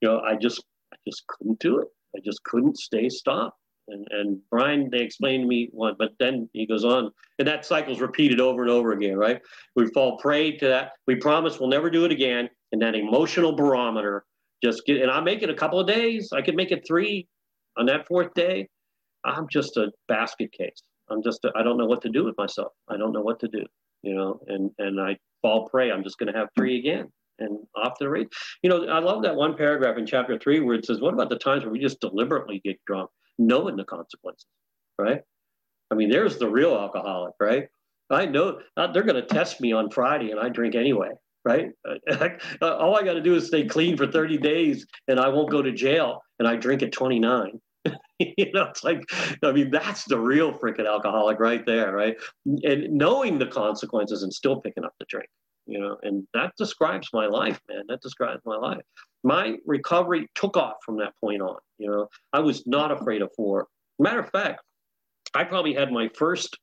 you 0.00 0.08
know, 0.08 0.20
I 0.20 0.34
just 0.34 0.64
I 0.92 0.96
just 1.06 1.26
couldn't 1.26 1.60
do 1.60 1.78
it. 1.78 1.88
I 2.16 2.20
just 2.24 2.42
couldn't 2.44 2.76
stay 2.76 3.08
stopped. 3.08 3.58
And 3.88 4.06
and 4.10 4.38
Brian, 4.50 4.90
they 4.90 5.00
explained 5.00 5.44
to 5.44 5.48
me 5.48 5.68
one, 5.72 5.94
but 5.98 6.12
then 6.18 6.48
he 6.52 6.66
goes 6.66 6.84
on, 6.84 7.10
and 7.38 7.46
that 7.46 7.64
cycle's 7.64 8.00
repeated 8.00 8.40
over 8.40 8.62
and 8.62 8.70
over 8.70 8.92
again. 8.92 9.16
Right? 9.16 9.40
We 9.76 9.86
fall 9.88 10.18
prey 10.18 10.56
to 10.58 10.68
that. 10.68 10.92
We 11.06 11.16
promise 11.16 11.60
we'll 11.60 11.68
never 11.68 11.90
do 11.90 12.04
it 12.04 12.12
again, 12.12 12.48
and 12.72 12.82
that 12.82 12.94
emotional 12.94 13.54
barometer 13.54 14.24
just 14.62 14.84
get. 14.86 15.02
And 15.02 15.10
I 15.10 15.20
make 15.20 15.42
it 15.42 15.50
a 15.50 15.54
couple 15.54 15.78
of 15.78 15.86
days. 15.86 16.30
I 16.32 16.42
could 16.42 16.56
make 16.56 16.72
it 16.72 16.84
three 16.86 17.28
on 17.76 17.86
that 17.86 18.06
fourth 18.06 18.34
day, 18.34 18.68
I'm 19.24 19.46
just 19.50 19.76
a 19.76 19.90
basket 20.08 20.52
case. 20.52 20.82
I'm 21.10 21.22
just, 21.22 21.44
I 21.54 21.62
don't 21.62 21.78
know 21.78 21.86
what 21.86 22.02
to 22.02 22.08
do 22.08 22.24
with 22.24 22.36
myself. 22.38 22.72
I 22.88 22.96
don't 22.96 23.12
know 23.12 23.20
what 23.20 23.40
to 23.40 23.48
do, 23.48 23.64
you 24.02 24.14
know, 24.14 24.40
and, 24.48 24.70
and 24.78 25.00
I 25.00 25.16
fall 25.42 25.68
prey. 25.68 25.90
I'm 25.90 26.02
just 26.02 26.18
going 26.18 26.32
to 26.32 26.38
have 26.38 26.48
three 26.56 26.78
again 26.78 27.08
and 27.38 27.58
off 27.76 27.98
the 27.98 28.08
race. 28.08 28.28
You 28.62 28.70
know, 28.70 28.86
I 28.86 28.98
love 28.98 29.22
that 29.22 29.34
one 29.34 29.56
paragraph 29.56 29.96
in 29.98 30.06
chapter 30.06 30.38
three 30.38 30.60
where 30.60 30.74
it 30.74 30.86
says, 30.86 31.00
what 31.00 31.14
about 31.14 31.28
the 31.28 31.38
times 31.38 31.64
where 31.64 31.72
we 31.72 31.78
just 31.78 32.00
deliberately 32.00 32.60
get 32.64 32.78
drunk, 32.86 33.10
knowing 33.38 33.76
the 33.76 33.84
consequences, 33.84 34.46
right? 34.98 35.22
I 35.90 35.94
mean, 35.94 36.10
there's 36.10 36.38
the 36.38 36.48
real 36.48 36.74
alcoholic, 36.74 37.34
right? 37.40 37.68
I 38.10 38.26
know 38.26 38.60
uh, 38.76 38.92
they're 38.92 39.02
going 39.02 39.20
to 39.20 39.26
test 39.26 39.60
me 39.60 39.72
on 39.72 39.90
Friday 39.90 40.30
and 40.30 40.40
I 40.40 40.48
drink 40.50 40.74
anyway, 40.74 41.10
right? 41.44 41.70
All 42.62 42.96
I 42.96 43.02
got 43.02 43.14
to 43.14 43.22
do 43.22 43.34
is 43.34 43.46
stay 43.46 43.66
clean 43.66 43.96
for 43.96 44.06
30 44.06 44.38
days 44.38 44.86
and 45.08 45.18
I 45.18 45.28
won't 45.28 45.50
go 45.50 45.62
to 45.62 45.72
jail 45.72 46.22
and 46.38 46.46
I 46.46 46.56
drink 46.56 46.82
at 46.82 46.92
29. 46.92 47.60
you 48.18 48.52
know, 48.52 48.64
it's 48.64 48.84
like, 48.84 49.02
I 49.42 49.52
mean, 49.52 49.70
that's 49.70 50.04
the 50.04 50.18
real 50.18 50.52
freaking 50.52 50.86
alcoholic 50.86 51.40
right 51.40 51.64
there, 51.66 51.92
right? 51.92 52.16
And 52.44 52.92
knowing 52.92 53.38
the 53.38 53.46
consequences 53.46 54.22
and 54.22 54.32
still 54.32 54.60
picking 54.60 54.84
up 54.84 54.94
the 55.00 55.06
drink, 55.08 55.28
you 55.66 55.80
know, 55.80 55.96
and 56.02 56.26
that 56.34 56.52
describes 56.56 57.08
my 57.12 57.26
life, 57.26 57.60
man. 57.68 57.82
That 57.88 58.00
describes 58.00 58.40
my 58.44 58.56
life. 58.56 58.82
My 59.24 59.56
recovery 59.66 60.28
took 60.34 60.56
off 60.56 60.76
from 60.84 60.98
that 60.98 61.12
point 61.20 61.42
on. 61.42 61.58
You 61.78 61.90
know, 61.90 62.08
I 62.32 62.40
was 62.40 62.66
not 62.66 62.90
afraid 62.90 63.22
of 63.22 63.30
four. 63.36 63.66
Matter 63.98 64.20
of 64.20 64.30
fact, 64.30 64.62
I 65.34 65.44
probably 65.44 65.74
had 65.74 65.92
my 65.92 66.08
first, 66.14 66.58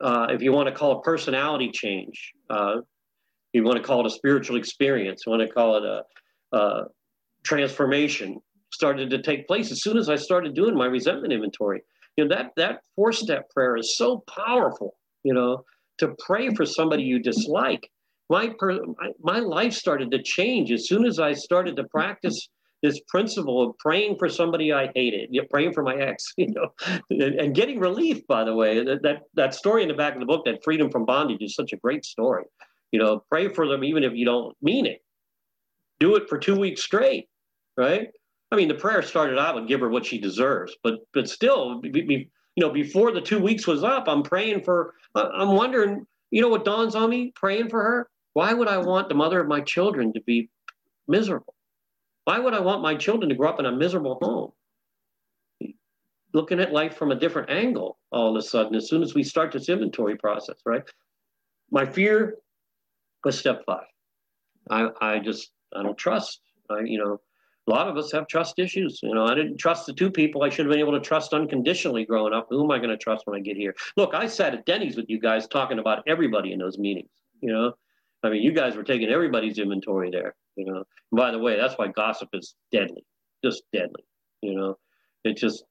uh, 0.00 0.28
if 0.30 0.42
you 0.42 0.52
want 0.52 0.68
to 0.68 0.74
call 0.74 0.98
it 0.98 1.04
personality 1.04 1.70
change, 1.72 2.32
uh, 2.50 2.76
you 3.52 3.64
want 3.64 3.76
to 3.76 3.82
call 3.82 4.00
it 4.00 4.06
a 4.06 4.10
spiritual 4.10 4.56
experience, 4.56 5.22
you 5.26 5.30
want 5.30 5.42
to 5.42 5.52
call 5.52 5.76
it 5.76 5.84
a, 5.84 6.56
a 6.56 6.84
transformation 7.44 8.40
started 8.72 9.10
to 9.10 9.22
take 9.22 9.46
place 9.46 9.72
as 9.72 9.82
soon 9.82 9.96
as 9.96 10.08
I 10.08 10.16
started 10.16 10.54
doing 10.54 10.76
my 10.76 10.86
resentment 10.86 11.32
inventory. 11.32 11.82
You 12.16 12.24
know, 12.24 12.34
that 12.34 12.52
that 12.56 12.80
four 12.94 13.12
step 13.12 13.48
prayer 13.50 13.76
is 13.76 13.96
so 13.96 14.24
powerful, 14.28 14.96
you 15.22 15.32
know, 15.32 15.64
to 15.98 16.14
pray 16.18 16.50
for 16.54 16.66
somebody 16.66 17.02
you 17.02 17.18
dislike. 17.18 17.88
My, 18.30 18.52
per, 18.58 18.80
my, 19.22 19.38
life 19.38 19.72
started 19.72 20.10
to 20.10 20.22
change 20.22 20.70
as 20.70 20.86
soon 20.86 21.06
as 21.06 21.18
I 21.18 21.32
started 21.32 21.76
to 21.76 21.84
practice 21.84 22.48
this 22.82 23.00
principle 23.08 23.62
of 23.62 23.78
praying 23.78 24.16
for 24.18 24.28
somebody 24.28 24.72
I 24.72 24.90
hated, 24.94 25.30
you 25.30 25.40
know, 25.40 25.48
praying 25.50 25.72
for 25.72 25.82
my 25.82 25.96
ex, 25.96 26.24
you 26.36 26.52
know, 26.52 26.68
and, 27.10 27.22
and, 27.40 27.54
getting 27.54 27.80
relief, 27.80 28.26
by 28.26 28.44
the 28.44 28.54
way. 28.54 28.84
That, 28.84 29.02
that, 29.02 29.22
that 29.34 29.54
story 29.54 29.82
in 29.82 29.88
the 29.88 29.94
back 29.94 30.12
of 30.12 30.20
the 30.20 30.26
book, 30.26 30.44
that 30.44 30.62
freedom 30.62 30.90
from 30.90 31.06
bondage, 31.06 31.40
is 31.40 31.54
such 31.54 31.72
a 31.72 31.76
great 31.76 32.04
story. 32.04 32.44
You 32.92 33.00
know, 33.00 33.24
pray 33.30 33.48
for 33.48 33.66
them 33.66 33.84
even 33.84 34.04
if 34.04 34.14
you 34.14 34.24
don't 34.24 34.56
mean 34.62 34.86
it. 34.86 35.02
Do 36.00 36.16
it 36.16 36.28
for 36.28 36.38
two 36.38 36.58
weeks 36.58 36.82
straight, 36.82 37.28
right? 37.76 38.08
I 38.50 38.56
mean, 38.56 38.68
the 38.68 38.74
prayer 38.74 39.02
started 39.02 39.38
out 39.38 39.56
with 39.56 39.68
give 39.68 39.80
her 39.80 39.90
what 39.90 40.06
she 40.06 40.18
deserves, 40.18 40.76
but 40.82 41.00
but 41.12 41.28
still, 41.28 41.80
be, 41.80 41.90
be, 41.90 42.30
you 42.56 42.64
know, 42.64 42.70
before 42.72 43.12
the 43.12 43.20
two 43.20 43.38
weeks 43.38 43.66
was 43.66 43.84
up, 43.84 44.08
I'm 44.08 44.22
praying 44.22 44.64
for. 44.64 44.94
I'm 45.14 45.54
wondering, 45.54 46.06
you 46.30 46.40
know, 46.40 46.48
what 46.48 46.64
dawns 46.64 46.94
on 46.94 47.10
me, 47.10 47.32
praying 47.34 47.68
for 47.68 47.82
her. 47.82 48.08
Why 48.32 48.54
would 48.54 48.68
I 48.68 48.78
want 48.78 49.08
the 49.08 49.14
mother 49.14 49.40
of 49.40 49.48
my 49.48 49.60
children 49.60 50.12
to 50.12 50.20
be 50.22 50.48
miserable? 51.08 51.54
Why 52.24 52.38
would 52.38 52.54
I 52.54 52.60
want 52.60 52.82
my 52.82 52.94
children 52.94 53.28
to 53.28 53.34
grow 53.34 53.48
up 53.48 53.58
in 53.58 53.66
a 53.66 53.72
miserable 53.72 54.18
home? 54.22 55.72
Looking 56.34 56.60
at 56.60 56.72
life 56.72 56.96
from 56.96 57.10
a 57.10 57.18
different 57.18 57.50
angle 57.50 57.98
all 58.12 58.30
of 58.30 58.36
a 58.36 58.42
sudden, 58.42 58.74
as 58.74 58.88
soon 58.88 59.02
as 59.02 59.14
we 59.14 59.22
start 59.22 59.50
this 59.52 59.68
inventory 59.68 60.16
process, 60.16 60.56
right? 60.66 60.82
My 61.70 61.84
fear 61.84 62.36
was 63.24 63.38
step 63.38 63.62
five. 63.66 63.86
I, 64.70 64.88
I 65.00 65.18
just 65.18 65.50
I 65.74 65.82
don't 65.82 65.98
trust. 65.98 66.40
I, 66.70 66.80
you 66.80 66.98
know, 66.98 67.20
a 67.66 67.70
lot 67.70 67.88
of 67.88 67.96
us 67.96 68.12
have 68.12 68.26
trust 68.26 68.58
issues. 68.58 69.00
You 69.02 69.14
know, 69.14 69.26
I 69.26 69.34
didn't 69.34 69.58
trust 69.58 69.86
the 69.86 69.92
two 69.92 70.10
people 70.10 70.42
I 70.42 70.48
should 70.48 70.66
have 70.66 70.70
been 70.70 70.80
able 70.80 70.92
to 70.92 71.00
trust 71.00 71.34
unconditionally 71.34 72.04
growing 72.04 72.32
up. 72.32 72.46
Who 72.50 72.64
am 72.64 72.70
I 72.70 72.78
going 72.78 72.90
to 72.90 72.96
trust 72.96 73.26
when 73.26 73.38
I 73.38 73.42
get 73.42 73.56
here? 73.56 73.74
Look, 73.96 74.14
I 74.14 74.26
sat 74.26 74.54
at 74.54 74.64
Denny's 74.64 74.96
with 74.96 75.06
you 75.08 75.20
guys 75.20 75.46
talking 75.46 75.78
about 75.78 76.02
everybody 76.06 76.52
in 76.52 76.58
those 76.58 76.78
meetings. 76.78 77.10
You 77.40 77.52
know, 77.52 77.72
I 78.22 78.30
mean, 78.30 78.42
you 78.42 78.52
guys 78.52 78.76
were 78.76 78.82
taking 78.82 79.08
everybody's 79.08 79.58
inventory 79.58 80.10
there. 80.10 80.34
You 80.56 80.64
know, 80.64 80.76
and 80.76 81.16
by 81.16 81.30
the 81.30 81.38
way, 81.38 81.56
that's 81.56 81.74
why 81.74 81.88
gossip 81.88 82.30
is 82.32 82.54
deadly, 82.72 83.04
just 83.44 83.62
deadly. 83.72 84.04
You 84.42 84.54
know, 84.54 84.78
it 85.24 85.36
just 85.36 85.64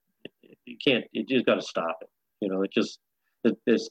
you 0.66 0.78
can't. 0.84 1.06
You 1.12 1.26
just 1.26 1.46
got 1.46 1.56
to 1.56 1.62
stop 1.62 1.98
it. 2.02 2.10
You 2.42 2.50
know, 2.50 2.62
it 2.62 2.72
just 2.72 3.00
it, 3.44 3.58
it's 3.66 3.90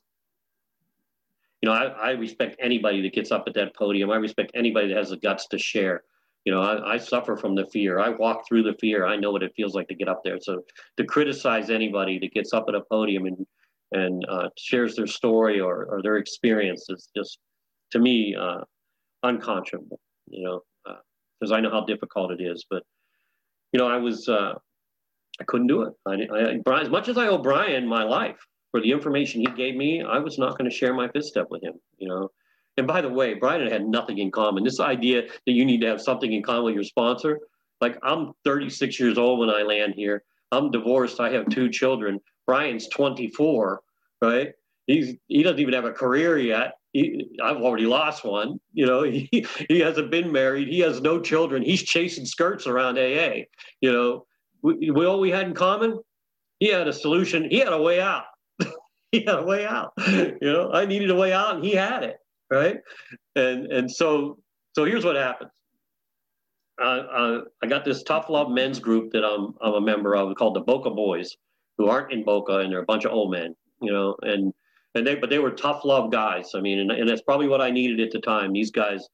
you 1.62 1.68
know, 1.68 1.74
I, 1.74 1.84
I 1.84 2.10
respect 2.12 2.56
anybody 2.60 3.02
that 3.02 3.12
gets 3.12 3.30
up 3.32 3.44
at 3.46 3.54
that 3.54 3.74
podium. 3.74 4.10
I 4.10 4.16
respect 4.16 4.52
anybody 4.54 4.88
that 4.88 4.96
has 4.96 5.10
the 5.10 5.16
guts 5.16 5.46
to 5.48 5.58
share 5.58 6.02
you 6.46 6.52
know, 6.52 6.62
I, 6.62 6.94
I, 6.94 6.96
suffer 6.96 7.36
from 7.36 7.56
the 7.56 7.66
fear. 7.66 7.98
I 7.98 8.10
walk 8.10 8.46
through 8.46 8.62
the 8.62 8.74
fear. 8.80 9.04
I 9.04 9.16
know 9.16 9.32
what 9.32 9.42
it 9.42 9.52
feels 9.56 9.74
like 9.74 9.88
to 9.88 9.96
get 9.96 10.08
up 10.08 10.22
there. 10.22 10.38
So 10.40 10.62
to 10.96 11.04
criticize 11.04 11.70
anybody 11.70 12.20
that 12.20 12.32
gets 12.32 12.52
up 12.52 12.66
at 12.68 12.76
a 12.76 12.82
podium 12.88 13.26
and 13.26 13.44
and 13.92 14.24
uh, 14.28 14.48
shares 14.56 14.94
their 14.94 15.08
story 15.08 15.60
or, 15.60 15.86
or 15.86 16.02
their 16.02 16.16
experience 16.16 16.86
is 16.88 17.08
just, 17.16 17.38
to 17.92 18.00
me, 18.00 18.34
uh, 18.34 18.60
unconscionable. 19.22 20.00
You 20.28 20.44
know, 20.44 20.60
because 21.40 21.52
uh, 21.52 21.54
I 21.56 21.60
know 21.60 21.70
how 21.70 21.84
difficult 21.84 22.30
it 22.30 22.40
is. 22.40 22.64
But 22.70 22.84
you 23.72 23.78
know, 23.78 23.88
I 23.88 23.96
was 23.96 24.28
uh, 24.28 24.54
I 25.40 25.44
couldn't 25.48 25.66
do 25.66 25.82
it. 25.82 25.94
I, 26.06 26.60
I, 26.72 26.80
as 26.80 26.90
much 26.90 27.08
as 27.08 27.18
I 27.18 27.26
owe 27.26 27.38
Brian 27.38 27.88
my 27.88 28.04
life 28.04 28.38
for 28.76 28.82
the 28.82 28.92
information 28.92 29.40
he 29.40 29.46
gave 29.46 29.74
me, 29.74 30.02
I 30.02 30.18
was 30.18 30.36
not 30.36 30.58
going 30.58 30.70
to 30.70 30.76
share 30.76 30.92
my 30.92 31.08
fifth 31.08 31.24
step 31.24 31.46
with 31.48 31.62
him. 31.62 31.80
You 31.96 32.08
know, 32.08 32.30
and 32.76 32.86
by 32.86 33.00
the 33.00 33.08
way, 33.08 33.32
Brian 33.32 33.62
and 33.62 33.70
I 33.70 33.72
had 33.72 33.86
nothing 33.86 34.18
in 34.18 34.30
common. 34.30 34.64
This 34.64 34.80
idea 34.80 35.22
that 35.22 35.52
you 35.52 35.64
need 35.64 35.80
to 35.80 35.86
have 35.86 36.02
something 36.02 36.30
in 36.30 36.42
common 36.42 36.64
with 36.64 36.74
your 36.74 36.84
sponsor, 36.84 37.40
like 37.80 37.98
I'm 38.02 38.32
36 38.44 39.00
years 39.00 39.16
old 39.16 39.38
when 39.38 39.48
I 39.48 39.62
land 39.62 39.94
here. 39.96 40.24
I'm 40.52 40.70
divorced. 40.70 41.20
I 41.20 41.30
have 41.30 41.48
two 41.48 41.70
children. 41.70 42.20
Brian's 42.46 42.86
24, 42.88 43.80
right? 44.20 44.52
he's 44.86 45.14
he 45.26 45.42
doesn't 45.42 45.58
even 45.58 45.72
have 45.72 45.86
a 45.86 45.92
career 45.92 46.38
yet. 46.38 46.74
He, 46.92 47.30
I've 47.42 47.56
already 47.56 47.86
lost 47.86 48.26
one. 48.26 48.60
You 48.74 48.84
know, 48.84 49.02
he 49.04 49.46
he 49.70 49.80
hasn't 49.80 50.10
been 50.10 50.30
married. 50.30 50.68
He 50.68 50.80
has 50.80 51.00
no 51.00 51.18
children. 51.18 51.62
He's 51.62 51.82
chasing 51.82 52.26
skirts 52.26 52.66
around 52.66 52.98
AA. 52.98 53.44
You 53.80 53.90
know, 53.90 54.26
we, 54.60 54.90
we 54.90 55.06
all 55.06 55.18
we 55.18 55.30
had 55.30 55.46
in 55.46 55.54
common. 55.54 55.98
He 56.60 56.68
had 56.68 56.88
a 56.88 56.92
solution. 56.92 57.48
He 57.50 57.58
had 57.58 57.72
a 57.72 57.80
way 57.80 58.02
out. 58.02 58.24
a 59.28 59.42
way 59.44 59.66
out. 59.66 59.92
You 60.06 60.36
know, 60.42 60.70
I 60.72 60.86
needed 60.86 61.10
a 61.10 61.14
way 61.14 61.32
out, 61.32 61.56
and 61.56 61.64
he 61.64 61.72
had 61.74 62.02
it. 62.02 62.16
Right, 62.50 62.76
and 63.34 63.72
and 63.72 63.90
so 63.90 64.38
so 64.74 64.84
here's 64.84 65.04
what 65.04 65.16
happens. 65.16 65.50
Uh, 66.80 67.38
I 67.62 67.66
got 67.66 67.84
this 67.84 68.02
tough 68.02 68.28
love 68.28 68.50
men's 68.50 68.78
group 68.78 69.10
that 69.12 69.24
I'm 69.24 69.54
I'm 69.60 69.74
a 69.74 69.80
member 69.80 70.14
of 70.14 70.34
called 70.36 70.54
the 70.54 70.60
Boca 70.60 70.90
Boys, 70.90 71.36
who 71.78 71.88
aren't 71.88 72.12
in 72.12 72.24
Boca, 72.24 72.58
and 72.58 72.70
they're 72.70 72.82
a 72.82 72.86
bunch 72.86 73.04
of 73.04 73.12
old 73.12 73.30
men. 73.30 73.56
You 73.80 73.92
know, 73.92 74.16
and 74.22 74.52
and 74.94 75.06
they 75.06 75.14
but 75.14 75.30
they 75.30 75.38
were 75.38 75.50
tough 75.50 75.84
love 75.84 76.12
guys. 76.12 76.50
I 76.54 76.60
mean, 76.60 76.78
and, 76.80 76.90
and 76.90 77.08
that's 77.08 77.22
probably 77.22 77.48
what 77.48 77.60
I 77.60 77.70
needed 77.70 78.00
at 78.00 78.10
the 78.10 78.20
time. 78.20 78.52
These 78.52 78.70
guys, 78.70 79.08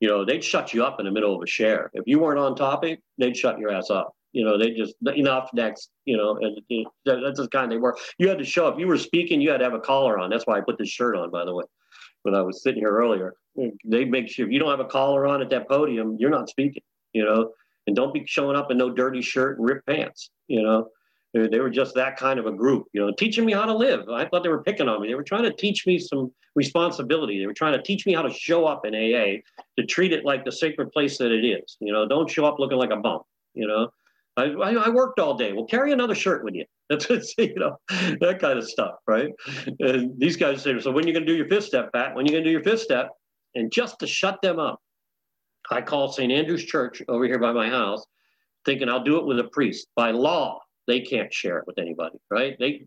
you 0.00 0.08
know, 0.08 0.24
they'd 0.24 0.44
shut 0.44 0.72
you 0.72 0.84
up 0.84 1.00
in 1.00 1.06
the 1.06 1.12
middle 1.12 1.34
of 1.34 1.42
a 1.42 1.46
share. 1.46 1.90
If 1.94 2.04
you 2.06 2.20
weren't 2.20 2.38
on 2.38 2.54
topic, 2.54 3.00
they'd 3.18 3.36
shut 3.36 3.58
your 3.58 3.72
ass 3.72 3.90
up. 3.90 4.14
You 4.38 4.44
know, 4.44 4.56
they 4.56 4.70
just 4.70 4.94
enough 5.16 5.50
next. 5.52 5.90
You 6.04 6.16
know, 6.16 6.38
and 6.40 6.60
you 6.68 6.86
know, 7.04 7.20
that's 7.24 7.40
the 7.40 7.48
kind 7.48 7.72
they 7.72 7.76
were. 7.76 7.98
You 8.18 8.28
had 8.28 8.38
to 8.38 8.44
show 8.44 8.68
up. 8.68 8.78
You 8.78 8.86
were 8.86 8.96
speaking. 8.96 9.40
You 9.40 9.50
had 9.50 9.58
to 9.58 9.64
have 9.64 9.74
a 9.74 9.80
collar 9.80 10.16
on. 10.16 10.30
That's 10.30 10.46
why 10.46 10.58
I 10.58 10.60
put 10.60 10.78
this 10.78 10.88
shirt 10.88 11.16
on, 11.16 11.32
by 11.32 11.44
the 11.44 11.52
way, 11.52 11.64
when 12.22 12.36
I 12.36 12.42
was 12.42 12.62
sitting 12.62 12.80
here 12.80 12.92
earlier. 12.92 13.34
They 13.84 14.04
make 14.04 14.28
sure 14.28 14.46
if 14.46 14.52
you 14.52 14.60
don't 14.60 14.70
have 14.70 14.78
a 14.78 14.84
collar 14.84 15.26
on 15.26 15.42
at 15.42 15.50
that 15.50 15.68
podium, 15.68 16.16
you're 16.20 16.30
not 16.30 16.48
speaking. 16.48 16.84
You 17.12 17.24
know, 17.24 17.50
and 17.88 17.96
don't 17.96 18.14
be 18.14 18.22
showing 18.26 18.56
up 18.56 18.70
in 18.70 18.78
no 18.78 18.90
dirty 18.90 19.22
shirt 19.22 19.58
and 19.58 19.68
ripped 19.68 19.88
pants. 19.88 20.30
You 20.46 20.62
know, 20.62 20.88
they 21.34 21.58
were 21.58 21.68
just 21.68 21.96
that 21.96 22.16
kind 22.16 22.38
of 22.38 22.46
a 22.46 22.52
group, 22.52 22.86
you 22.92 23.04
know, 23.04 23.12
teaching 23.18 23.44
me 23.44 23.52
how 23.52 23.64
to 23.64 23.74
live. 23.74 24.08
I 24.08 24.24
thought 24.28 24.44
they 24.44 24.50
were 24.50 24.62
picking 24.62 24.88
on 24.88 25.02
me. 25.02 25.08
They 25.08 25.16
were 25.16 25.24
trying 25.24 25.42
to 25.42 25.52
teach 25.52 25.84
me 25.84 25.98
some 25.98 26.30
responsibility. 26.54 27.40
They 27.40 27.46
were 27.48 27.54
trying 27.54 27.72
to 27.72 27.82
teach 27.82 28.06
me 28.06 28.14
how 28.14 28.22
to 28.22 28.32
show 28.32 28.66
up 28.66 28.86
in 28.86 28.94
AA, 28.94 29.42
to 29.78 29.86
treat 29.86 30.12
it 30.12 30.24
like 30.24 30.44
the 30.44 30.52
sacred 30.52 30.92
place 30.92 31.18
that 31.18 31.32
it 31.32 31.44
is. 31.44 31.76
You 31.80 31.92
know, 31.92 32.06
don't 32.06 32.30
show 32.30 32.44
up 32.44 32.60
looking 32.60 32.78
like 32.78 32.92
a 32.92 32.96
bum. 32.96 33.22
You 33.54 33.66
know, 33.66 33.90
I, 34.38 34.72
I, 34.72 34.88
worked 34.88 35.18
all 35.18 35.34
day. 35.36 35.52
Well, 35.52 35.66
carry 35.66 35.92
another 35.92 36.14
shirt 36.14 36.44
with 36.44 36.54
you. 36.54 36.64
That's 36.90 37.34
you 37.38 37.54
know, 37.56 37.76
that 38.20 38.38
kind 38.40 38.58
of 38.58 38.68
stuff, 38.68 38.94
right? 39.06 39.30
And 39.80 40.18
these 40.18 40.36
guys 40.36 40.62
say, 40.62 40.78
so 40.80 40.90
when 40.90 41.04
are 41.04 41.08
you 41.08 41.12
going 41.12 41.26
to 41.26 41.32
do 41.32 41.36
your 41.36 41.48
fifth 41.48 41.64
step, 41.64 41.92
Pat? 41.92 42.14
When 42.14 42.24
are 42.24 42.26
you 42.26 42.32
going 42.32 42.44
to 42.44 42.48
do 42.48 42.52
your 42.52 42.62
fifth 42.62 42.80
step? 42.80 43.10
And 43.54 43.70
just 43.72 43.98
to 44.00 44.06
shut 44.06 44.40
them 44.42 44.58
up, 44.58 44.80
I 45.70 45.82
call 45.82 46.12
St. 46.12 46.32
Andrew's 46.32 46.64
Church 46.64 47.02
over 47.08 47.24
here 47.24 47.38
by 47.38 47.52
my 47.52 47.68
house, 47.68 48.04
thinking 48.64 48.88
I'll 48.88 49.04
do 49.04 49.18
it 49.18 49.26
with 49.26 49.38
a 49.38 49.44
priest 49.44 49.88
by 49.96 50.12
law 50.12 50.60
they 50.88 51.00
can't 51.00 51.32
share 51.32 51.58
it 51.58 51.66
with 51.68 51.78
anybody, 51.78 52.18
right? 52.30 52.56
They 52.58 52.86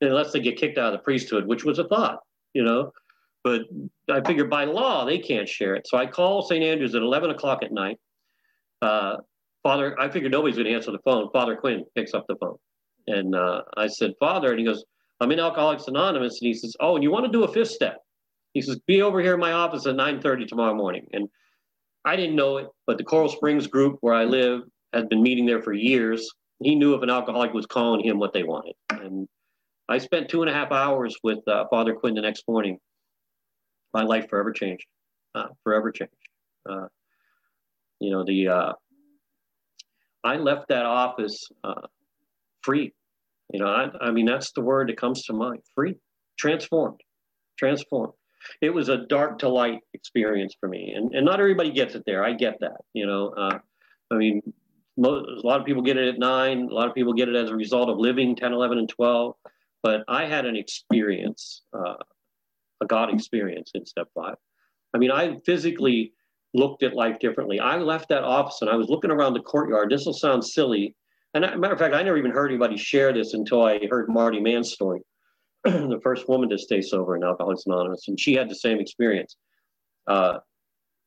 unless 0.00 0.32
they 0.32 0.40
get 0.40 0.56
kicked 0.56 0.78
out 0.78 0.92
of 0.92 0.98
the 0.98 1.04
priesthood, 1.04 1.46
which 1.46 1.64
was 1.64 1.78
a 1.78 1.86
thought, 1.86 2.20
you 2.54 2.64
know. 2.64 2.90
But 3.44 3.62
I 4.10 4.20
figured 4.22 4.50
by 4.50 4.64
law 4.64 5.04
they 5.04 5.18
can't 5.18 5.48
share 5.48 5.76
it. 5.76 5.86
So 5.86 5.96
I 5.96 6.06
call 6.06 6.42
St. 6.42 6.64
Andrews 6.64 6.94
at 6.96 7.02
11 7.02 7.30
o'clock 7.30 7.62
at 7.62 7.70
night. 7.70 7.98
Uh, 8.80 9.18
Father, 9.62 9.98
I 10.00 10.08
figured 10.08 10.32
nobody's 10.32 10.56
going 10.56 10.66
to 10.66 10.74
answer 10.74 10.90
the 10.90 10.98
phone. 11.04 11.30
Father 11.32 11.56
Quinn 11.56 11.84
picks 11.94 12.14
up 12.14 12.24
the 12.28 12.36
phone, 12.36 12.56
and 13.06 13.34
uh, 13.34 13.62
I 13.76 13.86
said, 13.86 14.12
Father, 14.18 14.50
and 14.50 14.58
he 14.58 14.64
goes, 14.64 14.84
I'm 15.20 15.30
in 15.30 15.38
Alcoholics 15.38 15.86
Anonymous, 15.86 16.40
and 16.40 16.48
he 16.48 16.54
says, 16.54 16.74
Oh, 16.80 16.94
and 16.94 17.02
you 17.02 17.12
want 17.12 17.26
to 17.26 17.32
do 17.32 17.44
a 17.44 17.52
fifth 17.52 17.70
step? 17.70 17.98
He 18.54 18.62
says, 18.62 18.80
Be 18.86 19.02
over 19.02 19.20
here 19.20 19.34
in 19.34 19.40
my 19.40 19.52
office 19.52 19.86
at 19.86 19.94
9:30 19.94 20.48
tomorrow 20.48 20.74
morning. 20.74 21.06
And 21.12 21.28
I 22.04 22.16
didn't 22.16 22.36
know 22.36 22.56
it, 22.56 22.66
but 22.86 22.98
the 22.98 23.04
Coral 23.04 23.28
Springs 23.28 23.66
group 23.68 23.98
where 24.00 24.14
I 24.14 24.24
live 24.24 24.62
had 24.92 25.08
been 25.08 25.22
meeting 25.22 25.46
there 25.46 25.62
for 25.62 25.72
years 25.72 26.28
he 26.64 26.74
knew 26.74 26.94
if 26.94 27.02
an 27.02 27.10
alcoholic 27.10 27.52
was 27.52 27.66
calling 27.66 28.04
him 28.04 28.18
what 28.18 28.32
they 28.32 28.42
wanted. 28.42 28.74
And 28.90 29.28
I 29.88 29.98
spent 29.98 30.28
two 30.28 30.42
and 30.42 30.50
a 30.50 30.54
half 30.54 30.72
hours 30.72 31.16
with 31.22 31.46
uh, 31.48 31.64
Father 31.70 31.94
Quinn 31.94 32.14
the 32.14 32.20
next 32.20 32.44
morning. 32.48 32.78
My 33.92 34.02
life 34.02 34.28
forever 34.28 34.52
changed, 34.52 34.86
uh, 35.34 35.48
forever 35.64 35.90
changed. 35.90 36.12
Uh, 36.68 36.86
you 38.00 38.10
know, 38.10 38.24
the 38.24 38.48
uh, 38.48 38.72
I 40.24 40.36
left 40.36 40.68
that 40.68 40.86
office 40.86 41.48
uh, 41.64 41.86
free. 42.62 42.92
You 43.52 43.60
know, 43.60 43.66
I, 43.66 43.90
I 44.00 44.10
mean, 44.10 44.26
that's 44.26 44.52
the 44.52 44.60
word 44.60 44.88
that 44.88 44.96
comes 44.96 45.24
to 45.24 45.32
mind 45.32 45.60
free, 45.74 45.96
transformed, 46.38 47.00
transformed. 47.58 48.14
It 48.60 48.70
was 48.70 48.88
a 48.88 48.98
dark 49.06 49.38
to 49.40 49.48
light 49.48 49.80
experience 49.94 50.54
for 50.58 50.68
me. 50.68 50.92
And, 50.96 51.14
and 51.14 51.24
not 51.24 51.38
everybody 51.38 51.70
gets 51.70 51.94
it 51.94 52.02
there. 52.06 52.24
I 52.24 52.32
get 52.32 52.58
that. 52.60 52.80
You 52.92 53.06
know, 53.06 53.28
uh, 53.28 53.58
I 54.10 54.14
mean, 54.14 54.42
a 54.98 55.00
lot 55.00 55.60
of 55.60 55.66
people 55.66 55.82
get 55.82 55.96
it 55.96 56.08
at 56.08 56.18
nine. 56.18 56.68
A 56.70 56.74
lot 56.74 56.88
of 56.88 56.94
people 56.94 57.12
get 57.12 57.28
it 57.28 57.36
as 57.36 57.50
a 57.50 57.56
result 57.56 57.88
of 57.88 57.98
living 57.98 58.34
10, 58.34 58.52
11, 58.52 58.78
and 58.78 58.88
12. 58.88 59.34
But 59.82 60.04
I 60.08 60.26
had 60.26 60.46
an 60.46 60.56
experience, 60.56 61.62
uh, 61.72 61.94
a 62.80 62.86
God 62.86 63.12
experience 63.12 63.72
in 63.74 63.86
step 63.86 64.08
five. 64.14 64.36
I 64.94 64.98
mean, 64.98 65.10
I 65.10 65.38
physically 65.44 66.12
looked 66.54 66.82
at 66.82 66.94
life 66.94 67.18
differently. 67.18 67.60
I 67.60 67.76
left 67.76 68.08
that 68.10 68.24
office 68.24 68.58
and 68.60 68.70
I 68.70 68.76
was 68.76 68.88
looking 68.88 69.10
around 69.10 69.34
the 69.34 69.40
courtyard. 69.40 69.90
This 69.90 70.04
will 70.04 70.12
sound 70.12 70.44
silly. 70.44 70.94
And 71.34 71.44
a 71.44 71.56
matter 71.56 71.72
of 71.72 71.78
fact, 71.78 71.94
I 71.94 72.02
never 72.02 72.18
even 72.18 72.30
heard 72.30 72.50
anybody 72.50 72.76
share 72.76 73.12
this 73.12 73.32
until 73.32 73.64
I 73.64 73.80
heard 73.90 74.08
Marty 74.08 74.40
Mann's 74.40 74.72
story, 74.72 75.00
the 75.64 76.00
first 76.02 76.28
woman 76.28 76.50
to 76.50 76.58
stay 76.58 76.82
sober 76.82 77.16
in 77.16 77.24
Alcoholics 77.24 77.64
Anonymous. 77.66 78.08
And 78.08 78.20
she 78.20 78.34
had 78.34 78.50
the 78.50 78.54
same 78.54 78.80
experience. 78.80 79.36
Uh, 80.06 80.38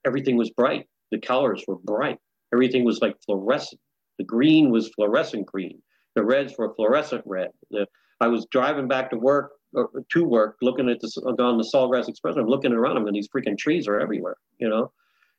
everything 0.05 0.35
was 0.35 0.49
bright. 0.51 0.87
The 1.11 1.19
colors 1.19 1.63
were 1.67 1.77
bright. 1.77 2.17
Everything 2.53 2.83
was 2.83 3.01
like 3.01 3.15
fluorescent. 3.25 3.79
The 4.17 4.23
green 4.23 4.71
was 4.71 4.89
fluorescent 4.95 5.45
green. 5.45 5.81
The 6.15 6.23
reds 6.23 6.53
were 6.57 6.73
fluorescent 6.73 7.23
red. 7.25 7.49
The, 7.69 7.85
I 8.21 8.27
was 8.27 8.47
driving 8.49 8.87
back 8.87 9.11
to 9.11 9.17
work 9.17 9.51
or 9.73 9.89
to 10.11 10.23
work, 10.23 10.55
looking 10.61 10.89
at 10.89 11.01
this 11.01 11.17
on 11.17 11.57
the 11.57 11.69
Sawgrass 11.73 12.07
Express. 12.07 12.37
I'm 12.37 12.47
looking 12.47 12.71
around 12.71 12.95
them, 12.95 13.07
and 13.07 13.15
these 13.15 13.27
freaking 13.27 13.57
trees 13.57 13.87
are 13.87 13.99
everywhere, 13.99 14.37
you 14.57 14.69
know. 14.69 14.91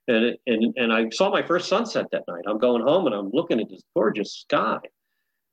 And 0.09 0.37
and 0.47 0.75
and 0.77 0.93
I 0.93 1.09
saw 1.11 1.31
my 1.31 1.43
first 1.43 1.69
sunset 1.69 2.07
that 2.13 2.25
night. 2.29 2.45
I'm 2.47 2.59
going 2.59 2.83
home, 2.83 3.07
and 3.07 3.15
I'm 3.15 3.31
looking 3.33 3.61
at 3.61 3.69
this 3.69 3.83
gorgeous 3.95 4.33
sky. 4.33 4.79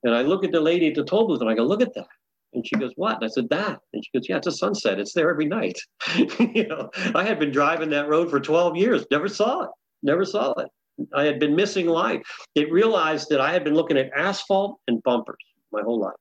And 0.03 0.13
I 0.13 0.21
look 0.21 0.43
at 0.43 0.51
the 0.51 0.61
lady 0.61 0.87
at 0.87 0.95
the 0.95 1.03
toll 1.03 1.27
booth, 1.27 1.41
and 1.41 1.49
I 1.49 1.55
go, 1.55 1.63
"Look 1.63 1.81
at 1.81 1.93
that." 1.95 2.07
And 2.53 2.65
she 2.65 2.75
goes, 2.75 2.91
"What?" 2.95 3.15
And 3.15 3.25
I 3.25 3.27
said, 3.27 3.49
"That." 3.49 3.79
And 3.93 4.03
she 4.03 4.11
goes, 4.13 4.29
"Yeah, 4.29 4.37
it's 4.37 4.47
a 4.47 4.51
sunset. 4.51 4.99
It's 4.99 5.13
there 5.13 5.29
every 5.29 5.45
night." 5.45 5.79
you 6.39 6.67
know, 6.67 6.89
I 7.15 7.23
had 7.23 7.39
been 7.39 7.51
driving 7.51 7.89
that 7.91 8.09
road 8.09 8.29
for 8.29 8.39
12 8.39 8.77
years, 8.77 9.05
never 9.09 9.27
saw 9.27 9.63
it, 9.63 9.69
never 10.03 10.25
saw 10.25 10.53
it. 10.53 10.67
I 11.15 11.23
had 11.23 11.39
been 11.39 11.55
missing 11.55 11.87
life. 11.87 12.21
It 12.53 12.71
realized 12.71 13.29
that 13.29 13.41
I 13.41 13.51
had 13.51 13.63
been 13.63 13.73
looking 13.73 13.97
at 13.97 14.11
asphalt 14.15 14.79
and 14.87 15.01
bumpers 15.01 15.43
my 15.71 15.81
whole 15.81 15.99
life. 15.99 16.13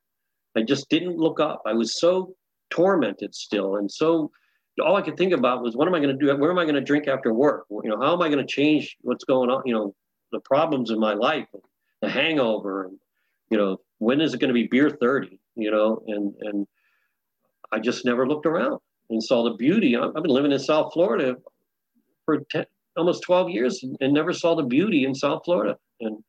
I 0.57 0.63
just 0.63 0.89
didn't 0.89 1.19
look 1.19 1.41
up. 1.41 1.63
I 1.67 1.75
was 1.75 1.99
so 2.01 2.35
tormented 2.71 3.35
still, 3.35 3.77
and 3.77 3.91
so 3.91 4.31
all 4.81 4.97
I 4.97 5.03
could 5.03 5.17
think 5.17 5.33
about 5.33 5.63
was, 5.63 5.77
what 5.77 5.87
am 5.87 5.95
I 5.95 6.01
going 6.01 6.17
to 6.17 6.27
do? 6.27 6.35
Where 6.37 6.51
am 6.51 6.59
I 6.59 6.65
going 6.65 6.77
to 6.77 6.81
drink 6.81 7.09
after 7.09 7.33
work? 7.33 7.67
You 7.71 7.91
know, 7.91 8.01
how 8.01 8.15
am 8.15 8.23
I 8.23 8.29
going 8.29 8.45
to 8.45 8.47
change 8.47 8.97
what's 9.03 9.25
going 9.25 9.51
on? 9.51 9.63
You 9.67 9.75
know, 9.75 9.95
the 10.31 10.41
problems 10.41 10.91
in 10.91 10.99
my 10.99 11.15
life, 11.15 11.47
the 12.01 12.09
hangover, 12.09 12.85
and 12.85 12.99
you 13.51 13.59
know, 13.59 13.81
when 13.99 14.21
is 14.21 14.33
it 14.33 14.41
going 14.41 14.49
to 14.49 14.55
be 14.55 14.67
beer 14.67 14.91
thirty? 14.91 15.39
You 15.57 15.71
know, 15.71 16.03
and 16.07 16.35
and 16.41 16.67
I 17.71 17.79
just 17.79 18.05
never 18.05 18.27
looked 18.27 18.47
around 18.47 18.81
and 19.11 19.23
saw 19.23 19.45
the 19.45 19.55
beauty. 19.55 19.97
I've 19.97 20.15
been 20.15 20.25
living 20.27 20.53
in 20.53 20.59
South 20.59 20.93
Florida 20.93 21.37
for 22.25 22.41
10, 22.51 22.67
almost 22.97 23.23
12 23.23 23.51
years 23.51 23.85
and 24.01 24.13
never 24.13 24.33
saw 24.33 24.55
the 24.55 24.63
beauty 24.63 25.05
in 25.05 25.15
South 25.15 25.43
Florida. 25.45 25.79
And, 26.01 26.23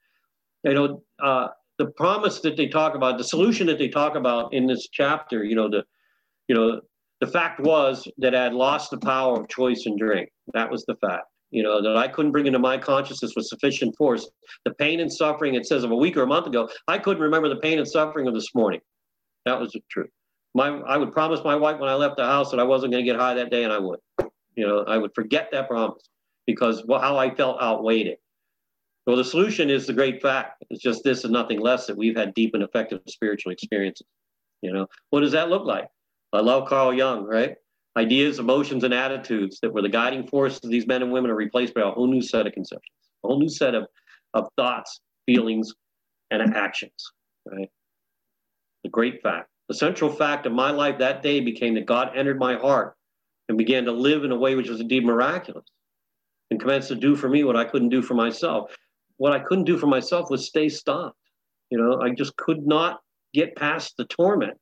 you 0.63 0.73
know, 0.73 1.03
uh, 1.21 1.49
the 1.77 1.87
promise 1.87 2.39
that 2.41 2.55
they 2.55 2.67
talk 2.67 2.95
about, 2.95 3.17
the 3.17 3.23
solution 3.23 3.67
that 3.67 3.77
they 3.77 3.89
talk 3.89 4.15
about 4.15 4.53
in 4.53 4.67
this 4.67 4.87
chapter, 4.91 5.43
you 5.43 5.55
know, 5.55 5.69
the, 5.69 5.83
you 6.47 6.55
know, 6.55 6.81
the 7.23 7.31
fact 7.31 7.61
was 7.61 8.05
that 8.17 8.35
I 8.35 8.43
had 8.43 8.53
lost 8.53 8.91
the 8.91 8.97
power 8.97 9.39
of 9.39 9.47
choice 9.47 9.85
and 9.85 9.97
drink. 9.97 10.29
That 10.53 10.69
was 10.69 10.83
the 10.83 10.95
fact. 10.95 11.23
You 11.51 11.63
know, 11.63 11.81
that 11.81 11.95
I 11.95 12.09
couldn't 12.09 12.33
bring 12.33 12.47
into 12.47 12.59
my 12.59 12.77
consciousness 12.77 13.31
with 13.33 13.45
sufficient 13.45 13.95
force 13.95 14.29
the 14.65 14.73
pain 14.73 14.99
and 14.99 15.11
suffering, 15.11 15.55
it 15.55 15.65
says 15.65 15.85
of 15.85 15.91
a 15.91 15.95
week 15.95 16.17
or 16.17 16.23
a 16.23 16.27
month 16.27 16.47
ago, 16.47 16.67
I 16.89 16.97
couldn't 16.97 17.23
remember 17.23 17.47
the 17.47 17.61
pain 17.61 17.77
and 17.77 17.87
suffering 17.87 18.27
of 18.27 18.33
this 18.33 18.53
morning. 18.53 18.81
That 19.45 19.57
was 19.57 19.71
the 19.71 19.79
truth. 19.89 20.09
My, 20.53 20.67
I 20.67 20.97
would 20.97 21.13
promise 21.13 21.39
my 21.45 21.55
wife 21.55 21.79
when 21.79 21.89
I 21.89 21.93
left 21.93 22.17
the 22.17 22.25
house 22.25 22.51
that 22.51 22.59
I 22.59 22.63
wasn't 22.63 22.91
going 22.91 23.05
to 23.05 23.09
get 23.09 23.17
high 23.17 23.35
that 23.35 23.51
day, 23.51 23.63
and 23.63 23.71
I 23.71 23.79
would. 23.79 23.99
You 24.55 24.67
know, 24.67 24.83
I 24.85 24.97
would 24.97 25.11
forget 25.15 25.47
that 25.53 25.69
promise 25.69 26.03
because 26.45 26.83
how 26.89 27.17
I 27.17 27.33
felt 27.33 27.61
outweighed 27.61 28.07
it. 28.07 28.19
Well, 29.07 29.15
the 29.15 29.23
solution 29.23 29.69
is 29.69 29.87
the 29.87 29.93
great 29.93 30.21
fact. 30.21 30.61
It's 30.69 30.83
just 30.83 31.05
this 31.05 31.23
and 31.23 31.31
nothing 31.31 31.61
less 31.61 31.87
that 31.87 31.95
we've 31.95 32.17
had 32.17 32.33
deep 32.33 32.53
and 32.53 32.63
effective 32.63 32.99
spiritual 33.07 33.53
experiences. 33.53 34.07
You 34.61 34.73
know, 34.73 34.87
what 35.11 35.21
does 35.21 35.31
that 35.31 35.47
look 35.47 35.65
like? 35.65 35.87
I 36.33 36.41
love 36.41 36.67
Carl 36.67 36.93
Jung, 36.93 37.25
right? 37.25 37.55
Ideas, 37.95 38.39
emotions, 38.39 38.83
and 38.83 38.93
attitudes 38.93 39.59
that 39.61 39.71
were 39.71 39.83
the 39.83 39.89
guiding 39.89 40.27
force 40.27 40.59
of 40.63 40.71
these 40.71 40.87
men 40.87 41.03
and 41.03 41.11
women 41.11 41.29
are 41.29 41.35
replaced 41.35 41.75
by 41.75 41.81
a 41.81 41.91
whole 41.91 42.07
new 42.07 42.21
set 42.21 42.47
of 42.47 42.53
conceptions, 42.53 42.95
a 43.23 43.27
whole 43.27 43.39
new 43.39 43.49
set 43.49 43.75
of, 43.75 43.85
of 44.33 44.47
thoughts, 44.57 44.99
feelings, 45.27 45.73
and 46.31 46.55
actions, 46.55 47.11
right? 47.45 47.69
The 48.83 48.89
great 48.89 49.21
fact. 49.21 49.49
The 49.67 49.75
central 49.75 50.11
fact 50.11 50.45
of 50.45 50.51
my 50.51 50.71
life 50.71 50.97
that 50.97 51.21
day 51.21 51.39
became 51.39 51.75
that 51.75 51.85
God 51.85 52.11
entered 52.15 52.39
my 52.39 52.55
heart 52.55 52.95
and 53.47 53.57
began 53.57 53.85
to 53.85 53.91
live 53.91 54.23
in 54.23 54.31
a 54.31 54.37
way 54.37 54.55
which 54.55 54.69
was 54.69 54.79
indeed 54.79 55.05
miraculous 55.05 55.65
and 56.49 56.59
commenced 56.59 56.87
to 56.89 56.95
do 56.95 57.15
for 57.15 57.29
me 57.29 57.43
what 57.43 57.55
I 57.55 57.65
couldn't 57.65 57.89
do 57.89 58.01
for 58.01 58.15
myself. 58.15 58.75
What 59.17 59.33
I 59.33 59.39
couldn't 59.39 59.65
do 59.65 59.77
for 59.77 59.87
myself 59.87 60.29
was 60.29 60.47
stay 60.47 60.67
stopped. 60.67 61.17
You 61.69 61.77
know, 61.77 62.01
I 62.01 62.09
just 62.09 62.35
could 62.35 62.65
not 62.65 63.01
get 63.33 63.55
past 63.55 63.95
the 63.97 64.05
torment. 64.05 64.59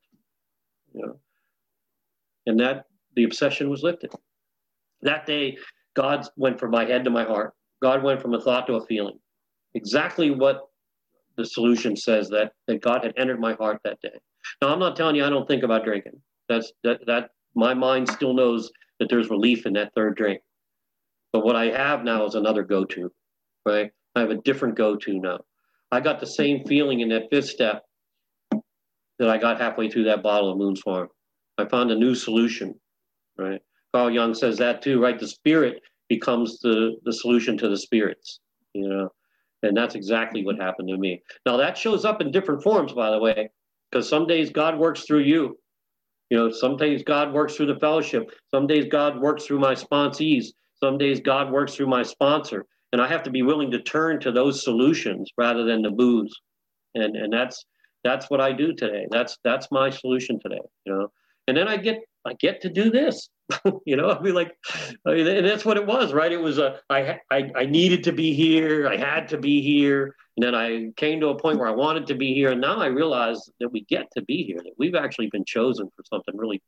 You 0.94 1.06
know, 1.06 1.20
And 2.46 2.60
that 2.60 2.86
the 3.16 3.24
obsession 3.24 3.70
was 3.70 3.84
lifted. 3.84 4.12
That 5.02 5.26
day, 5.26 5.58
God 5.96 6.28
went 6.38 6.60
from 6.60 6.72
my 6.72 6.86
head 6.86 7.04
to 7.04 7.10
my 7.10 7.24
heart. 7.24 7.54
God 7.82 8.04
went 8.04 8.22
from 8.22 8.34
a 8.34 8.42
thought 8.42 8.68
to 8.68 8.76
a 8.76 8.86
feeling. 8.86 9.20
Exactly 9.74 10.32
what 10.32 10.62
the 11.38 11.46
solution 11.46 11.96
says 11.96 12.30
that 12.30 12.54
that 12.68 12.82
God 12.82 13.04
had 13.04 13.14
entered 13.18 13.40
my 13.40 13.54
heart 13.54 13.80
that 13.84 14.02
day. 14.02 14.20
Now 14.62 14.70
I'm 14.70 14.80
not 14.80 14.96
telling 14.96 15.16
you 15.16 15.26
I 15.26 15.30
don't 15.30 15.48
think 15.48 15.64
about 15.64 15.84
drinking. 15.84 16.22
That's 16.50 16.72
that 16.84 17.06
that 17.08 17.32
my 17.56 17.74
mind 17.74 18.10
still 18.10 18.34
knows 18.34 18.72
that 19.00 19.10
there's 19.10 19.30
relief 19.30 19.66
in 19.66 19.74
that 19.74 19.94
third 19.96 20.16
drink. 20.16 20.42
But 21.34 21.46
what 21.46 21.56
I 21.56 21.66
have 21.66 22.04
now 22.04 22.26
is 22.26 22.36
another 22.36 22.64
go-to, 22.64 23.12
right? 23.66 23.92
I 24.16 24.20
have 24.20 24.30
a 24.30 24.38
different 24.38 24.76
go-to 24.76 25.20
now. 25.20 25.40
I 25.92 26.02
got 26.02 26.20
the 26.20 26.28
same 26.28 26.66
feeling 26.66 27.00
in 27.00 27.10
that 27.10 27.30
fifth 27.30 27.50
step 27.50 27.84
that 29.18 29.30
I 29.30 29.38
got 29.38 29.60
halfway 29.60 29.90
through 29.90 30.06
that 30.06 30.24
bottle 30.24 30.52
of 30.52 30.58
Boone's 30.58 30.82
Farm. 30.82 31.08
I 31.58 31.66
found 31.66 31.92
a 31.92 31.96
new 31.96 32.16
solution, 32.16 32.76
right? 33.38 33.62
Carl 33.94 34.12
Jung 34.12 34.34
says 34.34 34.58
that 34.58 34.82
too, 34.82 35.02
right? 35.02 35.20
The 35.20 35.28
spirit 35.28 35.82
becomes 36.10 36.60
the, 36.60 36.98
the 37.04 37.14
solution 37.14 37.58
to 37.58 37.70
the 37.70 37.78
spirits, 37.78 38.40
you 38.74 38.88
know? 38.88 39.10
And 39.64 39.78
that's 39.78 39.96
exactly 39.96 40.44
what 40.44 40.58
happened 40.58 40.90
to 40.90 40.98
me. 40.98 41.22
Now 41.46 41.58
that 41.58 41.78
shows 41.78 42.06
up 42.06 42.22
in 42.22 42.32
different 42.32 42.64
forms, 42.64 42.94
by 42.94 43.12
the 43.12 43.20
way, 43.20 43.50
because 43.92 44.10
some 44.10 44.26
days 44.26 44.50
God 44.50 44.80
works 44.80 45.04
through 45.04 45.20
you. 45.22 45.58
You 46.30 46.38
know, 46.38 46.50
some 46.50 46.78
days 46.78 47.04
God 47.04 47.34
works 47.34 47.56
through 47.56 47.68
the 47.68 47.80
fellowship. 47.80 48.32
Some 48.50 48.66
days 48.66 48.86
God 48.90 49.20
works 49.20 49.46
through 49.46 49.60
my 49.60 49.76
sponsees. 49.76 50.46
Some 50.82 50.98
days 50.98 51.20
God 51.20 51.52
works 51.52 51.76
through 51.76 51.88
my 51.88 52.04
sponsor. 52.04 52.66
And 52.94 53.02
I 53.02 53.08
have 53.08 53.24
to 53.24 53.30
be 53.30 53.42
willing 53.42 53.70
to 53.72 53.82
turn 53.82 54.20
to 54.22 54.32
those 54.32 54.64
solutions 54.64 55.30
rather 55.38 55.66
than 55.66 55.82
the 55.82 55.92
booze. 55.92 56.34
And 56.96 57.16
and 57.16 57.32
that's 57.32 57.66
that's 58.04 58.30
what 58.30 58.42
I 58.42 58.52
do 58.52 58.74
today. 58.74 59.06
That's 59.12 59.38
that's 59.44 59.68
my 59.72 59.90
solution 59.90 60.40
today. 60.40 60.62
You 60.86 60.94
know, 60.94 61.12
and 61.48 61.56
then 61.58 61.68
I 61.68 61.78
get 61.78 62.00
I 62.26 62.34
get 62.34 62.62
to 62.62 62.70
do 62.70 62.92
this. 62.92 63.30
you 63.86 63.98
know, 63.98 64.10
I 64.10 64.22
mean, 64.22 64.34
like, 64.34 64.56
I 65.06 65.14
mean, 65.14 65.28
and 65.28 65.46
that's 65.46 65.66
what 65.66 65.78
it 65.78 65.86
was, 65.86 66.14
right? 66.14 66.32
It 66.32 66.40
was 66.40 66.58
a 66.58 66.80
I, 66.90 67.20
I 67.30 67.52
I 67.56 67.66
needed 67.66 68.04
to 68.06 68.12
be 68.12 68.34
here. 68.34 68.88
I 68.88 68.98
had 68.98 69.28
to 69.30 69.38
be 69.38 69.62
here, 69.62 70.16
and 70.38 70.46
then 70.46 70.56
I 70.56 70.92
came 70.96 71.20
to 71.22 71.30
a 71.30 71.40
point 71.40 71.60
where 71.60 71.68
I 71.68 71.72
wanted 71.72 72.08
to 72.08 72.16
be 72.16 72.34
here, 72.34 72.52
and 72.52 72.62
now 72.62 72.78
I 72.78 72.88
realize 72.88 73.50
that 73.60 73.70
we 73.70 73.82
get 73.86 74.08
to 74.16 74.22
be 74.22 74.44
here. 74.44 74.58
That 74.58 74.74
we've 74.78 74.96
actually 74.96 75.30
been 75.32 75.46
chosen 75.46 75.90
for 75.96 76.04
something 76.06 76.38
really, 76.38 76.62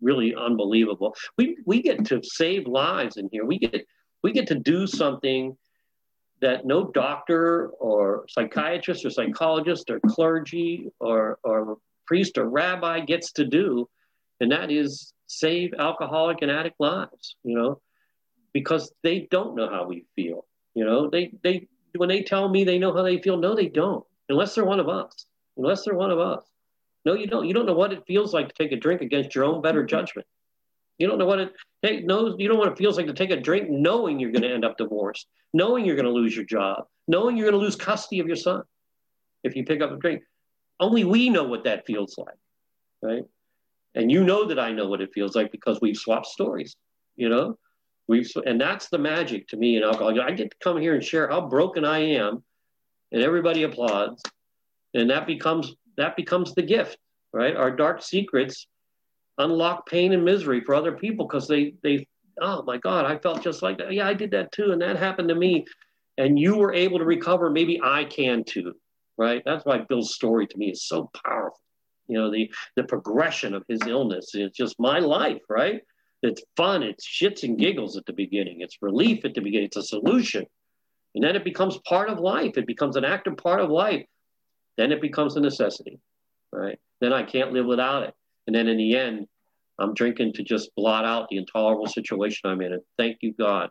really 0.00 0.34
unbelievable. 0.34 1.14
We 1.36 1.58
we 1.64 1.82
get 1.82 2.04
to 2.06 2.20
save 2.22 2.66
lives 2.66 3.16
in 3.16 3.28
here. 3.32 3.44
We 3.44 3.58
get 3.58 3.86
we 4.22 4.32
get 4.32 4.48
to 4.48 4.56
do 4.56 4.86
something 4.86 5.56
that 6.40 6.66
no 6.66 6.84
doctor 6.84 7.68
or 7.80 8.24
psychiatrist 8.28 9.04
or 9.04 9.10
psychologist 9.10 9.90
or 9.90 10.00
clergy 10.00 10.88
or 11.00 11.38
or 11.42 11.78
priest 12.06 12.38
or 12.38 12.48
rabbi 12.48 13.00
gets 13.00 13.32
to 13.32 13.44
do 13.44 13.88
and 14.40 14.52
that 14.52 14.70
is 14.70 15.12
save 15.26 15.74
alcoholic 15.78 16.38
and 16.42 16.50
addict 16.50 16.76
lives, 16.78 17.36
you 17.44 17.54
know, 17.54 17.80
because 18.52 18.92
they 19.02 19.28
don't 19.30 19.54
know 19.54 19.68
how 19.68 19.86
we 19.86 20.04
feel. 20.16 20.46
You 20.74 20.84
know, 20.84 21.10
they 21.10 21.32
they 21.42 21.68
when 21.96 22.08
they 22.08 22.22
tell 22.22 22.48
me 22.48 22.64
they 22.64 22.78
know 22.78 22.94
how 22.94 23.02
they 23.02 23.20
feel, 23.20 23.36
no, 23.36 23.54
they 23.54 23.68
don't, 23.68 24.04
unless 24.28 24.54
they're 24.54 24.64
one 24.64 24.80
of 24.80 24.88
us. 24.88 25.26
Unless 25.56 25.84
they're 25.84 25.96
one 25.96 26.12
of 26.12 26.20
us. 26.20 26.44
No, 27.04 27.14
you 27.14 27.26
don't. 27.26 27.46
You 27.46 27.54
don't 27.54 27.66
know 27.66 27.74
what 27.74 27.92
it 27.92 28.04
feels 28.06 28.32
like 28.32 28.48
to 28.48 28.54
take 28.54 28.72
a 28.72 28.76
drink 28.76 29.00
against 29.00 29.34
your 29.34 29.44
own 29.44 29.60
better 29.60 29.84
judgment. 29.84 30.26
You 30.98 31.06
don't 31.06 31.18
know 31.18 31.26
what 31.26 31.40
it 31.40 31.52
hey, 31.82 32.00
no, 32.00 32.36
you 32.38 32.48
don't 32.48 32.58
what 32.58 32.68
it 32.68 32.78
feels 32.78 32.96
like 32.96 33.06
to 33.06 33.12
take 33.12 33.30
a 33.30 33.40
drink 33.40 33.70
knowing 33.70 34.18
you're 34.18 34.32
going 34.32 34.42
to 34.42 34.52
end 34.52 34.64
up 34.64 34.78
divorced, 34.78 35.26
knowing 35.52 35.84
you're 35.84 35.96
going 35.96 36.06
to 36.06 36.12
lose 36.12 36.34
your 36.34 36.44
job, 36.44 36.84
knowing 37.06 37.36
you're 37.36 37.48
going 37.48 37.58
to 37.58 37.64
lose 37.64 37.76
custody 37.76 38.20
of 38.20 38.26
your 38.26 38.36
son 38.36 38.62
if 39.44 39.54
you 39.54 39.64
pick 39.64 39.80
up 39.80 39.92
a 39.92 39.96
drink. 39.96 40.22
Only 40.80 41.04
we 41.04 41.30
know 41.30 41.44
what 41.44 41.64
that 41.64 41.86
feels 41.86 42.16
like, 42.18 42.36
right? 43.02 43.24
And 43.94 44.10
you 44.10 44.22
know 44.24 44.46
that 44.46 44.58
I 44.58 44.70
know 44.72 44.88
what 44.88 45.00
it 45.00 45.12
feels 45.12 45.34
like 45.34 45.50
because 45.50 45.80
we've 45.80 45.96
swapped 45.96 46.26
stories, 46.26 46.76
you 47.16 47.28
know? 47.28 47.58
We've, 48.08 48.30
and 48.46 48.60
that's 48.60 48.88
the 48.88 48.98
magic 48.98 49.48
to 49.48 49.56
me 49.56 49.76
in 49.76 49.82
alcohol. 49.82 50.18
I 50.20 50.30
get 50.30 50.50
to 50.50 50.56
come 50.62 50.80
here 50.80 50.94
and 50.94 51.04
share 51.04 51.28
how 51.28 51.46
broken 51.46 51.84
I 51.84 51.98
am, 51.98 52.42
and 53.12 53.22
everybody 53.22 53.64
applauds, 53.64 54.22
and 54.94 55.10
that 55.10 55.26
becomes 55.26 55.74
that 55.98 56.16
becomes 56.16 56.54
the 56.54 56.62
gift, 56.62 56.96
right? 57.34 57.54
Our 57.54 57.70
dark 57.70 58.02
secrets 58.02 58.66
unlock 59.36 59.86
pain 59.86 60.12
and 60.12 60.24
misery 60.24 60.62
for 60.62 60.74
other 60.74 60.92
people 60.92 61.26
because 61.26 61.46
they 61.46 61.74
they 61.82 62.06
oh 62.40 62.62
my 62.62 62.78
God, 62.78 63.04
I 63.04 63.18
felt 63.18 63.42
just 63.42 63.62
like 63.62 63.76
that. 63.76 63.92
Yeah, 63.92 64.08
I 64.08 64.14
did 64.14 64.30
that 64.30 64.52
too, 64.52 64.72
and 64.72 64.80
that 64.80 64.96
happened 64.96 65.28
to 65.28 65.34
me, 65.34 65.66
and 66.16 66.38
you 66.38 66.56
were 66.56 66.72
able 66.72 66.98
to 66.98 67.04
recover. 67.04 67.50
Maybe 67.50 67.78
I 67.84 68.04
can 68.04 68.42
too, 68.42 68.72
right? 69.18 69.42
That's 69.44 69.66
why 69.66 69.84
Bill's 69.86 70.14
story 70.14 70.46
to 70.46 70.56
me 70.56 70.70
is 70.70 70.86
so 70.88 71.10
powerful 71.26 71.60
you 72.08 72.18
know 72.18 72.30
the 72.30 72.50
the 72.76 72.84
progression 72.84 73.54
of 73.54 73.64
his 73.68 73.80
illness. 73.86 74.30
It's 74.34 74.56
just 74.56 74.78
my 74.78 74.98
life 74.98 75.42
right? 75.48 75.82
It's 76.22 76.42
fun 76.56 76.82
it's 76.82 77.06
shits 77.06 77.42
and 77.44 77.58
giggles 77.58 77.96
at 77.96 78.06
the 78.06 78.12
beginning. 78.12 78.60
It's 78.60 78.78
relief 78.82 79.24
at 79.24 79.34
the 79.34 79.40
beginning 79.40 79.66
it's 79.66 79.76
a 79.76 79.82
solution. 79.82 80.46
And 81.14 81.24
then 81.24 81.36
it 81.36 81.44
becomes 81.44 81.78
part 81.88 82.10
of 82.10 82.18
life. 82.18 82.58
It 82.58 82.66
becomes 82.66 82.96
an 82.96 83.04
active 83.04 83.36
part 83.36 83.60
of 83.60 83.70
life. 83.70 84.04
Then 84.76 84.92
it 84.92 85.00
becomes 85.00 85.36
a 85.36 85.40
necessity 85.40 86.00
right? 86.52 86.78
Then 87.00 87.12
i 87.12 87.22
can't 87.22 87.52
live 87.52 87.66
without 87.66 88.04
it. 88.04 88.14
And 88.46 88.54
then 88.56 88.68
in 88.68 88.76
the 88.76 88.96
end 88.96 89.26
i'm 89.78 89.94
drinking 89.94 90.32
to 90.34 90.42
just 90.42 90.74
blot 90.76 91.04
out 91.04 91.28
the 91.28 91.36
intolerable 91.36 91.86
situation 91.86 92.50
i'm 92.50 92.60
in. 92.60 92.72
And 92.72 92.82
thank 92.96 93.18
you 93.20 93.32
god 93.32 93.70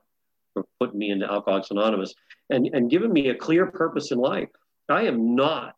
for 0.54 0.66
putting 0.80 1.00
me 1.00 1.12
into 1.12 1.30
alcoholics 1.30 1.72
anonymous 1.72 2.14
and 2.50 2.70
and 2.74 2.90
giving 2.90 3.12
me 3.12 3.30
a 3.30 3.36
clear 3.36 3.68
purpose 3.68 4.12
in 4.12 4.18
life. 4.18 4.50
I 4.90 5.04
am 5.04 5.36
not 5.36 5.76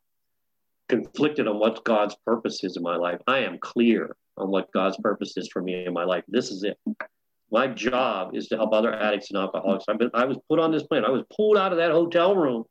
conflicted 0.89 1.47
on 1.47 1.59
what 1.59 1.83
God's 1.85 2.15
purpose 2.25 2.63
is 2.63 2.75
in 2.75 2.83
my 2.83 2.97
life. 2.97 3.19
I 3.27 3.39
am 3.39 3.57
clear 3.59 4.15
on 4.37 4.49
what 4.49 4.71
God's 4.73 4.97
purpose 4.97 5.37
is 5.37 5.47
for 5.47 5.61
me 5.61 5.85
in 5.85 5.93
my 5.93 6.03
life. 6.03 6.23
This 6.27 6.51
is 6.51 6.63
it. 6.63 6.77
My 7.51 7.67
job 7.67 8.35
is 8.35 8.47
to 8.47 8.57
help 8.57 8.73
other 8.73 8.93
addicts 8.93 9.31
and 9.31 9.39
alcoholics. 9.39 9.85
I've 9.87 9.97
been, 9.97 10.11
I 10.13 10.25
was 10.25 10.37
put 10.49 10.59
on 10.59 10.71
this 10.71 10.83
plan. 10.83 11.05
I 11.05 11.09
was 11.09 11.23
pulled 11.35 11.57
out 11.57 11.71
of 11.71 11.77
that 11.77 11.91
hotel 11.91 12.35
room 12.35 12.65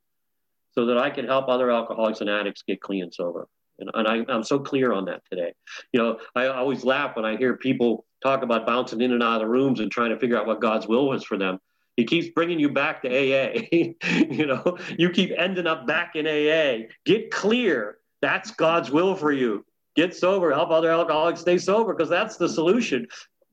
so 0.72 0.86
that 0.86 0.98
I 0.98 1.10
could 1.10 1.24
help 1.24 1.48
other 1.48 1.70
alcoholics 1.70 2.20
and 2.20 2.30
addicts 2.30 2.62
get 2.62 2.80
clean 2.80 3.02
and 3.04 3.14
sober. 3.14 3.48
And, 3.80 3.90
and 3.94 4.06
I, 4.06 4.32
I'm 4.32 4.44
so 4.44 4.58
clear 4.58 4.92
on 4.92 5.04
that 5.06 5.22
today. 5.30 5.52
You 5.92 6.00
know, 6.00 6.18
I 6.34 6.46
always 6.46 6.84
laugh 6.84 7.16
when 7.16 7.24
I 7.24 7.36
hear 7.36 7.56
people 7.56 8.04
talk 8.22 8.42
about 8.42 8.66
bouncing 8.66 9.00
in 9.00 9.12
and 9.12 9.22
out 9.22 9.34
of 9.34 9.40
the 9.40 9.46
rooms 9.46 9.80
and 9.80 9.90
trying 9.90 10.10
to 10.10 10.18
figure 10.18 10.36
out 10.36 10.46
what 10.46 10.60
God's 10.60 10.86
will 10.86 11.08
was 11.08 11.24
for 11.24 11.38
them. 11.38 11.58
He 11.96 12.04
keeps 12.04 12.28
bringing 12.28 12.60
you 12.60 12.68
back 12.68 13.02
to 13.02 13.08
AA. 13.08 13.66
you 14.30 14.46
know, 14.46 14.78
you 14.96 15.10
keep 15.10 15.32
ending 15.36 15.66
up 15.66 15.86
back 15.86 16.14
in 16.14 16.26
AA. 16.26 16.86
Get 17.04 17.32
clear 17.32 17.98
that's 18.20 18.50
God's 18.52 18.90
will 18.90 19.14
for 19.14 19.32
you. 19.32 19.64
Get 19.96 20.14
sober, 20.14 20.52
help 20.52 20.70
other 20.70 20.90
alcoholics 20.90 21.40
stay 21.40 21.58
sober, 21.58 21.94
because 21.94 22.08
that's 22.08 22.36
the 22.36 22.48
solution. 22.48 23.06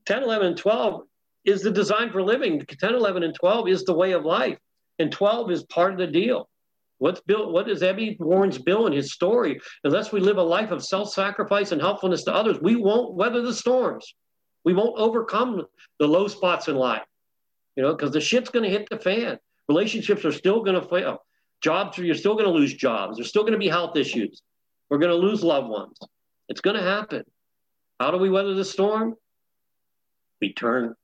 10, 0.06 0.22
11, 0.22 0.46
and 0.46 0.56
12 0.56 1.02
is 1.44 1.62
the 1.62 1.70
design 1.70 2.10
for 2.10 2.22
living. 2.22 2.64
10, 2.64 2.94
11, 2.94 3.22
and 3.22 3.34
12 3.34 3.68
is 3.68 3.84
the 3.84 3.94
way 3.94 4.12
of 4.12 4.24
life. 4.24 4.58
And 4.98 5.10
12 5.10 5.50
is 5.50 5.64
part 5.64 5.92
of 5.92 5.98
the 5.98 6.06
deal. 6.06 6.48
What's 6.98 7.20
Bill? 7.20 7.52
What 7.52 7.68
is 7.68 7.82
Ebby 7.82 8.18
Warren's 8.18 8.58
Bill 8.58 8.86
in 8.86 8.92
his 8.92 9.12
story? 9.12 9.60
Unless 9.84 10.12
we 10.12 10.20
live 10.20 10.38
a 10.38 10.42
life 10.42 10.70
of 10.70 10.84
self-sacrifice 10.84 11.72
and 11.72 11.80
helpfulness 11.80 12.24
to 12.24 12.34
others, 12.34 12.58
we 12.60 12.76
won't 12.76 13.14
weather 13.14 13.42
the 13.42 13.52
storms. 13.52 14.14
We 14.64 14.72
won't 14.72 14.98
overcome 14.98 15.64
the 15.98 16.08
low 16.08 16.26
spots 16.26 16.68
in 16.68 16.76
life. 16.76 17.04
You 17.76 17.82
know, 17.82 17.94
because 17.94 18.12
the 18.12 18.20
shit's 18.20 18.50
going 18.50 18.64
to 18.64 18.70
hit 18.70 18.88
the 18.88 18.98
fan. 18.98 19.38
Relationships 19.68 20.24
are 20.24 20.32
still 20.32 20.62
going 20.62 20.80
to 20.80 20.88
fail. 20.88 21.18
Jobs, 21.60 21.98
you're 21.98 22.14
still 22.14 22.34
going 22.34 22.46
to 22.46 22.50
lose 22.50 22.72
jobs. 22.72 23.16
There's 23.16 23.28
still 23.28 23.42
going 23.42 23.52
to 23.52 23.58
be 23.58 23.68
health 23.68 23.96
issues. 23.96 24.42
We're 24.90 24.98
going 24.98 25.10
to 25.10 25.26
lose 25.26 25.42
loved 25.42 25.68
ones. 25.68 25.98
It's 26.48 26.60
going 26.60 26.76
to 26.76 26.82
happen. 26.82 27.24
How 27.98 28.10
do 28.10 28.18
we 28.18 28.30
weather 28.30 28.54
the 28.54 28.64
storm? 28.64 29.14
We 30.40 30.52
turn 30.52 30.94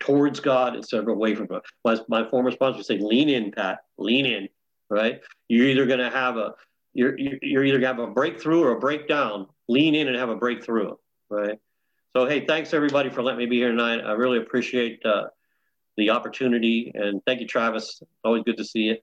towards 0.00 0.40
God 0.40 0.76
instead 0.76 1.00
of 1.00 1.08
away 1.08 1.34
from 1.34 1.46
God. 1.46 1.62
My, 1.84 1.98
my 2.08 2.28
former 2.30 2.50
sponsor 2.50 2.82
say, 2.82 2.98
lean 2.98 3.28
in, 3.28 3.50
Pat, 3.50 3.80
lean 3.98 4.24
in, 4.24 4.48
right? 4.88 5.20
You're 5.48 5.66
either 5.66 5.86
going 5.86 5.98
to 5.98 6.10
have 6.10 6.36
a, 6.36 6.54
you're, 6.94 7.18
you're 7.18 7.64
either 7.64 7.80
going 7.80 7.96
to 7.96 8.02
have 8.02 8.10
a 8.10 8.12
breakthrough 8.12 8.62
or 8.62 8.72
a 8.72 8.78
breakdown. 8.78 9.46
Lean 9.68 9.94
in 9.94 10.08
and 10.08 10.16
have 10.16 10.30
a 10.30 10.36
breakthrough, 10.36 10.94
right? 11.28 11.58
So, 12.16 12.26
hey, 12.26 12.46
thanks 12.46 12.72
everybody 12.72 13.10
for 13.10 13.22
letting 13.22 13.38
me 13.38 13.46
be 13.46 13.56
here 13.56 13.68
tonight. 13.68 14.00
I 14.00 14.12
really 14.12 14.38
appreciate 14.38 15.04
uh, 15.04 15.24
the 15.96 16.10
opportunity. 16.10 16.90
And 16.94 17.20
thank 17.26 17.40
you, 17.40 17.46
Travis. 17.46 18.02
Always 18.24 18.44
good 18.44 18.56
to 18.56 18.64
see 18.64 18.80
you. 18.80 18.96